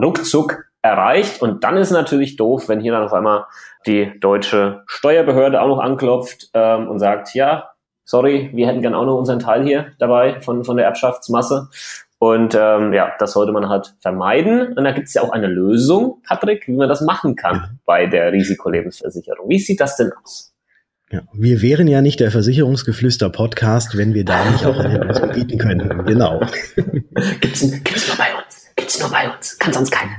ruckzuck 0.00 0.64
erreicht 0.80 1.40
und 1.42 1.62
dann 1.62 1.76
ist 1.76 1.90
natürlich 1.90 2.36
doof, 2.36 2.68
wenn 2.68 2.80
hier 2.80 2.92
dann 2.92 3.04
auf 3.04 3.12
einmal 3.12 3.44
die 3.86 4.18
deutsche 4.18 4.82
Steuerbehörde 4.86 5.60
auch 5.60 5.68
noch 5.68 5.78
anklopft 5.78 6.50
ähm, 6.54 6.88
und 6.88 6.98
sagt, 6.98 7.34
ja, 7.34 7.70
sorry, 8.04 8.50
wir 8.52 8.66
hätten 8.66 8.82
gern 8.82 8.94
auch 8.94 9.04
noch 9.04 9.16
unseren 9.16 9.38
Teil 9.38 9.62
hier 9.62 9.92
dabei 9.98 10.40
von, 10.40 10.64
von 10.64 10.76
der 10.76 10.86
Erbschaftsmasse. 10.86 11.68
Und 12.18 12.54
ähm, 12.54 12.92
ja, 12.92 13.12
das 13.18 13.32
sollte 13.32 13.52
man 13.52 13.68
halt 13.68 13.94
vermeiden. 14.00 14.74
Und 14.76 14.84
da 14.84 14.92
gibt 14.92 15.08
es 15.08 15.14
ja 15.14 15.22
auch 15.22 15.30
eine 15.30 15.48
Lösung, 15.48 16.22
Patrick, 16.26 16.68
wie 16.68 16.76
man 16.76 16.88
das 16.88 17.00
machen 17.00 17.34
kann 17.34 17.80
bei 17.84 18.06
der 18.06 18.32
Risikolebensversicherung. 18.32 19.48
Wie 19.48 19.58
sieht 19.58 19.80
das 19.80 19.96
denn 19.96 20.12
aus? 20.22 20.51
Ja, 21.12 21.20
wir 21.34 21.60
wären 21.60 21.88
ja 21.88 22.00
nicht 22.00 22.20
der 22.20 22.30
Versicherungsgeflüster-Podcast, 22.30 23.98
wenn 23.98 24.14
wir 24.14 24.24
da 24.24 24.50
nicht 24.50 24.64
auch 24.64 24.78
eine 24.78 25.04
Lösung 25.04 25.30
bieten 25.32 25.58
könnten. 25.58 26.06
Genau. 26.06 26.40
gibt's, 27.40 27.60
gibt's 27.60 28.08
nur 28.08 28.16
bei 28.16 28.34
uns. 28.34 28.70
Gibt's 28.76 28.98
nur 28.98 29.10
bei 29.10 29.30
uns. 29.30 29.58
Kann 29.58 29.74
sonst 29.74 29.90
keiner. 29.90 30.16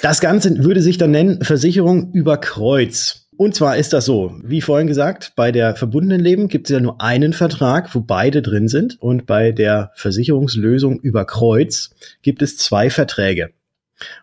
Das 0.00 0.20
Ganze 0.20 0.64
würde 0.64 0.80
sich 0.80 0.96
dann 0.96 1.10
nennen 1.10 1.42
Versicherung 1.42 2.12
über 2.12 2.38
Kreuz. 2.38 3.28
Und 3.36 3.54
zwar 3.54 3.76
ist 3.76 3.92
das 3.92 4.06
so, 4.06 4.34
wie 4.42 4.62
vorhin 4.62 4.86
gesagt, 4.86 5.32
bei 5.36 5.52
der 5.52 5.76
verbundenen 5.76 6.20
Leben 6.20 6.48
gibt 6.48 6.70
es 6.70 6.74
ja 6.74 6.80
nur 6.80 7.02
einen 7.02 7.34
Vertrag, 7.34 7.94
wo 7.94 8.00
beide 8.00 8.40
drin 8.40 8.68
sind. 8.68 9.00
Und 9.02 9.26
bei 9.26 9.52
der 9.52 9.90
Versicherungslösung 9.94 11.00
über 11.00 11.26
Kreuz 11.26 11.90
gibt 12.22 12.40
es 12.40 12.56
zwei 12.56 12.88
Verträge. 12.88 13.50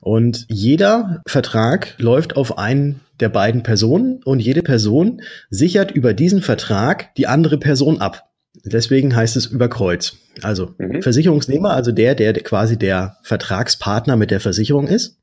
Und 0.01 0.45
jeder 0.49 1.21
Vertrag 1.27 1.95
läuft 1.97 2.35
auf 2.35 2.57
einen 2.57 3.01
der 3.19 3.29
beiden 3.29 3.63
Personen 3.63 4.21
und 4.23 4.39
jede 4.39 4.63
Person 4.63 5.21
sichert 5.49 5.91
über 5.91 6.13
diesen 6.13 6.41
Vertrag 6.41 7.13
die 7.15 7.27
andere 7.27 7.57
Person 7.57 8.01
ab. 8.01 8.29
Deswegen 8.65 9.15
heißt 9.15 9.37
es 9.37 9.45
über 9.45 9.69
Kreuz. 9.69 10.17
Also 10.41 10.73
mhm. 10.77 11.01
Versicherungsnehmer, 11.01 11.71
also 11.71 11.91
der, 11.91 12.15
der 12.15 12.33
quasi 12.33 12.77
der 12.77 13.17
Vertragspartner 13.23 14.15
mit 14.17 14.31
der 14.31 14.39
Versicherung 14.39 14.87
ist, 14.87 15.21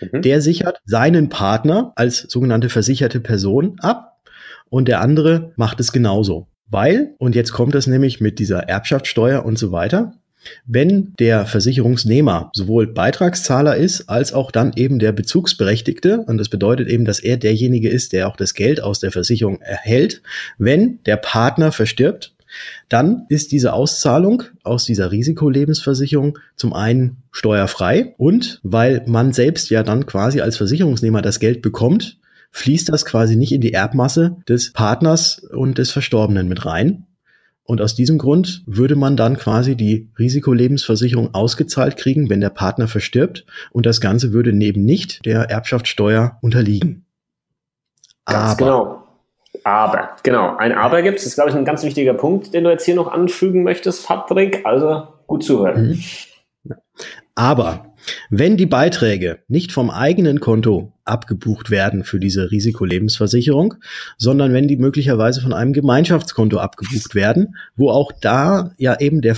Mhm. 0.00 0.22
Der 0.22 0.40
sichert 0.40 0.80
seinen 0.84 1.28
Partner 1.28 1.92
als 1.96 2.20
sogenannte 2.28 2.68
versicherte 2.68 3.20
Person 3.20 3.76
ab 3.80 4.20
und 4.68 4.88
der 4.88 5.00
andere 5.00 5.52
macht 5.56 5.80
es 5.80 5.92
genauso. 5.92 6.48
Weil, 6.68 7.14
und 7.18 7.34
jetzt 7.34 7.52
kommt 7.52 7.74
es 7.74 7.86
nämlich 7.86 8.20
mit 8.20 8.38
dieser 8.38 8.68
Erbschaftssteuer 8.68 9.44
und 9.44 9.58
so 9.58 9.72
weiter, 9.72 10.14
wenn 10.66 11.14
der 11.18 11.46
Versicherungsnehmer 11.46 12.50
sowohl 12.54 12.86
Beitragszahler 12.86 13.76
ist, 13.76 14.08
als 14.08 14.32
auch 14.32 14.50
dann 14.50 14.72
eben 14.74 14.98
der 14.98 15.12
Bezugsberechtigte, 15.12 16.20
und 16.20 16.38
das 16.38 16.48
bedeutet 16.48 16.88
eben, 16.88 17.04
dass 17.04 17.20
er 17.20 17.36
derjenige 17.36 17.88
ist, 17.88 18.12
der 18.12 18.28
auch 18.28 18.36
das 18.36 18.54
Geld 18.54 18.82
aus 18.82 19.00
der 19.00 19.12
Versicherung 19.12 19.60
erhält, 19.60 20.22
wenn 20.58 21.02
der 21.04 21.16
Partner 21.16 21.72
verstirbt, 21.72 22.34
dann 22.88 23.26
ist 23.28 23.52
diese 23.52 23.72
Auszahlung 23.72 24.42
aus 24.64 24.84
dieser 24.84 25.12
Risikolebensversicherung 25.12 26.38
zum 26.56 26.72
einen 26.72 27.18
steuerfrei 27.30 28.14
und 28.18 28.60
weil 28.62 29.02
man 29.06 29.32
selbst 29.32 29.70
ja 29.70 29.82
dann 29.82 30.06
quasi 30.06 30.40
als 30.40 30.56
Versicherungsnehmer 30.56 31.22
das 31.22 31.38
Geld 31.38 31.62
bekommt, 31.62 32.18
fließt 32.50 32.88
das 32.88 33.04
quasi 33.04 33.36
nicht 33.36 33.52
in 33.52 33.60
die 33.60 33.72
Erbmasse 33.72 34.36
des 34.48 34.72
Partners 34.72 35.38
und 35.38 35.78
des 35.78 35.92
Verstorbenen 35.92 36.48
mit 36.48 36.66
rein. 36.66 37.06
Und 37.70 37.80
aus 37.80 37.94
diesem 37.94 38.18
Grund 38.18 38.64
würde 38.66 38.96
man 38.96 39.16
dann 39.16 39.36
quasi 39.36 39.76
die 39.76 40.10
Risikolebensversicherung 40.18 41.34
ausgezahlt 41.34 41.96
kriegen, 41.96 42.28
wenn 42.28 42.40
der 42.40 42.50
Partner 42.50 42.88
verstirbt. 42.88 43.46
Und 43.70 43.86
das 43.86 44.00
Ganze 44.00 44.32
würde 44.32 44.52
neben 44.52 44.84
nicht 44.84 45.24
der 45.24 45.42
Erbschaftssteuer 45.42 46.36
unterliegen. 46.42 47.06
Ganz 48.24 48.50
Aber 48.50 48.56
genau. 48.56 49.02
Aber, 49.62 50.16
genau, 50.24 50.56
ein 50.56 50.72
Aber 50.72 51.00
gibt 51.02 51.18
es. 51.18 51.22
Das 51.22 51.30
ist, 51.30 51.34
glaube 51.36 51.50
ich, 51.50 51.56
ein 51.56 51.64
ganz 51.64 51.84
wichtiger 51.84 52.14
Punkt, 52.14 52.52
den 52.54 52.64
du 52.64 52.70
jetzt 52.70 52.86
hier 52.86 52.96
noch 52.96 53.06
anfügen 53.06 53.62
möchtest, 53.62 54.04
Patrick. 54.04 54.66
Also 54.66 55.06
gut 55.28 55.44
zuhören. 55.44 56.00
Mhm. 56.64 56.74
Aber 57.36 57.89
wenn 58.30 58.56
die 58.56 58.66
Beiträge 58.66 59.38
nicht 59.48 59.72
vom 59.72 59.90
eigenen 59.90 60.40
Konto 60.40 60.92
abgebucht 61.04 61.70
werden 61.70 62.04
für 62.04 62.20
diese 62.20 62.50
Risikolebensversicherung, 62.50 63.74
sondern 64.16 64.52
wenn 64.52 64.68
die 64.68 64.76
möglicherweise 64.76 65.40
von 65.40 65.52
einem 65.52 65.72
Gemeinschaftskonto 65.72 66.58
abgebucht 66.58 67.14
werden, 67.14 67.56
wo 67.76 67.90
auch 67.90 68.12
da 68.12 68.72
ja 68.78 68.98
eben 69.00 69.20
der 69.20 69.34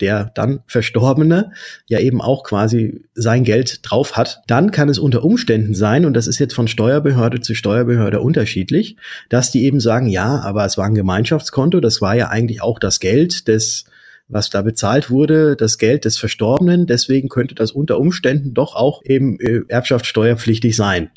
der 0.00 0.30
dann 0.34 0.60
Verstorbene 0.66 1.52
ja 1.86 1.98
eben 2.00 2.20
auch 2.20 2.44
quasi 2.44 3.04
sein 3.14 3.44
Geld 3.44 3.80
drauf 3.82 4.16
hat, 4.16 4.42
dann 4.46 4.70
kann 4.70 4.88
es 4.88 4.98
unter 4.98 5.24
Umständen 5.24 5.74
sein, 5.74 6.04
und 6.04 6.14
das 6.14 6.26
ist 6.26 6.38
jetzt 6.38 6.54
von 6.54 6.68
Steuerbehörde 6.68 7.40
zu 7.40 7.54
Steuerbehörde 7.54 8.20
unterschiedlich, 8.20 8.96
dass 9.28 9.50
die 9.50 9.64
eben 9.64 9.80
sagen, 9.80 10.06
ja, 10.08 10.40
aber 10.40 10.64
es 10.64 10.76
war 10.76 10.84
ein 10.84 10.94
Gemeinschaftskonto, 10.94 11.80
das 11.80 12.02
war 12.02 12.14
ja 12.14 12.28
eigentlich 12.28 12.62
auch 12.62 12.78
das 12.78 13.00
Geld 13.00 13.48
des 13.48 13.86
was 14.28 14.50
da 14.50 14.62
bezahlt 14.62 15.10
wurde, 15.10 15.56
das 15.56 15.78
Geld 15.78 16.04
des 16.04 16.18
Verstorbenen. 16.18 16.86
Deswegen 16.86 17.28
könnte 17.28 17.54
das 17.54 17.70
unter 17.72 17.98
Umständen 17.98 18.54
doch 18.54 18.74
auch 18.74 19.02
eben 19.04 19.38
äh, 19.40 19.60
erbschaftssteuerpflichtig 19.68 20.74
sein. 20.74 21.10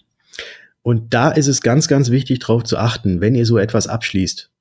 Und 0.81 1.13
da 1.13 1.29
ist 1.29 1.47
es 1.47 1.61
ganz, 1.61 1.87
ganz 1.87 2.09
wichtig 2.09 2.39
darauf 2.39 2.63
zu 2.63 2.77
achten, 2.77 3.21
wenn 3.21 3.35
ihr 3.35 3.45
so 3.45 3.57
etwas 3.57 3.87
abschließt. 3.87 4.51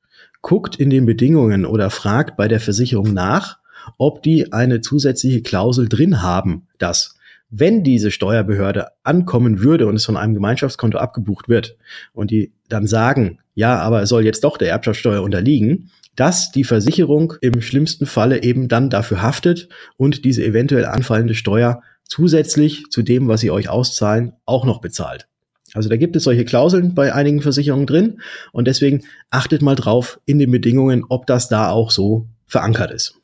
Guckt 0.41 0.77
in 0.77 0.91
den 0.91 1.07
Bedingungen 1.07 1.67
oder 1.67 1.91
fragt 1.91 2.37
bei 2.37 2.49
der 2.49 2.61
Versicherung 2.61 3.13
nach, 3.13 3.59
ob 3.97 4.23
die 4.23 4.53
eine 4.53 4.81
zusätzliche 4.81 5.43
Klausel 5.43 5.89
drin 5.89 6.23
haben, 6.23 6.67
dass 6.79 7.17
wenn 7.51 7.83
diese 7.83 8.11
Steuerbehörde 8.11 8.89
ankommen 9.05 9.61
würde 9.61 9.87
und 9.87 9.97
es 9.97 10.05
von 10.05 10.17
einem 10.17 10.35
Gemeinschaftskonto 10.35 10.99
abgebucht 10.99 11.49
wird 11.49 11.77
und 12.13 12.31
die 12.31 12.53
dann 12.69 12.87
sagen, 12.87 13.39
ja, 13.55 13.79
aber 13.79 14.03
es 14.03 14.11
soll 14.11 14.25
jetzt 14.25 14.45
doch 14.45 14.59
der 14.59 14.71
Erbschaftssteuer 14.71 15.23
unterliegen, 15.23 15.91
dass 16.19 16.51
die 16.51 16.65
Versicherung 16.65 17.35
im 17.43 17.61
schlimmsten 17.61 18.05
Falle 18.05 18.43
eben 18.43 18.67
dann 18.67 18.91
dafür 18.91 19.23
haftet 19.23 19.69
und 19.97 20.25
diese 20.25 20.45
eventuell 20.45 20.85
anfallende 20.85 21.35
Steuer 21.35 21.81
zusätzlich 22.03 22.87
zu 22.91 23.03
dem, 23.03 23.29
was 23.29 23.41
sie 23.41 23.53
euch 23.53 23.69
auszahlen, 23.69 24.33
auch 24.45 24.65
noch 24.65 24.81
bezahlt. 24.81 25.29
Also 25.75 25.89
da 25.89 25.97
gibt 25.97 26.17
es 26.17 26.25
solche 26.25 26.45
Klauseln 26.45 26.95
bei 26.97 27.15
einigen 27.15 27.41
Versicherungen 27.41 27.87
drin 27.87 28.21
und 28.51 28.67
deswegen 28.67 29.05
achtet 29.31 29.63
mal 29.63 29.77
drauf 29.77 30.19
in 30.25 30.41
den 30.41 30.51
Bedingungen, 30.51 31.05
ob 31.09 31.27
das 31.27 31.49
da 31.49 31.71
auch 31.71 31.93
so 31.93 32.27
verankert 32.47 32.91
ist. 32.91 33.15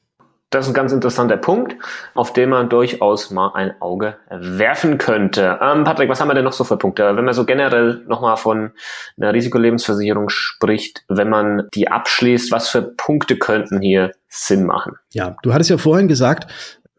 Das 0.54 0.66
ist 0.66 0.70
ein 0.70 0.74
ganz 0.74 0.92
interessanter 0.92 1.36
Punkt, 1.36 1.74
auf 2.14 2.32
den 2.32 2.50
man 2.50 2.68
durchaus 2.68 3.32
mal 3.32 3.52
ein 3.54 3.74
Auge 3.80 4.16
werfen 4.30 4.98
könnte. 4.98 5.58
Ähm, 5.60 5.82
Patrick, 5.82 6.08
was 6.08 6.20
haben 6.20 6.28
wir 6.28 6.34
denn 6.34 6.44
noch 6.44 6.52
so 6.52 6.62
für 6.62 6.76
Punkte? 6.76 7.16
Wenn 7.16 7.24
man 7.24 7.34
so 7.34 7.44
generell 7.44 8.04
nochmal 8.06 8.36
von 8.36 8.70
einer 9.18 9.34
Risikolebensversicherung 9.34 10.28
spricht, 10.28 11.04
wenn 11.08 11.28
man 11.28 11.64
die 11.74 11.88
abschließt, 11.88 12.52
was 12.52 12.68
für 12.68 12.82
Punkte 12.82 13.36
könnten 13.36 13.80
hier 13.80 14.12
Sinn 14.28 14.64
machen? 14.64 14.92
Ja, 15.12 15.36
du 15.42 15.52
hattest 15.52 15.70
ja 15.70 15.78
vorhin 15.78 16.06
gesagt, 16.06 16.46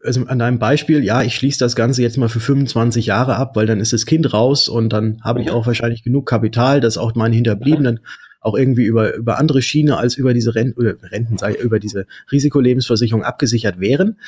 also 0.04 0.26
an 0.26 0.38
deinem 0.38 0.58
Beispiel, 0.58 1.02
ja, 1.02 1.22
ich 1.22 1.34
schließe 1.34 1.58
das 1.58 1.74
Ganze 1.74 2.02
jetzt 2.02 2.18
mal 2.18 2.28
für 2.28 2.40
25 2.40 3.06
Jahre 3.06 3.36
ab, 3.36 3.56
weil 3.56 3.66
dann 3.66 3.80
ist 3.80 3.94
das 3.94 4.04
Kind 4.04 4.34
raus 4.34 4.68
und 4.68 4.90
dann 4.92 5.20
habe 5.24 5.40
ich 5.40 5.50
auch 5.50 5.66
wahrscheinlich 5.66 6.02
genug 6.02 6.26
Kapital, 6.26 6.80
dass 6.80 6.98
auch 6.98 7.14
meine 7.14 7.34
Hinterbliebenen 7.34 8.00
auch 8.46 8.56
irgendwie 8.56 8.84
über, 8.84 9.14
über 9.14 9.38
andere 9.38 9.60
Schiene 9.60 9.96
als 9.96 10.14
über 10.14 10.32
diese 10.32 10.54
Renten, 10.54 10.80
Renten, 10.80 11.36
ich, 11.50 11.58
über 11.58 11.80
diese 11.80 12.06
Risikolebensversicherung 12.30 13.24
abgesichert 13.24 13.80
wären. 13.80 14.18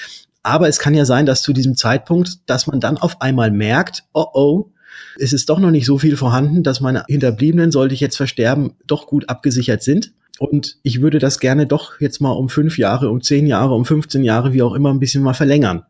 Aber 0.43 0.69
es 0.69 0.79
kann 0.79 0.95
ja 0.95 1.05
sein, 1.05 1.25
dass 1.25 1.43
zu 1.43 1.53
diesem 1.53 1.77
Zeitpunkt, 1.77 2.39
dass 2.47 2.67
man 2.67 2.81
dann 2.81 2.99
auf 2.99 3.21
einmal 3.21 3.51
merkt, 3.51 4.05
oh 4.13 4.27
oh, 4.35 4.71
es 5.19 5.33
ist 5.33 5.49
doch 5.49 5.61
noch 5.61 5.71
nicht 5.71 5.87
so 5.87 5.99
viel 5.99 6.17
vorhanden, 6.17 6.63
dass 6.63 6.81
meine 6.81 7.05
Hinterbliebenen, 7.09 7.71
sollte 7.71 7.95
ich 7.95 8.01
jetzt 8.01 8.17
versterben, 8.17 8.73
doch 8.87 9.07
gut 9.07 9.29
abgesichert 9.29 9.83
sind. 9.83 10.13
Und 10.39 10.79
ich 10.83 11.01
würde 11.01 11.19
das 11.19 11.39
gerne 11.39 11.67
doch 11.67 12.01
jetzt 12.01 12.21
mal 12.21 12.31
um 12.31 12.49
fünf 12.49 12.79
Jahre, 12.79 13.11
um 13.11 13.23
zehn 13.23 13.47
Jahre, 13.47 13.75
um 13.75 13.85
15 13.85 14.23
Jahre, 14.25 14.53
wie 14.53 14.63
auch 14.63 14.75
immer, 14.75 14.91
ein 14.91 15.01
bisschen 15.01 15.23
mal 15.23 15.35
verlängern. 15.35 15.85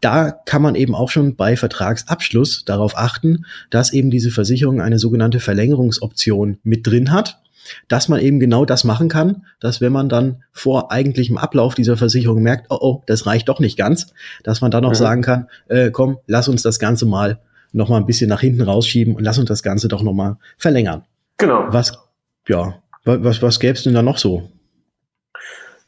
Da 0.00 0.30
kann 0.30 0.62
man 0.62 0.74
eben 0.74 0.94
auch 0.94 1.08
schon 1.08 1.34
bei 1.34 1.56
Vertragsabschluss 1.56 2.64
darauf 2.64 2.96
achten, 2.96 3.44
dass 3.70 3.92
eben 3.92 4.10
diese 4.10 4.30
Versicherung 4.30 4.80
eine 4.80 4.98
sogenannte 4.98 5.40
Verlängerungsoption 5.40 6.58
mit 6.62 6.86
drin 6.86 7.10
hat 7.10 7.42
dass 7.88 8.08
man 8.08 8.20
eben 8.20 8.40
genau 8.40 8.64
das 8.64 8.84
machen 8.84 9.08
kann, 9.08 9.44
dass 9.60 9.80
wenn 9.80 9.92
man 9.92 10.08
dann 10.08 10.42
vor 10.52 10.90
eigentlichem 10.92 11.38
Ablauf 11.38 11.74
dieser 11.74 11.96
Versicherung 11.96 12.42
merkt, 12.42 12.66
oh, 12.70 12.78
oh, 12.80 13.02
das 13.06 13.26
reicht 13.26 13.48
doch 13.48 13.60
nicht 13.60 13.76
ganz, 13.76 14.12
dass 14.42 14.60
man 14.60 14.70
dann 14.70 14.84
auch 14.84 14.90
mhm. 14.90 14.94
sagen 14.94 15.22
kann, 15.22 15.48
äh, 15.68 15.90
komm, 15.90 16.18
lass 16.26 16.48
uns 16.48 16.62
das 16.62 16.78
Ganze 16.78 17.06
mal 17.06 17.40
noch 17.72 17.88
mal 17.88 17.96
ein 17.96 18.06
bisschen 18.06 18.28
nach 18.28 18.40
hinten 18.40 18.62
rausschieben 18.62 19.16
und 19.16 19.24
lass 19.24 19.38
uns 19.38 19.48
das 19.48 19.62
Ganze 19.62 19.88
doch 19.88 20.02
noch 20.02 20.12
mal 20.12 20.36
verlängern. 20.58 21.04
Genau. 21.38 21.64
Was, 21.68 21.98
ja, 22.46 22.74
was, 23.04 23.42
was 23.42 23.60
gäbe 23.60 23.74
es 23.74 23.82
denn 23.82 23.94
da 23.94 24.02
noch 24.02 24.18
so? 24.18 24.48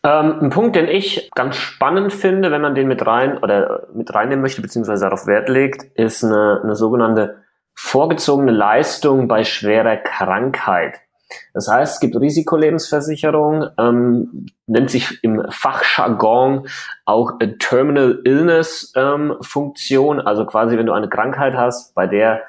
Ähm, 0.03 0.38
ein 0.42 0.51
Punkt, 0.51 0.77
den 0.77 0.87
ich 0.87 1.31
ganz 1.35 1.57
spannend 1.57 2.12
finde, 2.12 2.51
wenn 2.51 2.61
man 2.61 2.75
den 2.75 2.88
mit 2.88 3.07
rein 3.07 3.38
oder 3.38 3.88
mit 3.94 4.12
reinnehmen 4.14 4.42
möchte, 4.42 4.61
beziehungsweise 4.61 5.05
darauf 5.05 5.27
Wert 5.27 5.49
legt, 5.49 5.85
ist 5.99 6.23
eine, 6.23 6.61
eine 6.62 6.75
sogenannte 6.75 7.37
vorgezogene 7.75 8.53
Leistung 8.53 9.29
bei 9.29 9.44
schwerer 9.44 9.97
Krankheit. 9.97 11.01
Das 11.53 11.68
heißt, 11.68 11.94
es 11.94 12.01
gibt 12.01 12.16
Risikolebensversicherung, 12.16 13.68
ähm, 13.79 14.47
nennt 14.66 14.90
sich 14.90 15.23
im 15.23 15.44
Fachjargon 15.51 16.66
auch 17.05 17.33
Terminal 17.59 18.20
Illness 18.25 18.92
ähm, 18.97 19.37
Funktion, 19.40 20.20
also 20.20 20.47
quasi 20.47 20.77
wenn 20.77 20.87
du 20.87 20.92
eine 20.92 21.09
Krankheit 21.09 21.55
hast, 21.55 21.94
bei 21.94 22.07
der 22.07 22.42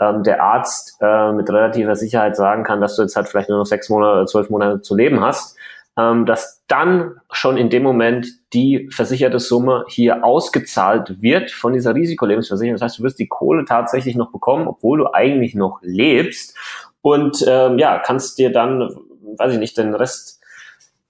ähm, 0.00 0.22
der 0.22 0.42
Arzt 0.42 0.96
äh, 1.00 1.32
mit 1.32 1.50
relativer 1.50 1.96
Sicherheit 1.96 2.36
sagen 2.36 2.64
kann, 2.64 2.80
dass 2.80 2.96
du 2.96 3.02
jetzt 3.02 3.16
halt 3.16 3.28
vielleicht 3.28 3.48
nur 3.48 3.58
noch 3.58 3.66
sechs 3.66 3.88
Monate 3.88 4.12
oder 4.12 4.26
zwölf 4.26 4.50
Monate 4.50 4.80
zu 4.80 4.94
leben 4.94 5.20
hast, 5.20 5.56
ähm, 5.98 6.24
dass 6.26 6.62
dann 6.68 7.20
schon 7.32 7.56
in 7.56 7.70
dem 7.70 7.82
Moment 7.82 8.28
die 8.52 8.88
versicherte 8.92 9.40
Summe 9.40 9.84
hier 9.88 10.24
ausgezahlt 10.24 11.20
wird 11.20 11.50
von 11.50 11.72
dieser 11.72 11.94
Risikolebensversicherung. 11.94 12.76
Das 12.76 12.82
heißt, 12.82 12.98
du 13.00 13.02
wirst 13.02 13.18
die 13.18 13.26
Kohle 13.26 13.64
tatsächlich 13.64 14.14
noch 14.14 14.30
bekommen, 14.30 14.68
obwohl 14.68 14.98
du 14.98 15.12
eigentlich 15.12 15.54
noch 15.54 15.80
lebst 15.82 16.56
und 17.02 17.44
ähm, 17.46 17.78
ja, 17.78 17.98
kannst 17.98 18.38
dir 18.38 18.52
dann, 18.52 18.88
weiß 19.36 19.52
ich 19.52 19.58
nicht, 19.58 19.78
den 19.78 19.94
Rest 19.94 20.40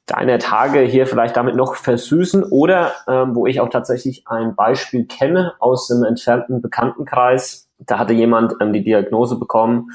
deiner 0.07 0.39
Tage 0.39 0.81
hier 0.81 1.07
vielleicht 1.07 1.37
damit 1.37 1.55
noch 1.55 1.75
versüßen 1.75 2.43
oder 2.45 2.93
ähm, 3.07 3.35
wo 3.35 3.47
ich 3.47 3.61
auch 3.61 3.69
tatsächlich 3.69 4.25
ein 4.27 4.55
Beispiel 4.55 5.05
kenne 5.05 5.53
aus 5.59 5.91
einem 5.91 6.05
entfernten 6.05 6.63
Bekanntenkreis, 6.63 7.69
da 7.79 7.99
hatte 7.99 8.13
jemand 8.13 8.55
ähm, 8.61 8.73
die 8.73 8.83
Diagnose 8.83 9.39
bekommen, 9.39 9.91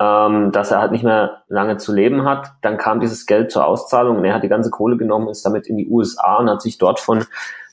ähm, 0.00 0.52
dass 0.52 0.70
er 0.70 0.80
halt 0.80 0.92
nicht 0.92 1.04
mehr 1.04 1.42
lange 1.48 1.76
zu 1.78 1.92
leben 1.92 2.24
hat. 2.24 2.52
Dann 2.62 2.78
kam 2.78 3.00
dieses 3.00 3.26
Geld 3.26 3.50
zur 3.50 3.66
Auszahlung 3.66 4.18
und 4.18 4.24
er 4.24 4.34
hat 4.34 4.42
die 4.42 4.48
ganze 4.48 4.70
Kohle 4.70 4.96
genommen, 4.96 5.28
ist 5.28 5.44
damit 5.44 5.66
in 5.66 5.76
die 5.76 5.88
USA 5.88 6.36
und 6.36 6.50
hat 6.50 6.62
sich 6.62 6.78
dort 6.78 7.00
von 7.00 7.24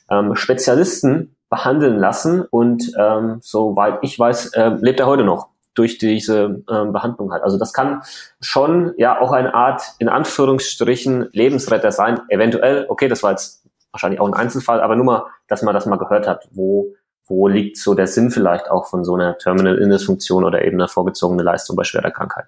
ähm, 0.09 0.35
Spezialisten 0.35 1.35
behandeln 1.49 1.97
lassen. 1.97 2.41
Und 2.41 2.91
ähm, 2.97 3.37
soweit 3.41 3.99
ich 4.01 4.17
weiß, 4.17 4.53
äh, 4.53 4.71
lebt 4.81 4.99
er 4.99 5.07
heute 5.07 5.23
noch 5.23 5.49
durch 5.73 5.97
diese 5.97 6.63
ähm, 6.69 6.93
Behandlung 6.93 7.31
halt. 7.31 7.43
Also 7.43 7.57
das 7.57 7.73
kann 7.73 8.01
schon 8.41 8.93
ja 8.97 9.19
auch 9.19 9.31
eine 9.31 9.53
Art, 9.53 9.81
in 9.99 10.09
Anführungsstrichen, 10.09 11.29
Lebensretter 11.31 11.91
sein. 11.91 12.21
Eventuell, 12.29 12.85
okay, 12.89 13.07
das 13.07 13.23
war 13.23 13.31
jetzt 13.31 13.63
wahrscheinlich 13.91 14.19
auch 14.19 14.27
ein 14.27 14.33
Einzelfall, 14.33 14.81
aber 14.81 14.95
nur 14.95 15.05
mal, 15.05 15.25
dass 15.47 15.61
man 15.61 15.73
das 15.73 15.85
mal 15.85 15.97
gehört 15.97 16.27
hat, 16.27 16.47
wo 16.51 16.93
wo 17.25 17.47
liegt 17.47 17.77
so 17.77 17.93
der 17.93 18.07
Sinn 18.07 18.31
vielleicht 18.31 18.69
auch 18.69 18.87
von 18.87 19.05
so 19.05 19.15
einer 19.15 19.37
Terminal 19.37 19.77
Illness 19.77 20.03
Funktion 20.03 20.43
oder 20.43 20.65
eben 20.65 20.77
einer 20.77 20.89
vorgezogene 20.89 21.43
Leistung 21.43 21.75
bei 21.75 21.83
schwerer 21.83 22.11
Krankheit? 22.11 22.45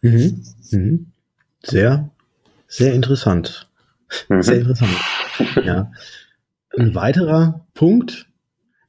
Mhm. 0.00 0.44
Mhm. 0.70 1.12
Sehr, 1.62 2.10
sehr 2.66 2.94
interessant. 2.94 3.68
Mhm. 4.28 4.42
Sehr 4.42 4.56
interessant. 4.56 4.90
ja. 5.64 5.90
Ein 6.76 6.94
weiterer 6.94 7.60
Punkt, 7.74 8.26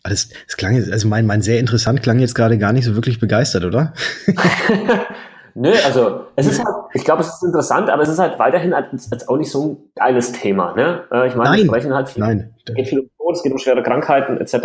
das, 0.03 0.29
das 0.45 0.57
klang 0.57 0.75
jetzt, 0.75 0.91
also 0.91 1.07
mein, 1.07 1.25
mein 1.25 1.41
sehr 1.41 1.59
interessant 1.59 2.03
klang 2.03 2.19
jetzt 2.19 2.35
gerade 2.35 2.57
gar 2.57 2.73
nicht 2.73 2.85
so 2.85 2.95
wirklich 2.95 3.19
begeistert, 3.19 3.63
oder? 3.63 3.93
Nö, 5.55 5.71
also 5.85 6.25
es 6.35 6.47
ist 6.47 6.63
halt, 6.63 6.75
ich 6.93 7.05
glaube, 7.05 7.21
es 7.21 7.27
ist 7.27 7.43
interessant, 7.43 7.89
aber 7.89 8.01
es 8.01 8.09
ist 8.09 8.17
halt 8.17 8.39
weiterhin 8.39 8.73
als, 8.73 9.11
als 9.11 9.27
auch 9.27 9.37
nicht 9.37 9.51
so 9.51 9.69
ein 9.69 9.77
geiles 9.95 10.31
Thema. 10.31 10.73
Ne? 10.73 11.03
Äh, 11.11 11.27
ich 11.27 11.35
meine, 11.35 11.55
wir 11.55 11.65
sprechen 11.65 11.93
halt 11.93 12.09
viel, 12.09 12.23
Nein. 12.23 12.55
geht 12.65 12.87
viel 12.87 13.01
um 13.01 13.09
Tod, 13.17 13.35
es 13.35 13.43
geht 13.43 13.51
um 13.51 13.59
schwere 13.59 13.83
Krankheiten 13.83 14.37
etc. 14.37 14.55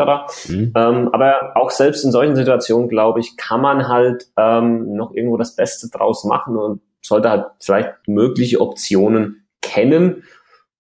Mhm. 0.49 0.73
Ähm, 0.75 1.11
aber 1.13 1.53
auch 1.57 1.71
selbst 1.71 2.05
in 2.05 2.11
solchen 2.11 2.37
Situationen, 2.37 2.89
glaube 2.89 3.21
ich, 3.21 3.37
kann 3.37 3.61
man 3.61 3.87
halt 3.87 4.29
ähm, 4.39 4.95
noch 4.97 5.13
irgendwo 5.13 5.37
das 5.37 5.57
Beste 5.57 5.91
draus 5.91 6.25
machen 6.25 6.57
und 6.57 6.81
sollte 7.03 7.29
halt 7.29 7.47
vielleicht 7.61 7.91
mögliche 8.07 8.61
Optionen 8.61 9.47
kennen 9.61 10.25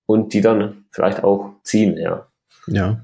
und 0.06 0.32
die 0.32 0.40
dann 0.40 0.86
vielleicht 0.90 1.22
auch 1.22 1.50
ziehen, 1.64 1.98
ja. 1.98 2.26
Ja. 2.66 3.00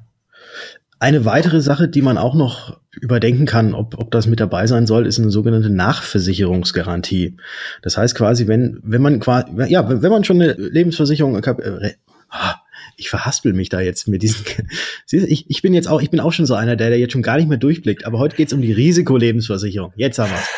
Eine 1.05 1.27
weitere 1.27 1.61
Sache, 1.61 1.87
die 1.87 2.01
man 2.01 2.17
auch 2.17 2.35
noch 2.35 2.81
überdenken 2.99 3.45
kann, 3.45 3.75
ob, 3.75 3.99
ob 3.99 4.11
das 4.11 4.27
mit 4.27 4.41
dabei 4.41 4.67
sein 4.67 4.87
soll, 4.87 5.07
ist 5.07 5.19
eine 5.19 5.29
sogenannte 5.29 5.69
Nachversicherungsgarantie. 5.69 7.37
Das 7.83 7.99
heißt 7.99 8.15
quasi, 8.15 8.47
wenn, 8.47 8.81
wenn 8.83 9.03
man 9.03 9.21
quasi, 9.21 9.53
ja, 9.69 9.87
wenn 9.87 10.11
man 10.11 10.25
schon 10.25 10.41
eine 10.41 10.55
Lebensversicherung, 10.55 11.37
äh, 11.37 11.93
ah, 12.31 12.55
ich 12.97 13.11
verhaspel 13.11 13.53
mich 13.53 13.69
da 13.69 13.83
jetzt 13.83 14.09
mit 14.09 14.23
diesen. 14.23 14.47
ich, 15.11 15.51
ich 15.51 15.61
bin 15.61 15.75
jetzt 15.75 15.89
auch, 15.89 16.01
ich 16.01 16.09
bin 16.11 16.21
auch 16.21 16.33
schon 16.33 16.47
so 16.47 16.55
einer, 16.55 16.75
der, 16.75 16.89
der 16.89 16.99
jetzt 16.99 17.13
schon 17.13 17.21
gar 17.21 17.37
nicht 17.37 17.51
mehr 17.51 17.59
durchblickt. 17.59 18.07
Aber 18.07 18.19
heute 18.19 18.37
geht 18.37 18.49
es 18.49 18.55
um 18.55 18.63
die 18.63 18.73
Risikolebensversicherung. 18.73 19.93
Jetzt 19.97 20.19
haben 20.19 20.31
wir's. 20.31 20.49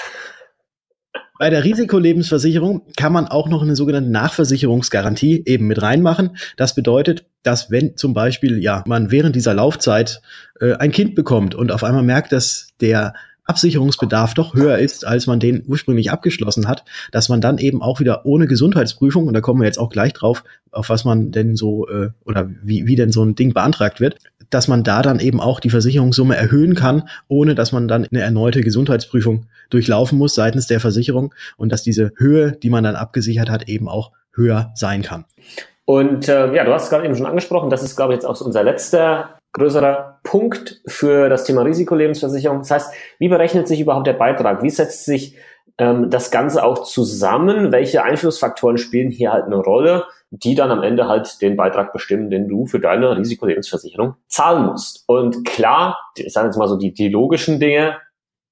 Bei 1.38 1.50
der 1.50 1.64
Risikolebensversicherung 1.64 2.82
kann 2.96 3.12
man 3.12 3.26
auch 3.26 3.48
noch 3.48 3.62
eine 3.62 3.76
sogenannte 3.76 4.10
Nachversicherungsgarantie 4.10 5.42
eben 5.44 5.66
mit 5.66 5.82
reinmachen. 5.82 6.36
Das 6.56 6.74
bedeutet, 6.74 7.26
dass 7.42 7.70
wenn 7.70 7.96
zum 7.96 8.14
Beispiel 8.14 8.62
ja 8.62 8.82
man 8.86 9.10
während 9.10 9.36
dieser 9.36 9.54
Laufzeit 9.54 10.22
äh, 10.60 10.74
ein 10.74 10.92
Kind 10.92 11.14
bekommt 11.14 11.54
und 11.54 11.72
auf 11.72 11.84
einmal 11.84 12.02
merkt, 12.02 12.32
dass 12.32 12.68
der 12.80 13.14
Absicherungsbedarf 13.46 14.34
doch 14.34 14.54
höher 14.54 14.78
ist, 14.78 15.06
als 15.06 15.26
man 15.26 15.38
den 15.38 15.62
ursprünglich 15.66 16.10
abgeschlossen 16.10 16.66
hat, 16.66 16.84
dass 17.12 17.28
man 17.28 17.40
dann 17.40 17.58
eben 17.58 17.80
auch 17.80 18.00
wieder 18.00 18.26
ohne 18.26 18.46
Gesundheitsprüfung, 18.46 19.28
und 19.28 19.34
da 19.34 19.40
kommen 19.40 19.60
wir 19.60 19.66
jetzt 19.66 19.78
auch 19.78 19.88
gleich 19.88 20.12
drauf, 20.12 20.42
auf 20.72 20.88
was 20.88 21.04
man 21.04 21.30
denn 21.30 21.54
so 21.54 21.88
äh, 21.88 22.10
oder 22.24 22.50
wie, 22.62 22.86
wie 22.86 22.96
denn 22.96 23.12
so 23.12 23.24
ein 23.24 23.36
Ding 23.36 23.54
beantragt 23.54 24.00
wird, 24.00 24.16
dass 24.50 24.68
man 24.68 24.84
da 24.84 25.02
dann 25.02 25.20
eben 25.20 25.40
auch 25.40 25.60
die 25.60 25.70
Versicherungssumme 25.70 26.36
erhöhen 26.36 26.74
kann, 26.74 27.08
ohne 27.28 27.54
dass 27.54 27.72
man 27.72 27.88
dann 27.88 28.06
eine 28.10 28.20
erneute 28.20 28.60
Gesundheitsprüfung 28.60 29.46
durchlaufen 29.70 30.18
muss 30.18 30.34
seitens 30.34 30.66
der 30.66 30.80
Versicherung 30.80 31.34
und 31.56 31.72
dass 31.72 31.82
diese 31.82 32.12
Höhe, 32.16 32.52
die 32.52 32.70
man 32.70 32.84
dann 32.84 32.96
abgesichert 32.96 33.50
hat, 33.50 33.68
eben 33.68 33.88
auch 33.88 34.12
höher 34.34 34.72
sein 34.74 35.02
kann. 35.02 35.24
Und 35.84 36.28
äh, 36.28 36.52
ja, 36.54 36.64
du 36.64 36.72
hast 36.72 36.84
es 36.84 36.90
gerade 36.90 37.04
eben 37.04 37.16
schon 37.16 37.26
angesprochen, 37.26 37.70
das 37.70 37.82
ist, 37.82 37.96
glaube 37.96 38.12
ich, 38.12 38.18
jetzt 38.18 38.26
auch 38.26 38.40
unser 38.40 38.62
letzter 38.62 39.36
größerer 39.52 40.20
Punkt 40.22 40.82
für 40.86 41.28
das 41.28 41.44
Thema 41.44 41.62
Risikolebensversicherung. 41.62 42.58
Das 42.58 42.70
heißt, 42.70 42.92
wie 43.18 43.28
berechnet 43.28 43.66
sich 43.66 43.80
überhaupt 43.80 44.06
der 44.06 44.12
Beitrag? 44.12 44.62
Wie 44.62 44.70
setzt 44.70 45.06
sich 45.06 45.36
ähm, 45.78 46.10
das 46.10 46.30
Ganze 46.30 46.64
auch 46.64 46.84
zusammen? 46.84 47.72
Welche 47.72 48.02
Einflussfaktoren 48.02 48.78
spielen 48.78 49.10
hier 49.10 49.32
halt 49.32 49.46
eine 49.46 49.56
Rolle? 49.56 50.04
die 50.30 50.54
dann 50.54 50.70
am 50.70 50.82
Ende 50.82 51.06
halt 51.06 51.40
den 51.40 51.56
Beitrag 51.56 51.92
bestimmen, 51.92 52.30
den 52.30 52.48
du 52.48 52.66
für 52.66 52.80
deine 52.80 53.16
Risikolebensversicherung 53.16 54.16
zahlen 54.28 54.66
musst. 54.66 55.04
Und 55.06 55.44
klar, 55.44 55.98
ich 56.16 56.32
sage 56.32 56.48
jetzt 56.48 56.56
mal 56.56 56.68
so 56.68 56.76
die, 56.76 56.92
die 56.92 57.08
logischen 57.08 57.60
Dinge, 57.60 57.96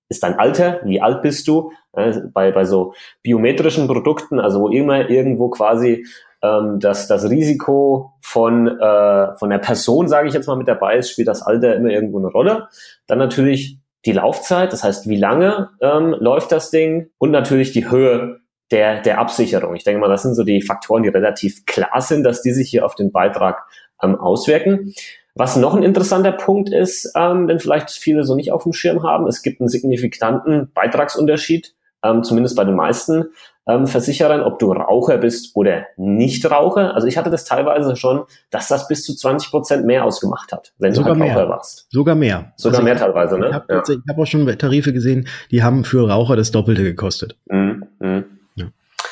ist 0.09 0.23
dein 0.23 0.39
Alter, 0.39 0.81
wie 0.85 1.01
alt 1.01 1.23
bist 1.23 1.49
du? 1.49 1.73
Äh, 1.93 2.21
bei, 2.33 2.53
bei 2.53 2.65
so 2.65 2.95
biometrischen 3.23 3.89
Produkten, 3.89 4.39
also 4.39 4.61
wo 4.61 4.69
immer 4.69 5.09
irgendwo 5.11 5.49
quasi 5.49 6.05
ähm, 6.43 6.79
dass 6.79 7.09
das 7.09 7.29
Risiko 7.31 8.13
von, 8.21 8.69
äh, 8.69 9.37
von 9.39 9.49
der 9.49 9.59
Person, 9.59 10.09
sage 10.09 10.29
ich 10.29 10.35
jetzt 10.35 10.47
mal, 10.47 10.57
mit 10.57 10.69
dabei 10.69 10.99
ist, 10.99 11.11
spielt 11.11 11.29
das 11.29 11.43
Alter 11.43 11.75
immer 11.75 11.89
irgendwo 11.89 12.19
eine 12.19 12.29
Rolle. 12.29 12.69
Dann 13.07 13.19
natürlich 13.19 13.79
die 14.07 14.13
Laufzeit, 14.13 14.73
das 14.73 14.85
heißt, 14.85 15.09
wie 15.09 15.17
lange 15.17 15.71
ähm, 15.81 16.15
läuft 16.19 16.53
das 16.53 16.71
Ding 16.71 17.11
und 17.19 17.31
natürlich 17.31 17.73
die 17.73 17.91
Höhe 17.91 18.41
der, 18.71 19.01
der 19.03 19.19
Absicherung. 19.19 19.75
Ich 19.75 19.85
denke 19.85 20.01
mal, 20.01 20.09
das 20.09 20.23
sind 20.23 20.35
so 20.35 20.45
die 20.45 20.63
Faktoren, 20.63 21.03
die 21.03 21.09
relativ 21.09 21.65
klar 21.67 22.01
sind, 22.01 22.25
dass 22.25 22.43
die 22.43 22.53
sich 22.53 22.69
hier 22.71 22.85
auf 22.85 22.95
den 22.95 23.13
Beitrag 23.13 23.65
ähm, 24.03 24.17
auswirken. 24.17 24.93
Was 25.35 25.57
noch 25.57 25.75
ein 25.75 25.83
interessanter 25.83 26.33
Punkt 26.33 26.73
ist, 26.73 27.13
ähm, 27.17 27.49
denn 27.49 27.59
vielleicht 27.59 27.91
viele 27.91 28.25
so 28.25 28.35
nicht 28.35 28.53
auf 28.53 28.63
dem 28.63 28.73
Schirm 28.73 29.03
haben, 29.03 29.27
es 29.27 29.43
gibt 29.43 29.61
einen 29.61 29.69
signifikanten 29.69 30.71
Beitragsunterschied, 30.73 31.75
ähm, 32.05 32.23
zumindest 32.23 32.57
bei 32.57 32.65
den 32.65 32.77
meisten 32.77 33.27
ähm, 33.67 33.87
Versicherern, 33.87 34.43
ob 34.43 34.59
du 34.59 34.73
Raucher 34.73 35.19
bist 35.19 35.57
oder 35.57 35.87
nicht 35.97 36.49
Raucher. 36.51 36.95
Also 36.95 37.07
ich 37.07 37.17
hatte 37.17 37.31
das 37.31 37.45
teilweise 37.45 37.97
schon, 37.97 38.25
dass 38.51 38.69
das 38.69 38.89
bis 38.89 39.05
zu 39.05 39.15
20 39.15 39.51
Prozent 39.51 39.87
mehr 39.87 40.05
ausgemacht 40.05 40.53
hat, 40.53 40.73
wenn 40.79 40.95
Sogar 40.95 41.15
du 41.15 41.21
halt 41.21 41.33
Raucher 41.33 41.49
warst. 41.49 41.87
Sogar 41.91 42.15
mehr. 42.15 42.53
Sogar 42.57 42.81
also 42.81 42.85
mehr 42.85 42.97
teilweise, 42.97 43.39
ne? 43.39 43.49
Ich 43.49 43.55
habe 43.55 43.67
ja. 43.73 43.83
hab 44.09 44.19
auch 44.19 44.27
schon 44.27 44.47
Tarife 44.59 44.93
gesehen, 44.93 45.29
die 45.51 45.63
haben 45.63 45.85
für 45.85 46.09
Raucher 46.09 46.37
das 46.37 46.51
Doppelte 46.51 46.83
gekostet. 46.83 47.37
Mhm. 47.47 47.87
Mhm. 47.99 48.25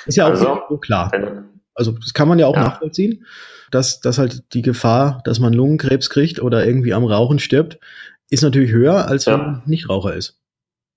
Ist 0.07 0.17
ja 0.17 0.27
auch 0.27 0.31
also, 0.31 0.59
so 0.69 0.77
klar. 0.79 1.13
Also 1.75 1.93
das 1.93 2.13
kann 2.13 2.29
man 2.29 2.39
ja 2.39 2.47
auch 2.47 2.57
ja. 2.57 2.65
nachvollziehen, 2.65 3.25
dass, 3.71 4.01
dass 4.01 4.19
halt 4.19 4.53
die 4.53 4.63
Gefahr, 4.63 5.23
dass 5.25 5.39
man 5.39 5.53
Lungenkrebs 5.53 6.11
kriegt 6.11 6.41
oder 6.41 6.67
irgendwie 6.67 6.93
am 6.93 7.05
Rauchen 7.05 7.39
stirbt, 7.39 7.79
ist 8.29 8.43
natürlich 8.43 8.73
höher, 8.73 9.09
als 9.09 9.25
ja. 9.27 9.35
wenn 9.35 9.41
man 9.41 9.63
nicht 9.67 9.89
Raucher 9.89 10.15
ist. 10.15 10.39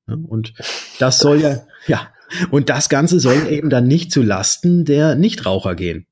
Ja, 0.07 0.15
und 0.27 0.53
das 0.99 1.19
soll 1.19 1.41
ja, 1.41 1.57
ja, 1.87 2.07
und 2.51 2.69
das 2.69 2.89
Ganze 2.89 3.19
soll 3.19 3.47
eben 3.49 3.69
dann 3.69 3.87
nicht 3.87 4.11
zu 4.11 4.21
Lasten 4.21 4.85
der 4.85 5.15
Nichtraucher 5.15 5.75
gehen. 5.75 6.07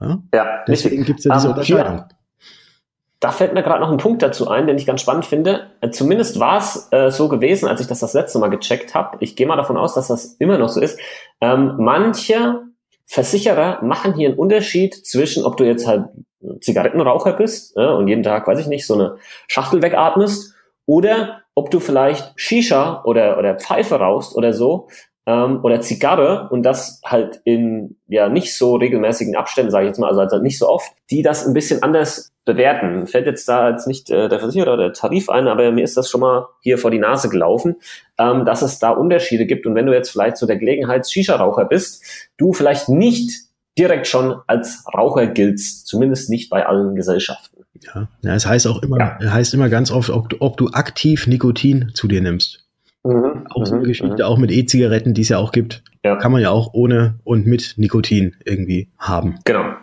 Ja, 0.00 0.22
ja 0.34 0.64
deswegen 0.66 1.04
gibt 1.04 1.20
es 1.20 1.24
ja 1.24 1.34
diese 1.34 1.48
um, 1.48 1.54
ähm, 1.54 1.58
Unterscheidung. 1.58 2.04
Da 3.20 3.30
fällt 3.30 3.54
mir 3.54 3.62
gerade 3.62 3.80
noch 3.80 3.90
ein 3.90 3.96
Punkt 3.96 4.22
dazu 4.22 4.48
ein, 4.48 4.66
den 4.66 4.76
ich 4.76 4.84
ganz 4.84 5.00
spannend 5.00 5.24
finde. 5.24 5.70
Äh, 5.80 5.90
zumindest 5.90 6.40
war 6.40 6.58
es 6.58 6.88
äh, 6.90 7.10
so 7.10 7.28
gewesen, 7.28 7.68
als 7.68 7.80
ich 7.80 7.86
das 7.86 8.00
das 8.00 8.12
letzte 8.12 8.38
Mal 8.38 8.50
gecheckt 8.50 8.94
habe. 8.94 9.16
Ich 9.20 9.34
gehe 9.34 9.46
mal 9.46 9.56
davon 9.56 9.78
aus, 9.78 9.94
dass 9.94 10.08
das 10.08 10.34
immer 10.34 10.58
noch 10.58 10.68
so 10.68 10.80
ist. 10.80 11.00
Ähm, 11.40 11.76
manche 11.78 12.60
Versicherer 13.06 13.82
machen 13.82 14.14
hier 14.14 14.28
einen 14.28 14.38
Unterschied 14.38 14.94
zwischen, 15.06 15.44
ob 15.44 15.56
du 15.56 15.64
jetzt 15.64 15.86
halt 15.86 16.04
Zigarettenraucher 16.60 17.32
bist 17.32 17.76
äh, 17.76 17.86
und 17.86 18.08
jeden 18.08 18.22
Tag, 18.22 18.46
weiß 18.46 18.58
ich 18.58 18.66
nicht, 18.66 18.86
so 18.86 18.94
eine 18.94 19.16
Schachtel 19.48 19.82
wegatmest 19.82 20.54
oder 20.86 21.42
ob 21.54 21.70
du 21.70 21.80
vielleicht 21.80 22.32
Shisha 22.36 23.02
oder, 23.04 23.38
oder 23.38 23.56
Pfeife 23.56 23.96
rauchst 23.96 24.36
oder 24.36 24.52
so 24.52 24.88
ähm, 25.26 25.60
oder 25.62 25.80
Zigarre 25.80 26.48
und 26.50 26.62
das 26.62 27.00
halt 27.04 27.40
in 27.44 27.96
ja 28.08 28.28
nicht 28.28 28.54
so 28.56 28.76
regelmäßigen 28.76 29.36
Abständen, 29.36 29.70
sage 29.70 29.84
ich 29.84 29.88
jetzt 29.88 29.98
mal, 29.98 30.08
also 30.08 30.20
halt 30.20 30.42
nicht 30.42 30.58
so 30.58 30.68
oft, 30.68 30.92
die 31.10 31.22
das 31.22 31.46
ein 31.46 31.54
bisschen 31.54 31.82
anders 31.82 32.32
bewerten. 32.44 33.06
Fällt 33.06 33.26
jetzt 33.26 33.48
da 33.48 33.70
jetzt 33.70 33.86
nicht 33.86 34.10
äh, 34.10 34.28
der 34.28 34.38
Versicherer 34.38 34.74
oder 34.74 34.84
der 34.84 34.92
Tarif 34.92 35.30
ein, 35.30 35.48
aber 35.48 35.70
mir 35.72 35.84
ist 35.84 35.96
das 35.96 36.10
schon 36.10 36.20
mal 36.20 36.48
hier 36.60 36.76
vor 36.76 36.90
die 36.90 36.98
Nase 36.98 37.30
gelaufen, 37.30 37.76
ähm, 38.18 38.44
dass 38.44 38.62
es 38.62 38.78
da 38.78 38.90
Unterschiede 38.90 39.46
gibt 39.46 39.66
und 39.66 39.74
wenn 39.74 39.86
du 39.86 39.94
jetzt 39.94 40.10
vielleicht 40.10 40.36
so 40.36 40.46
der 40.46 40.58
Gelegenheits-Shisha-Raucher 40.58 41.64
bist, 41.64 42.04
du 42.36 42.52
vielleicht 42.52 42.90
nicht 42.90 43.30
direkt 43.78 44.06
schon 44.06 44.36
als 44.46 44.84
Raucher 44.94 45.26
giltst, 45.26 45.86
zumindest 45.86 46.30
nicht 46.30 46.50
bei 46.50 46.66
allen 46.66 46.94
Gesellschaften. 46.94 47.64
Ja, 47.80 48.08
ja 48.22 48.34
es 48.34 48.46
heißt 48.46 48.66
auch 48.66 48.82
immer, 48.82 48.98
ja. 48.98 49.32
heißt 49.32 49.54
immer 49.54 49.68
ganz 49.68 49.90
oft, 49.90 50.10
ob 50.10 50.36
ob 50.40 50.56
du 50.58 50.68
aktiv 50.68 51.26
Nikotin 51.26 51.92
zu 51.94 52.06
dir 52.08 52.20
nimmst. 52.20 52.63
Mhm. 53.04 53.46
Auch 53.50 53.66
so 53.66 53.74
eine 53.74 53.84
mhm. 53.84 53.88
Geschichte, 53.88 54.14
mhm. 54.14 54.22
auch 54.22 54.38
mit 54.38 54.50
E-Zigaretten, 54.50 55.14
die 55.14 55.22
es 55.22 55.28
ja 55.28 55.38
auch 55.38 55.52
gibt, 55.52 55.82
ja. 56.02 56.16
kann 56.16 56.32
man 56.32 56.40
ja 56.40 56.50
auch 56.50 56.72
ohne 56.72 57.18
und 57.22 57.46
mit 57.46 57.74
Nikotin 57.76 58.34
irgendwie 58.44 58.88
haben. 58.98 59.38
Genau. 59.44 59.74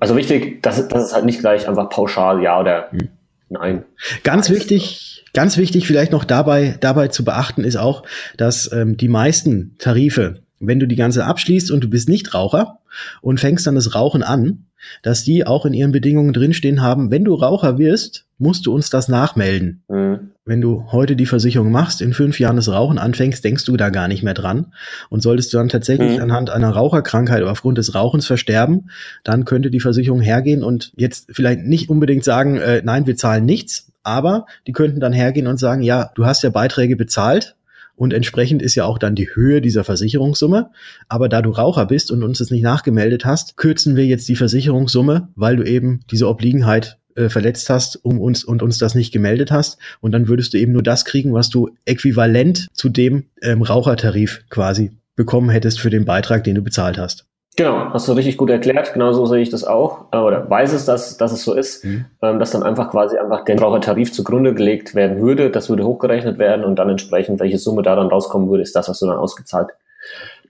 Also 0.00 0.16
wichtig, 0.16 0.62
das, 0.62 0.86
das 0.88 1.06
ist 1.06 1.14
halt 1.14 1.24
nicht 1.24 1.40
gleich 1.40 1.68
einfach 1.68 1.88
pauschal 1.88 2.42
ja 2.42 2.60
oder 2.60 2.88
mhm. 2.92 3.08
nein. 3.48 3.84
Ganz 4.24 4.50
wichtig, 4.50 5.24
ganz 5.32 5.56
wichtig 5.56 5.86
vielleicht 5.86 6.12
noch 6.12 6.24
dabei, 6.24 6.76
dabei 6.80 7.08
zu 7.08 7.24
beachten 7.24 7.64
ist 7.64 7.76
auch, 7.76 8.02
dass 8.36 8.70
ähm, 8.72 8.96
die 8.96 9.08
meisten 9.08 9.76
Tarife, 9.78 10.42
wenn 10.60 10.78
du 10.78 10.86
die 10.86 10.96
ganze 10.96 11.24
abschließt 11.24 11.70
und 11.70 11.82
du 11.82 11.88
bist 11.88 12.08
nicht 12.08 12.34
Raucher 12.34 12.80
und 13.22 13.40
fängst 13.40 13.66
dann 13.66 13.74
das 13.74 13.94
Rauchen 13.94 14.22
an, 14.22 14.66
dass 15.02 15.24
die 15.24 15.46
auch 15.46 15.64
in 15.66 15.72
ihren 15.72 15.92
Bedingungen 15.92 16.32
drinstehen 16.32 16.82
haben, 16.82 17.10
wenn 17.10 17.24
du 17.24 17.34
Raucher 17.34 17.78
wirst, 17.78 18.26
musst 18.38 18.66
du 18.66 18.74
uns 18.74 18.90
das 18.90 19.08
nachmelden. 19.08 19.82
Mhm. 19.88 20.32
Wenn 20.48 20.60
du 20.60 20.84
heute 20.92 21.16
die 21.16 21.26
Versicherung 21.26 21.72
machst, 21.72 22.00
in 22.00 22.12
fünf 22.12 22.38
Jahren 22.38 22.54
das 22.54 22.68
Rauchen 22.68 22.98
anfängst, 22.98 23.44
denkst 23.44 23.64
du 23.64 23.76
da 23.76 23.90
gar 23.90 24.06
nicht 24.06 24.22
mehr 24.22 24.32
dran. 24.32 24.72
Und 25.10 25.20
solltest 25.20 25.52
du 25.52 25.56
dann 25.56 25.68
tatsächlich 25.68 26.18
mhm. 26.18 26.22
anhand 26.22 26.50
einer 26.50 26.70
Raucherkrankheit 26.70 27.42
oder 27.42 27.50
aufgrund 27.50 27.78
des 27.78 27.96
Rauchens 27.96 28.26
versterben, 28.26 28.88
dann 29.24 29.44
könnte 29.44 29.72
die 29.72 29.80
Versicherung 29.80 30.20
hergehen 30.20 30.62
und 30.62 30.92
jetzt 30.94 31.30
vielleicht 31.32 31.62
nicht 31.62 31.90
unbedingt 31.90 32.22
sagen, 32.22 32.58
äh, 32.58 32.80
nein, 32.84 33.08
wir 33.08 33.16
zahlen 33.16 33.44
nichts, 33.44 33.90
aber 34.04 34.46
die 34.68 34.72
könnten 34.72 35.00
dann 35.00 35.12
hergehen 35.12 35.48
und 35.48 35.58
sagen, 35.58 35.82
ja, 35.82 36.12
du 36.14 36.26
hast 36.26 36.44
ja 36.44 36.50
Beiträge 36.50 36.94
bezahlt, 36.94 37.56
und 37.96 38.12
entsprechend 38.12 38.60
ist 38.60 38.74
ja 38.74 38.84
auch 38.84 38.98
dann 38.98 39.14
die 39.14 39.34
Höhe 39.34 39.62
dieser 39.62 39.82
Versicherungssumme. 39.82 40.68
Aber 41.08 41.30
da 41.30 41.40
du 41.40 41.48
Raucher 41.48 41.86
bist 41.86 42.10
und 42.10 42.22
uns 42.22 42.38
das 42.38 42.50
nicht 42.50 42.62
nachgemeldet 42.62 43.24
hast, 43.24 43.56
kürzen 43.56 43.96
wir 43.96 44.04
jetzt 44.04 44.28
die 44.28 44.36
Versicherungssumme, 44.36 45.28
weil 45.34 45.56
du 45.56 45.62
eben 45.62 46.00
diese 46.10 46.28
Obliegenheit 46.28 46.98
äh, 47.16 47.28
verletzt 47.28 47.70
hast 47.70 48.04
um 48.04 48.20
uns 48.20 48.44
und 48.44 48.62
uns 48.62 48.78
das 48.78 48.94
nicht 48.94 49.12
gemeldet 49.12 49.50
hast. 49.50 49.78
Und 50.00 50.12
dann 50.12 50.28
würdest 50.28 50.54
du 50.54 50.58
eben 50.58 50.72
nur 50.72 50.82
das 50.82 51.04
kriegen, 51.04 51.32
was 51.32 51.50
du 51.50 51.70
äquivalent 51.84 52.68
zu 52.72 52.88
dem 52.88 53.24
ähm, 53.42 53.62
Rauchertarif 53.62 54.44
quasi 54.50 54.92
bekommen 55.16 55.50
hättest 55.50 55.80
für 55.80 55.90
den 55.90 56.04
Beitrag, 56.04 56.44
den 56.44 56.54
du 56.54 56.62
bezahlt 56.62 56.98
hast. 56.98 57.26
Genau, 57.56 57.90
hast 57.94 58.06
du 58.06 58.12
richtig 58.12 58.36
gut 58.36 58.50
erklärt. 58.50 58.92
Genauso 58.92 59.24
sehe 59.24 59.40
ich 59.40 59.48
das 59.48 59.64
auch. 59.64 60.12
Äh, 60.12 60.18
oder 60.18 60.48
weiß 60.48 60.74
es, 60.74 60.84
dass, 60.84 61.16
dass 61.16 61.32
es 61.32 61.42
so 61.42 61.54
ist, 61.54 61.84
mhm. 61.84 62.04
Ähm, 62.22 62.38
dass 62.38 62.50
dann 62.50 62.62
einfach 62.62 62.90
quasi 62.90 63.16
einfach 63.16 63.44
der 63.44 63.56
Verbrauchertarif 63.56 64.12
zugrunde 64.12 64.52
gelegt 64.52 64.94
werden 64.94 65.22
würde. 65.22 65.50
Das 65.50 65.70
würde 65.70 65.84
hochgerechnet 65.84 66.38
werden 66.38 66.64
und 66.64 66.76
dann 66.76 66.90
entsprechend, 66.90 67.40
welche 67.40 67.56
Summe 67.56 67.82
da 67.82 67.96
dann 67.96 68.08
rauskommen 68.08 68.50
würde, 68.50 68.62
ist 68.62 68.76
das, 68.76 68.90
was 68.90 68.98
du 68.98 69.06
dann 69.06 69.16
ausgezahlt 69.16 69.70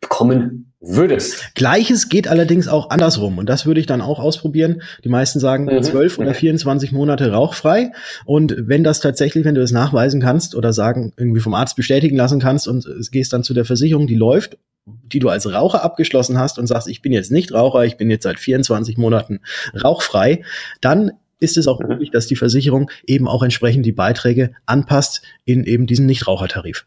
bekommen 0.01 0.73
würdest. 0.81 1.55
Gleiches 1.55 2.09
geht 2.09 2.29
allerdings 2.29 2.69
auch 2.69 2.91
andersrum 2.91 3.39
und 3.39 3.49
das 3.49 3.67
würde 3.67 3.81
ich 3.81 3.87
dann 3.87 4.01
auch 4.01 4.19
ausprobieren. 4.19 4.83
Die 5.05 5.09
meisten 5.09 5.41
sagen 5.41 5.65
mhm. 5.65 5.83
12 5.83 6.19
oder 6.19 6.35
24 6.35 6.93
mhm. 6.93 6.99
Monate 6.99 7.33
rauchfrei 7.33 7.93
und 8.25 8.55
wenn 8.59 8.85
das 8.85 9.01
tatsächlich, 9.01 9.45
wenn 9.45 9.55
du 9.55 9.61
das 9.61 9.73
nachweisen 9.73 10.21
kannst 10.21 10.55
oder 10.55 10.73
sagen, 10.73 11.13
irgendwie 11.17 11.41
vom 11.41 11.55
Arzt 11.55 11.77
bestätigen 11.77 12.17
lassen 12.17 12.41
kannst 12.41 12.69
und 12.69 12.87
gehst 13.11 13.33
dann 13.33 13.43
zu 13.43 13.55
der 13.55 13.65
Versicherung, 13.65 14.07
die 14.07 14.17
läuft 14.17 14.59
die 14.87 15.19
du 15.19 15.29
als 15.29 15.53
Raucher 15.53 15.83
abgeschlossen 15.83 16.39
hast 16.39 16.61
und 16.61 16.69
sagst, 16.69 16.89
ich 16.89 17.03
bin 17.03 17.13
jetzt 17.13 17.33
nicht 17.33 17.53
Raucher, 17.53 17.85
ich 17.85 17.97
bin 17.97 18.09
jetzt 18.09 18.23
seit 18.23 18.39
24 18.39 18.97
Monaten 18.97 19.41
rauchfrei, 19.75 20.45
dann 20.81 21.13
ist 21.41 21.57
es 21.57 21.67
auch 21.67 21.81
mhm. 21.81 21.89
möglich, 21.89 22.11
dass 22.11 22.27
die 22.27 22.37
Versicherung 22.37 22.91
eben 23.07 23.29
auch 23.29 23.43
entsprechend 23.43 23.85
die 23.85 23.93
Beiträge 23.93 24.53
anpasst 24.65 25.23
in 25.45 25.65
eben 25.65 25.87
diesen 25.87 26.07
Nichtrauchertarif. 26.07 26.87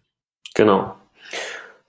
Genau. 0.55 0.95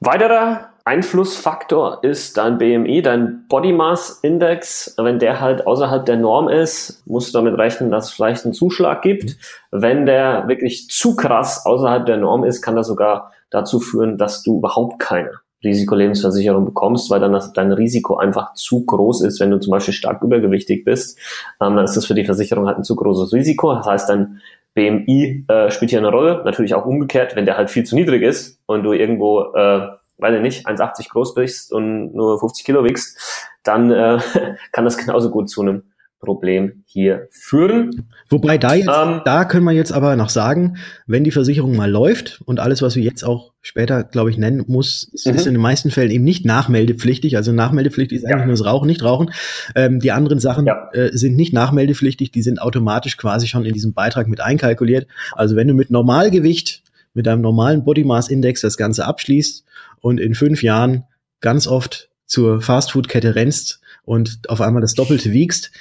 Weiterer 0.01 0.70
Einflussfaktor 0.85 2.03
ist 2.03 2.37
dein 2.37 2.59
BMI, 2.59 3.03
dein 3.03 3.47
Body 3.49 3.73
Mass 3.73 4.21
Index. 4.23 4.95
Wenn 4.97 5.19
der 5.19 5.41
halt 5.41 5.67
außerhalb 5.67 6.05
der 6.05 6.17
Norm 6.17 6.49
ist, 6.49 7.03
musst 7.07 7.35
du 7.35 7.39
damit 7.39 7.59
rechnen, 7.59 7.91
dass 7.91 8.07
es 8.07 8.11
vielleicht 8.13 8.45
einen 8.45 8.55
Zuschlag 8.55 9.03
gibt. 9.03 9.37
Wenn 9.71 10.07
der 10.07 10.49
wirklich 10.49 10.89
zu 10.89 11.17
krass 11.17 11.65
außerhalb 11.67 12.07
der 12.07 12.17
Norm 12.17 12.45
ist, 12.45 12.63
kann 12.63 12.77
das 12.77 12.87
sogar 12.87 13.33
dazu 13.51 13.81
führen, 13.81 14.19
dass 14.19 14.43
du 14.43 14.59
überhaupt 14.59 14.99
keine 14.99 15.41
Risikolebensversicherung 15.63 16.65
bekommst, 16.65 17.11
weil 17.11 17.21
dann 17.21 17.33
das, 17.33 17.53
dein 17.53 17.73
Risiko 17.73 18.17
einfach 18.17 18.55
zu 18.55 18.85
groß 18.87 19.23
ist. 19.23 19.41
Wenn 19.41 19.51
du 19.51 19.61
zum 19.61 19.73
Beispiel 19.73 19.95
stark 19.95 20.23
übergewichtig 20.23 20.85
bist, 20.85 21.19
ähm, 21.61 21.77
dann 21.77 21.85
ist 21.85 21.97
das 21.97 22.07
für 22.07 22.15
die 22.15 22.25
Versicherung 22.25 22.67
halt 22.67 22.79
ein 22.79 22.85
zu 22.85 22.97
großes 22.97 23.33
Risiko. 23.33 23.75
Das 23.75 23.87
heißt, 23.87 24.09
dein 24.09 24.41
BMI 24.75 25.45
äh, 25.49 25.71
spielt 25.71 25.91
hier 25.91 25.99
eine 25.99 26.11
Rolle. 26.11 26.43
Natürlich 26.45 26.75
auch 26.75 26.87
umgekehrt, 26.87 27.37
wenn 27.37 27.45
der 27.45 27.57
halt 27.57 27.71
viel 27.71 27.85
zu 27.85 27.95
niedrig 27.95 28.23
ist 28.23 28.59
und 28.67 28.85
du 28.85 28.93
irgendwo, 28.93 29.53
äh, 29.55 29.89
weiß 30.21 30.37
ich 30.37 30.43
nicht, 30.43 30.67
1,80 30.67 31.09
groß 31.11 31.35
bist 31.35 31.73
und 31.73 32.15
nur 32.15 32.39
50 32.39 32.65
Kilo 32.65 32.85
wiegst, 32.85 33.19
dann 33.63 33.91
äh, 33.91 34.19
kann 34.73 34.85
das 34.85 34.97
genauso 34.97 35.31
gut 35.31 35.51
zu 35.51 35.63
einem 35.63 35.83
Problem 36.21 36.85
hier 36.85 37.29
führen. 37.31 38.09
Wobei 38.29 38.59
da 38.59 38.75
jetzt, 38.75 38.89
ähm, 38.89 39.23
da 39.25 39.47
können 39.47 39.65
wir 39.65 39.73
jetzt 39.73 39.91
aber 39.91 40.17
noch 40.17 40.29
sagen, 40.29 40.77
wenn 41.07 41.25
die 41.25 41.31
Versicherung 41.31 41.75
mal 41.75 41.91
läuft 41.91 42.43
und 42.45 42.61
alles, 42.61 42.83
was 42.83 42.95
wir 42.95 43.03
jetzt 43.03 43.25
auch 43.25 43.53
später, 43.63 44.05
glaube 44.05 44.31
ich, 44.31 44.37
nennen 44.37 44.65
muss, 44.69 45.05
ist, 45.13 45.27
ist 45.27 45.43
mhm. 45.43 45.49
in 45.49 45.55
den 45.55 45.63
meisten 45.63 45.91
Fällen 45.91 46.11
eben 46.11 46.25
nicht 46.25 46.45
nachmeldepflichtig. 46.45 47.37
Also 47.37 47.53
nachmeldepflichtig 47.53 48.19
ist 48.19 48.25
eigentlich 48.25 48.41
ja. 48.41 48.47
nur 48.47 48.55
das 48.55 48.67
Rauchen, 48.67 48.87
nicht 48.87 49.03
Rauchen. 49.03 49.33
Ähm, 49.75 49.99
die 49.99 50.13
anderen 50.13 50.41
Sachen 50.41 50.67
ja. 50.67 50.91
äh, 50.93 51.09
sind 51.17 51.37
nicht 51.37 51.55
nachmeldepflichtig, 51.55 52.31
die 52.31 52.43
sind 52.43 52.61
automatisch 52.61 53.17
quasi 53.17 53.47
schon 53.47 53.65
in 53.65 53.73
diesem 53.73 53.95
Beitrag 53.95 54.29
mit 54.29 54.41
einkalkuliert. 54.41 55.07
Also 55.33 55.57
wenn 55.57 55.69
du 55.69 55.75
mit 55.75 55.91
Normalgewicht, 55.91 56.83
mit 57.15 57.27
einem 57.27 57.41
normalen 57.41 57.83
Body 57.83 58.05
Mass 58.05 58.29
Index 58.29 58.61
das 58.61 58.77
Ganze 58.77 59.07
abschließt 59.07 59.65
und 60.01 60.21
in 60.21 60.35
fünf 60.35 60.63
Jahren 60.63 61.05
ganz 61.41 61.67
oft 61.67 62.11
zur 62.27 62.61
Fastfood-Kette 62.61 63.35
rennst 63.35 63.81
und 64.05 64.39
auf 64.49 64.61
einmal 64.61 64.83
das 64.83 64.95
Doppelte 64.95 65.33
wiegst, 65.33 65.73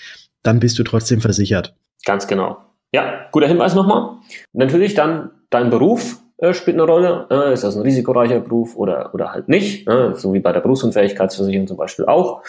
dann 0.44 0.60
bist 0.60 0.80
du 0.80 0.84
trotzdem 0.84 1.22
versichert. 1.22 1.76
Ganz 2.06 2.28
genau. 2.28 2.58
Ja, 2.92 3.28
guter 3.32 3.48
Hinweis 3.48 3.76
nochmal. 3.76 4.18
Natürlich 4.54 4.96
dann 4.96 5.32
dein 5.50 5.70
Beruf 5.70 6.18
äh, 6.38 6.54
spielt 6.54 6.78
eine 6.78 6.90
Rolle. 6.90 7.28
Äh, 7.30 7.54
ist 7.54 7.64
das 7.64 7.76
ein 7.76 7.84
risikoreicher 7.84 8.40
Beruf 8.40 8.76
oder, 8.76 9.14
oder 9.14 9.32
halt 9.34 9.48
nicht? 9.48 9.88
Äh, 9.88 10.16
so 10.16 10.34
wie 10.34 10.40
bei 10.40 10.52
der 10.52 10.62
Berufsunfähigkeitsversicherung 10.62 11.68
zum 11.68 11.78
Beispiel 11.78 12.06
auch. 12.06 12.44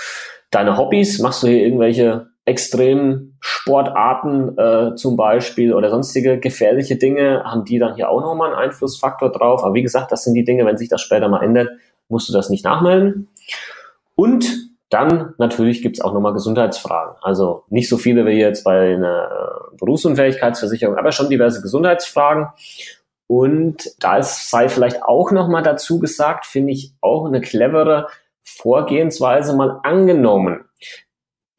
Deine 0.51 0.77
Hobbys, 0.77 1.19
machst 1.19 1.43
du 1.43 1.49
hier 1.49 1.63
irgendwelche 1.63 2.30
extremen 2.51 3.37
Sportarten 3.41 4.59
äh, 4.59 4.95
zum 4.97 5.17
Beispiel 5.17 5.73
oder 5.73 5.89
sonstige 5.89 6.39
gefährliche 6.39 6.97
Dinge, 6.97 7.43
haben 7.45 7.65
die 7.65 7.79
dann 7.79 7.95
hier 7.95 8.11
auch 8.11 8.21
nochmal 8.21 8.51
einen 8.53 8.71
Einflussfaktor 8.71 9.33
drauf. 9.33 9.65
Aber 9.65 9.75
wie 9.75 9.83
gesagt, 9.83 10.13
das 10.13 10.25
sind 10.25 10.35
die 10.35 10.45
Dinge, 10.45 10.67
wenn 10.67 10.77
sich 10.77 10.89
das 10.89 11.01
später 11.01 11.29
mal 11.29 11.43
ändert, 11.43 11.71
musst 12.09 12.29
du 12.29 12.33
das 12.33 12.51
nicht 12.51 12.65
nachmelden. 12.65 13.29
Und 14.15 14.71
dann 14.91 15.35
natürlich 15.39 15.83
gibt's 15.83 16.01
auch 16.01 16.13
nochmal 16.13 16.33
Gesundheitsfragen. 16.33 17.15
Also 17.23 17.65
nicht 17.69 17.89
so 17.89 17.97
viele 17.97 18.27
wie 18.27 18.33
jetzt 18.33 18.65
bei 18.65 18.95
einer 18.95 19.71
äh, 19.73 19.77
Berufsunfähigkeitsversicherung, 19.79 20.97
aber 20.97 21.13
schon 21.13 21.31
diverse 21.31 21.63
Gesundheitsfragen. 21.63 22.49
Und 23.29 23.89
da 24.01 24.21
sei 24.23 24.69
vielleicht 24.69 25.05
auch 25.05 25.31
nochmal 25.31 25.63
dazu 25.63 26.01
gesagt, 26.01 26.45
finde 26.47 26.73
ich 26.73 26.93
auch 27.01 27.27
eine 27.27 27.41
clevere 27.41 28.09
Vorgehensweise 28.43 29.55
mal 29.55 29.79
angenommen. 29.85 30.65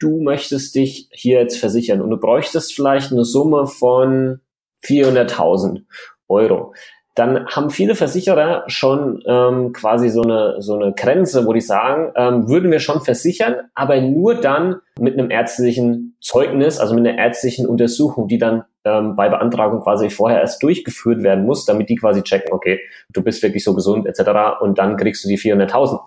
Du 0.01 0.19
möchtest 0.21 0.75
dich 0.75 1.07
hier 1.11 1.39
jetzt 1.39 1.57
versichern 1.57 2.01
und 2.01 2.09
du 2.09 2.17
bräuchtest 2.17 2.73
vielleicht 2.73 3.11
eine 3.11 3.23
Summe 3.23 3.67
von 3.67 4.41
400.000 4.83 5.83
Euro 6.27 6.73
dann 7.15 7.45
haben 7.47 7.69
viele 7.69 7.95
Versicherer 7.95 8.63
schon 8.67 9.21
ähm, 9.25 9.73
quasi 9.73 10.09
so 10.09 10.21
eine, 10.21 10.61
so 10.61 10.75
eine 10.75 10.93
Grenze, 10.93 11.45
wo 11.45 11.51
die 11.51 11.61
sagen, 11.61 12.13
ähm, 12.15 12.47
würden 12.47 12.71
wir 12.71 12.79
schon 12.79 13.01
versichern, 13.01 13.55
aber 13.75 13.99
nur 13.99 14.35
dann 14.35 14.77
mit 14.97 15.19
einem 15.19 15.29
ärztlichen 15.29 16.15
Zeugnis, 16.21 16.79
also 16.79 16.95
mit 16.95 17.05
einer 17.05 17.17
ärztlichen 17.17 17.67
Untersuchung, 17.67 18.29
die 18.29 18.37
dann 18.37 18.63
ähm, 18.85 19.17
bei 19.17 19.27
Beantragung 19.27 19.81
quasi 19.81 20.09
vorher 20.09 20.39
erst 20.39 20.63
durchgeführt 20.63 21.21
werden 21.21 21.45
muss, 21.45 21.65
damit 21.65 21.89
die 21.89 21.97
quasi 21.97 22.23
checken, 22.23 22.53
okay, 22.53 22.79
du 23.09 23.21
bist 23.21 23.43
wirklich 23.43 23.63
so 23.65 23.75
gesund 23.75 24.07
etc. 24.07 24.61
und 24.61 24.79
dann 24.79 24.95
kriegst 24.95 25.25
du 25.25 25.27
die 25.27 25.37
400.000. 25.37 25.99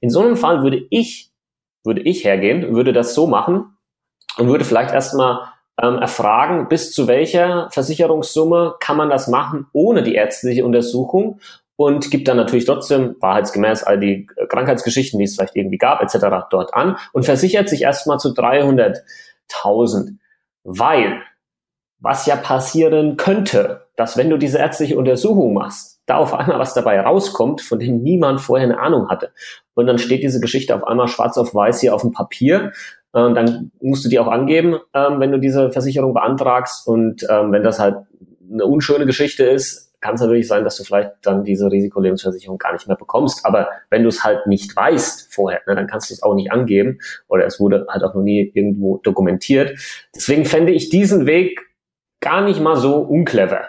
In 0.00 0.10
so 0.10 0.20
einem 0.20 0.36
Fall 0.36 0.62
würde 0.62 0.80
ich, 0.90 1.27
würde 1.88 2.02
ich 2.02 2.24
hergehen, 2.24 2.72
würde 2.72 2.92
das 2.92 3.14
so 3.14 3.26
machen 3.26 3.76
und 4.36 4.46
würde 4.46 4.64
vielleicht 4.64 4.94
erstmal 4.94 5.40
ähm, 5.82 5.98
erfragen, 5.98 6.68
bis 6.68 6.92
zu 6.92 7.08
welcher 7.08 7.68
Versicherungssumme 7.72 8.76
kann 8.78 8.96
man 8.96 9.10
das 9.10 9.26
machen 9.26 9.66
ohne 9.72 10.04
die 10.04 10.14
ärztliche 10.14 10.64
Untersuchung 10.64 11.40
und 11.76 12.10
gibt 12.10 12.26
dann 12.28 12.36
natürlich 12.36 12.64
trotzdem 12.64 13.16
wahrheitsgemäß 13.20 13.84
all 13.84 13.98
die 13.98 14.28
äh, 14.36 14.46
Krankheitsgeschichten, 14.46 15.18
die 15.18 15.24
es 15.24 15.34
vielleicht 15.34 15.56
irgendwie 15.56 15.78
gab, 15.78 16.02
etc. 16.02 16.46
dort 16.50 16.74
an 16.74 16.96
und 17.12 17.24
versichert 17.24 17.68
sich 17.68 17.82
erstmal 17.82 18.18
zu 18.18 18.30
300.000, 18.30 20.18
weil 20.64 21.22
was 22.00 22.26
ja 22.26 22.36
passieren 22.36 23.16
könnte, 23.16 23.88
dass 23.96 24.16
wenn 24.16 24.30
du 24.30 24.36
diese 24.36 24.58
ärztliche 24.58 24.96
Untersuchung 24.96 25.54
machst, 25.54 25.97
da 26.08 26.16
auf 26.16 26.34
einmal 26.34 26.58
was 26.58 26.74
dabei 26.74 27.00
rauskommt, 27.00 27.60
von 27.60 27.78
dem 27.78 28.02
niemand 28.02 28.40
vorher 28.40 28.66
eine 28.66 28.80
Ahnung 28.80 29.08
hatte. 29.08 29.30
Und 29.74 29.86
dann 29.86 29.98
steht 29.98 30.22
diese 30.22 30.40
Geschichte 30.40 30.74
auf 30.74 30.84
einmal 30.84 31.08
schwarz 31.08 31.38
auf 31.38 31.54
weiß 31.54 31.80
hier 31.80 31.94
auf 31.94 32.02
dem 32.02 32.12
Papier 32.12 32.72
äh, 33.14 33.32
dann 33.32 33.70
musst 33.80 34.04
du 34.04 34.08
die 34.08 34.18
auch 34.18 34.28
angeben, 34.28 34.78
ähm, 34.94 35.20
wenn 35.20 35.32
du 35.32 35.38
diese 35.38 35.70
Versicherung 35.70 36.14
beantragst. 36.14 36.86
Und 36.86 37.26
ähm, 37.28 37.52
wenn 37.52 37.62
das 37.62 37.78
halt 37.78 37.96
eine 38.50 38.64
unschöne 38.64 39.06
Geschichte 39.06 39.44
ist, 39.44 39.88
kann 40.00 40.14
es 40.14 40.20
natürlich 40.20 40.46
sein, 40.46 40.62
dass 40.62 40.76
du 40.76 40.84
vielleicht 40.84 41.10
dann 41.22 41.42
diese 41.42 41.70
Risikolebensversicherung 41.70 42.58
gar 42.58 42.72
nicht 42.72 42.86
mehr 42.86 42.96
bekommst. 42.96 43.44
Aber 43.44 43.68
wenn 43.90 44.02
du 44.02 44.08
es 44.08 44.22
halt 44.22 44.46
nicht 44.46 44.74
weißt 44.76 45.34
vorher, 45.34 45.60
ne, 45.66 45.74
dann 45.74 45.88
kannst 45.88 46.10
du 46.10 46.14
es 46.14 46.22
auch 46.22 46.34
nicht 46.34 46.52
angeben 46.52 46.98
oder 47.26 47.46
es 47.46 47.58
wurde 47.58 47.86
halt 47.88 48.04
auch 48.04 48.14
noch 48.14 48.22
nie 48.22 48.52
irgendwo 48.54 48.98
dokumentiert. 48.98 49.78
Deswegen 50.14 50.44
fände 50.44 50.72
ich 50.72 50.88
diesen 50.88 51.26
Weg 51.26 51.60
gar 52.20 52.42
nicht 52.42 52.60
mal 52.60 52.76
so 52.76 52.98
unclever. 52.98 53.62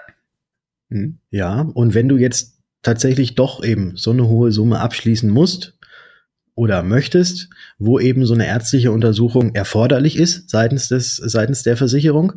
Hm, 0.90 1.20
ja, 1.32 1.62
und 1.62 1.94
wenn 1.94 2.10
du 2.10 2.18
jetzt 2.18 2.60
tatsächlich 2.82 3.36
doch 3.36 3.64
eben 3.64 3.96
so 3.96 4.12
eine 4.12 4.28
hohe 4.28 4.52
Summe 4.52 4.80
abschließen 4.80 5.30
musst 5.30 5.78
oder 6.56 6.84
möchtest, 6.84 7.50
wo 7.78 8.00
eben 8.00 8.26
so 8.26 8.34
eine 8.34 8.48
ärztliche 8.48 8.92
Untersuchung 8.92 9.56
erforderlich 9.56 10.18
ist 10.18 10.50
seitens 10.50 10.88
des, 10.88 11.18
seitens 11.18 11.64
der 11.64 11.78
Versicherung, 11.78 12.34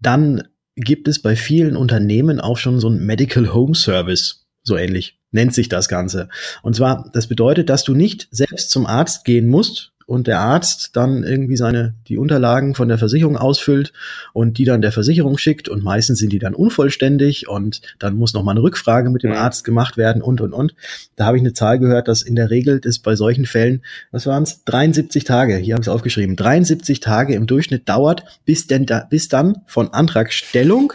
dann 0.00 0.42
gibt 0.76 1.08
es 1.08 1.22
bei 1.22 1.36
vielen 1.36 1.76
Unternehmen 1.76 2.40
auch 2.40 2.58
schon 2.58 2.80
so 2.80 2.88
ein 2.88 3.04
Medical 3.04 3.54
Home 3.54 3.74
Service, 3.74 4.46
so 4.62 4.76
ähnlich 4.76 5.18
nennt 5.30 5.54
sich 5.54 5.68
das 5.68 5.88
Ganze. 5.88 6.28
Und 6.62 6.74
zwar, 6.76 7.10
das 7.12 7.26
bedeutet, 7.26 7.68
dass 7.68 7.84
du 7.84 7.94
nicht 7.94 8.28
selbst 8.30 8.70
zum 8.70 8.86
Arzt 8.86 9.24
gehen 9.24 9.46
musst, 9.46 9.92
und 10.06 10.28
der 10.28 10.38
Arzt 10.38 10.90
dann 10.94 11.24
irgendwie 11.24 11.56
seine 11.56 11.94
die 12.06 12.16
Unterlagen 12.16 12.76
von 12.76 12.88
der 12.88 12.96
Versicherung 12.96 13.36
ausfüllt 13.36 13.92
und 14.32 14.56
die 14.56 14.64
dann 14.64 14.80
der 14.80 14.92
Versicherung 14.92 15.36
schickt 15.36 15.68
und 15.68 15.82
meistens 15.82 16.20
sind 16.20 16.32
die 16.32 16.38
dann 16.38 16.54
unvollständig 16.54 17.48
und 17.48 17.82
dann 17.98 18.16
muss 18.16 18.32
noch 18.32 18.44
mal 18.44 18.52
eine 18.52 18.62
Rückfrage 18.62 19.10
mit 19.10 19.24
dem 19.24 19.32
mhm. 19.32 19.36
Arzt 19.36 19.64
gemacht 19.64 19.96
werden 19.96 20.22
und 20.22 20.40
und 20.40 20.52
und. 20.52 20.74
Da 21.16 21.26
habe 21.26 21.36
ich 21.36 21.42
eine 21.42 21.52
Zahl 21.52 21.80
gehört, 21.80 22.06
dass 22.06 22.22
in 22.22 22.36
der 22.36 22.50
Regel 22.50 22.80
das 22.80 23.00
bei 23.00 23.16
solchen 23.16 23.46
Fällen, 23.46 23.82
was 24.12 24.26
waren 24.26 24.44
es, 24.44 24.62
73 24.64 25.24
Tage, 25.24 25.56
hier 25.56 25.74
habe 25.74 25.82
ich 25.82 25.88
es 25.88 25.92
aufgeschrieben, 25.92 26.36
73 26.36 27.00
Tage 27.00 27.34
im 27.34 27.48
Durchschnitt 27.48 27.88
dauert, 27.88 28.24
bis 28.44 28.68
denn 28.68 28.86
da, 28.86 29.06
bis 29.10 29.28
dann 29.28 29.62
von 29.66 29.92
Antragstellung 29.92 30.92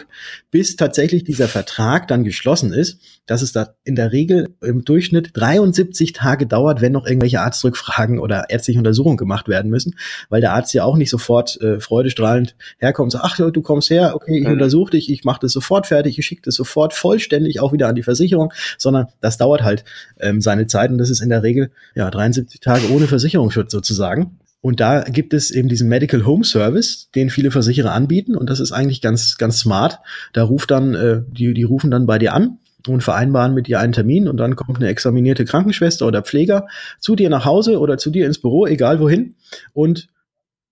bis 0.52 0.76
tatsächlich 0.76 1.24
dieser 1.24 1.48
Vertrag 1.48 2.06
dann 2.08 2.24
geschlossen 2.24 2.74
ist, 2.74 3.00
dass 3.26 3.40
es 3.40 3.52
da 3.52 3.74
in 3.84 3.96
der 3.96 4.12
Regel 4.12 4.54
im 4.60 4.84
Durchschnitt 4.84 5.30
73 5.32 6.12
Tage 6.12 6.46
dauert, 6.46 6.82
wenn 6.82 6.92
noch 6.92 7.06
irgendwelche 7.06 7.40
Arztrückfragen 7.40 8.18
oder 8.18 8.50
ärztliche 8.50 8.78
Untersuchungen 8.78 9.16
gemacht 9.16 9.48
werden 9.48 9.70
müssen, 9.70 9.96
weil 10.28 10.42
der 10.42 10.52
Arzt 10.52 10.74
ja 10.74 10.84
auch 10.84 10.98
nicht 10.98 11.08
sofort 11.08 11.58
äh, 11.62 11.80
freudestrahlend 11.80 12.54
herkommt 12.78 13.06
und 13.06 13.10
sagt, 13.12 13.24
ach, 13.24 13.50
du 13.50 13.62
kommst 13.62 13.88
her, 13.88 14.14
okay, 14.14 14.40
ich 14.40 14.44
mhm. 14.44 14.52
untersuche 14.52 14.90
dich, 14.90 15.10
ich 15.10 15.24
mache 15.24 15.40
das 15.40 15.52
sofort 15.52 15.86
fertig, 15.86 16.18
ich 16.18 16.26
schicke 16.26 16.42
das 16.44 16.54
sofort 16.54 16.92
vollständig 16.92 17.60
auch 17.60 17.72
wieder 17.72 17.88
an 17.88 17.94
die 17.94 18.02
Versicherung, 18.02 18.52
sondern 18.76 19.06
das 19.22 19.38
dauert 19.38 19.62
halt 19.62 19.84
ähm, 20.20 20.42
seine 20.42 20.66
Zeit 20.66 20.90
und 20.90 20.98
das 20.98 21.08
ist 21.08 21.22
in 21.22 21.30
der 21.30 21.42
Regel 21.42 21.70
ja 21.94 22.10
73 22.10 22.60
Tage 22.60 22.90
ohne 22.90 23.06
Versicherungsschutz 23.06 23.72
sozusagen. 23.72 24.38
Und 24.62 24.78
da 24.78 25.02
gibt 25.02 25.34
es 25.34 25.50
eben 25.50 25.68
diesen 25.68 25.88
Medical 25.88 26.24
Home 26.24 26.44
Service, 26.44 27.10
den 27.16 27.30
viele 27.30 27.50
Versicherer 27.50 27.92
anbieten. 27.92 28.36
Und 28.36 28.48
das 28.48 28.60
ist 28.60 28.70
eigentlich 28.70 29.00
ganz, 29.00 29.36
ganz 29.36 29.58
smart. 29.58 29.98
Da 30.32 30.44
ruft 30.44 30.70
dann, 30.70 30.94
äh, 30.94 31.22
die, 31.28 31.52
die 31.52 31.64
rufen 31.64 31.90
dann 31.90 32.06
bei 32.06 32.18
dir 32.18 32.32
an 32.32 32.58
und 32.86 33.02
vereinbaren 33.02 33.54
mit 33.54 33.66
dir 33.66 33.80
einen 33.80 33.92
Termin 33.92 34.28
und 34.28 34.36
dann 34.36 34.56
kommt 34.56 34.78
eine 34.78 34.88
examinierte 34.88 35.44
Krankenschwester 35.44 36.06
oder 36.06 36.22
Pfleger 36.22 36.66
zu 37.00 37.16
dir 37.16 37.28
nach 37.28 37.44
Hause 37.44 37.78
oder 37.80 37.98
zu 37.98 38.10
dir 38.10 38.24
ins 38.24 38.40
Büro, 38.40 38.66
egal 38.66 39.00
wohin, 39.00 39.34
und 39.72 40.08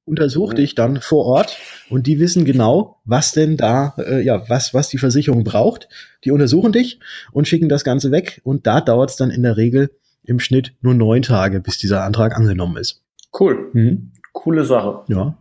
untersucht 0.04 0.58
dich 0.58 0.74
dann 0.74 1.00
vor 1.00 1.24
Ort 1.26 1.56
und 1.88 2.06
die 2.06 2.18
wissen 2.18 2.44
genau, 2.44 3.00
was 3.04 3.32
denn 3.32 3.56
da, 3.56 3.94
äh, 3.98 4.22
ja, 4.22 4.48
was, 4.48 4.74
was 4.74 4.88
die 4.88 4.98
Versicherung 4.98 5.44
braucht. 5.44 5.88
Die 6.24 6.30
untersuchen 6.30 6.72
dich 6.72 7.00
und 7.32 7.46
schicken 7.46 7.68
das 7.68 7.84
Ganze 7.84 8.10
weg 8.10 8.40
und 8.44 8.66
da 8.66 8.80
dauert 8.80 9.10
es 9.10 9.16
dann 9.16 9.30
in 9.30 9.42
der 9.42 9.56
Regel 9.56 9.90
im 10.24 10.40
Schnitt 10.40 10.74
nur 10.80 10.94
neun 10.94 11.22
Tage, 11.22 11.60
bis 11.60 11.78
dieser 11.78 12.04
Antrag 12.04 12.36
angenommen 12.36 12.76
ist. 12.76 13.02
Cool. 13.38 13.70
Mhm. 13.72 14.12
Coole 14.32 14.64
Sache. 14.64 15.02
Ja. 15.08 15.34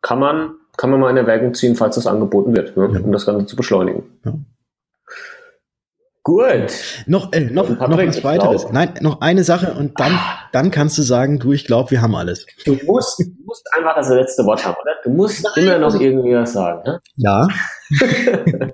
Kann 0.00 0.18
man, 0.18 0.54
kann 0.76 0.90
man 0.90 1.00
mal 1.00 1.10
in 1.10 1.16
Erwägung 1.16 1.54
ziehen, 1.54 1.76
falls 1.76 1.94
das 1.94 2.06
angeboten 2.06 2.54
wird, 2.54 2.76
ne? 2.76 2.90
ja. 2.92 3.00
um 3.00 3.12
das 3.12 3.26
Ganze 3.26 3.46
zu 3.46 3.56
beschleunigen. 3.56 4.04
Ja. 4.24 4.34
Gut. 6.24 6.72
Noch, 7.06 7.32
äh, 7.32 7.40
noch, 7.40 7.68
noch 7.68 7.98
was 7.98 8.22
weiteres. 8.22 8.70
Nein, 8.70 8.94
noch 9.00 9.20
eine 9.20 9.42
Sache 9.42 9.74
und 9.74 9.98
dann, 9.98 10.16
dann 10.52 10.70
kannst 10.70 10.96
du 10.96 11.02
sagen, 11.02 11.40
du, 11.40 11.52
ich 11.52 11.64
glaube, 11.64 11.90
wir 11.90 12.00
haben 12.00 12.14
alles. 12.14 12.46
Du 12.64 12.78
musst, 12.86 13.18
du 13.18 13.24
musst 13.44 13.68
einfach 13.76 13.96
das 13.96 14.08
letzte 14.08 14.44
Wort 14.44 14.64
haben, 14.64 14.76
oder? 14.80 14.92
Du 15.02 15.10
musst 15.10 15.44
Nein, 15.56 15.64
immer 15.64 15.78
noch 15.78 15.98
irgendwie 15.98 16.36
was 16.36 16.52
sagen, 16.52 16.82
ne? 16.84 17.00
Ja. 17.16 17.48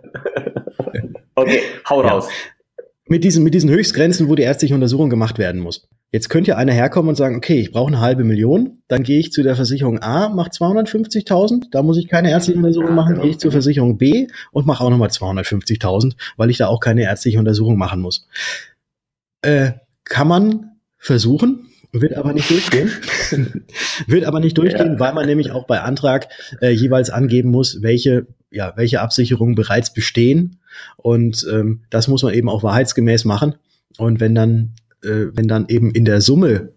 okay, 1.37 1.63
hau 1.89 2.03
raus. 2.03 2.29
Mit 3.09 3.25
diesen, 3.25 3.43
mit 3.43 3.55
diesen 3.55 3.71
Höchstgrenzen, 3.71 4.29
wo 4.29 4.35
die 4.35 4.43
ärztliche 4.43 4.75
Untersuchung 4.75 5.09
gemacht 5.09 5.39
werden 5.39 5.61
muss. 5.61 5.89
Jetzt 6.13 6.31
könnte 6.31 6.51
ja 6.51 6.57
einer 6.57 6.73
herkommen 6.73 7.11
und 7.11 7.17
sagen, 7.17 7.37
okay, 7.37 7.61
ich 7.61 7.71
brauche 7.71 7.89
eine 7.89 8.01
halbe 8.01 8.25
Million, 8.25 8.83
dann 8.89 9.03
gehe 9.03 9.19
ich 9.19 9.31
zu 9.31 9.43
der 9.43 9.57
Versicherung 9.57 9.99
A, 9.99 10.31
mache 10.31 10.51
250.000, 10.51 11.65
da 11.71 11.83
muss 11.83 11.99
ich 11.99 12.09
keine 12.09 12.31
ärztliche 12.31 12.59
Untersuchung 12.59 12.95
machen, 12.95 13.21
gehe 13.21 13.31
ich 13.31 13.39
zur 13.39 13.53
Versicherung 13.53 13.99
B 13.99 14.27
und 14.53 14.67
mache 14.67 14.83
auch 14.83 14.91
nochmal 14.91 15.11
250.000, 15.11 16.15
weil 16.39 16.49
ich 16.49 16.57
da 16.57 16.69
auch 16.69 16.81
keine 16.81 17.03
ärztliche 17.03 17.39
Untersuchung 17.39 17.77
machen 17.77 18.01
muss. 18.01 18.27
Äh, 19.43 19.73
kann 20.05 20.29
man 20.29 20.79
versuchen, 20.97 21.69
wird 21.93 22.15
aber 22.15 22.33
nicht 22.33 22.51
durchgehen. 22.51 22.91
wird 24.07 24.25
aber 24.25 24.41
nicht 24.41 24.57
durchgehen, 24.59 24.95
ja. 24.95 25.01
weil 25.01 25.15
man 25.15 25.27
nämlich 25.27 25.53
auch 25.53 25.67
bei 25.67 25.81
Antrag 25.81 26.29
äh, 26.61 26.71
jeweils 26.71 27.11
angeben 27.11 27.51
muss, 27.51 27.83
welche, 27.83 28.27
ja, 28.51 28.73
welche 28.77 29.01
Absicherungen 29.01 29.55
bereits 29.55 29.93
bestehen. 29.93 30.59
Und 30.97 31.47
ähm, 31.53 31.83
das 31.91 32.09
muss 32.09 32.23
man 32.23 32.35
eben 32.35 32.49
auch 32.49 32.63
wahrheitsgemäß 32.63 33.25
machen. 33.25 33.55
Und 33.99 34.21
wenn 34.21 34.35
dann 34.35 34.75
äh, 35.03 35.27
wenn 35.33 35.49
dann 35.49 35.67
eben 35.69 35.91
in 35.93 36.05
der 36.05 36.21
Summe 36.21 36.71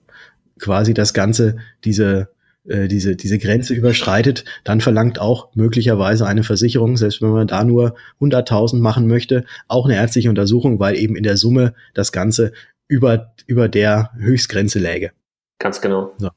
quasi 0.59 0.93
das 0.93 1.13
Ganze 1.13 1.57
diese 1.84 2.30
äh, 2.67 2.88
diese, 2.88 3.15
diese 3.15 3.39
Grenze 3.39 3.74
überschreitet, 3.74 4.45
dann 4.63 4.82
verlangt 4.82 5.19
auch 5.19 5.49
möglicherweise 5.55 6.28
eine 6.28 6.43
Versicherung, 6.43 6.95
selbst 6.95 7.22
wenn 7.22 7.32
man 7.32 7.47
da 7.47 7.63
nur 7.63 7.95
100.000 8.19 8.80
machen 8.80 9.07
möchte, 9.07 9.45
auch 9.67 9.86
eine 9.86 9.95
ärztliche 9.95 10.30
Untersuchung, 10.30 10.80
weil 10.80 10.95
eben 10.95 11.15
in 11.15 11.24
der 11.24 11.38
Summe 11.38 11.74
das 11.95 12.11
Ganze 12.11 12.51
über, 12.88 13.34
über 13.47 13.67
der 13.67 14.11
Höchstgrenze 14.15 14.78
läge. 14.78 15.11
Ganz 15.57 15.82
genau. 15.82 16.13
So. 16.17 16.30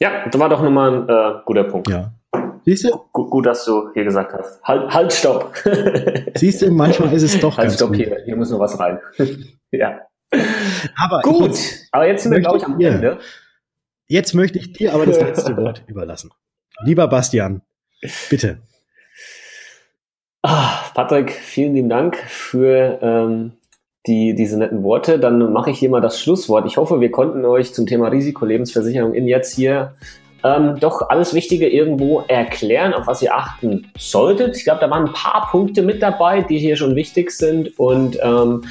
Ja, 0.00 0.28
das 0.28 0.40
war 0.40 0.48
doch 0.48 0.62
nochmal 0.62 1.02
ein 1.02 1.08
äh, 1.08 1.40
guter 1.44 1.64
Punkt. 1.64 1.88
Ja. 1.88 2.14
Siehst 2.64 2.84
du? 2.84 3.04
Gut, 3.12 3.30
gut, 3.30 3.46
dass 3.46 3.64
du 3.64 3.92
hier 3.92 4.04
gesagt 4.04 4.32
hast. 4.32 4.62
Halt, 4.62 4.92
halt, 4.92 5.12
stopp. 5.12 5.54
Siehst 6.34 6.62
du, 6.62 6.70
manchmal 6.70 7.12
ist 7.12 7.22
es 7.22 7.40
doch 7.40 7.56
halt, 7.56 7.72
stopp, 7.72 7.88
gut. 7.88 7.96
hier, 7.96 8.18
hier 8.24 8.36
muss 8.36 8.50
noch 8.50 8.60
was 8.60 8.78
rein. 8.78 8.98
ja. 9.70 10.00
Aber 10.96 11.20
Gut, 11.22 11.58
aber 11.90 12.06
jetzt 12.06 12.22
sind 12.22 12.32
wir, 12.32 12.40
glaube 12.40 12.58
ich, 12.58 12.64
am 12.64 12.80
Ende. 12.80 13.18
Jetzt 14.06 14.34
möchte 14.34 14.58
ich 14.58 14.72
dir 14.72 14.94
aber 14.94 15.06
das 15.06 15.20
letzte 15.20 15.56
Wort 15.56 15.84
überlassen. 15.88 16.30
Lieber 16.84 17.06
Bastian, 17.08 17.62
bitte. 18.30 18.58
Ah, 20.42 20.80
Patrick, 20.94 21.30
vielen 21.32 21.74
lieben 21.74 21.88
Dank 21.88 22.16
für 22.16 22.98
ähm, 23.02 23.52
die, 24.06 24.34
diese 24.34 24.58
netten 24.58 24.82
Worte. 24.82 25.18
Dann 25.18 25.52
mache 25.52 25.70
ich 25.70 25.78
hier 25.78 25.90
mal 25.90 26.00
das 26.00 26.20
Schlusswort. 26.20 26.66
Ich 26.66 26.76
hoffe, 26.76 27.00
wir 27.00 27.10
konnten 27.10 27.44
euch 27.44 27.74
zum 27.74 27.86
Thema 27.86 28.08
Risikolebensversicherung 28.08 29.14
in 29.14 29.28
jetzt 29.28 29.54
hier 29.54 29.94
ähm, 30.44 30.76
doch 30.80 31.08
alles 31.08 31.34
Wichtige 31.34 31.68
irgendwo 31.68 32.20
erklären, 32.28 32.94
auf 32.94 33.06
was 33.06 33.22
ihr 33.22 33.34
achten 33.34 33.86
solltet. 33.98 34.56
Ich 34.56 34.64
glaube, 34.64 34.80
da 34.80 34.90
waren 34.90 35.06
ein 35.06 35.12
paar 35.12 35.48
Punkte 35.50 35.82
mit 35.82 36.02
dabei, 36.02 36.42
die 36.42 36.58
hier 36.58 36.76
schon 36.76 36.96
wichtig 36.96 37.30
sind 37.30 37.78
und 37.78 38.18
ähm, 38.22 38.62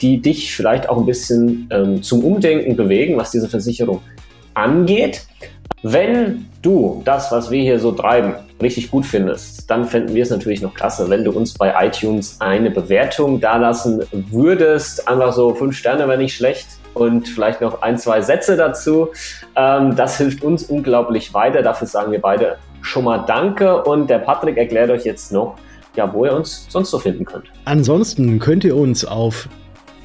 die 0.00 0.20
dich 0.20 0.54
vielleicht 0.54 0.88
auch 0.88 0.98
ein 0.98 1.06
bisschen 1.06 1.68
ähm, 1.70 2.02
zum 2.02 2.24
Umdenken 2.24 2.76
bewegen, 2.76 3.16
was 3.16 3.30
diese 3.30 3.48
Versicherung 3.48 4.00
angeht. 4.54 5.26
Wenn 5.82 6.46
du 6.62 7.00
das, 7.04 7.32
was 7.32 7.50
wir 7.50 7.62
hier 7.62 7.78
so 7.78 7.92
treiben, 7.92 8.34
richtig 8.60 8.90
gut 8.90 9.06
findest, 9.06 9.70
dann 9.70 9.86
fänden 9.86 10.14
wir 10.14 10.22
es 10.22 10.30
natürlich 10.30 10.60
noch 10.60 10.74
klasse, 10.74 11.08
wenn 11.08 11.24
du 11.24 11.32
uns 11.32 11.54
bei 11.54 11.74
iTunes 11.86 12.36
eine 12.40 12.70
Bewertung 12.70 13.40
dalassen 13.40 14.02
würdest. 14.12 15.08
Einfach 15.08 15.32
so 15.32 15.54
fünf 15.54 15.76
Sterne 15.76 16.06
wäre 16.06 16.18
nicht 16.18 16.34
schlecht 16.34 16.79
und 16.94 17.28
vielleicht 17.28 17.60
noch 17.60 17.82
ein, 17.82 17.98
zwei 17.98 18.20
Sätze 18.20 18.56
dazu. 18.56 19.08
Ähm, 19.56 19.96
das 19.96 20.18
hilft 20.18 20.42
uns 20.42 20.64
unglaublich 20.64 21.32
weiter. 21.34 21.62
Dafür 21.62 21.86
sagen 21.86 22.12
wir 22.12 22.20
beide 22.20 22.56
schon 22.82 23.04
mal 23.04 23.18
Danke 23.18 23.82
und 23.82 24.08
der 24.08 24.18
Patrick 24.18 24.56
erklärt 24.56 24.90
euch 24.90 25.04
jetzt 25.04 25.32
noch, 25.32 25.56
ja, 25.96 26.12
wo 26.12 26.24
ihr 26.24 26.32
uns 26.32 26.66
sonst 26.68 26.90
so 26.90 26.98
finden 26.98 27.24
könnt. 27.24 27.44
Ansonsten 27.64 28.38
könnt 28.38 28.64
ihr 28.64 28.76
uns 28.76 29.04
auf 29.04 29.48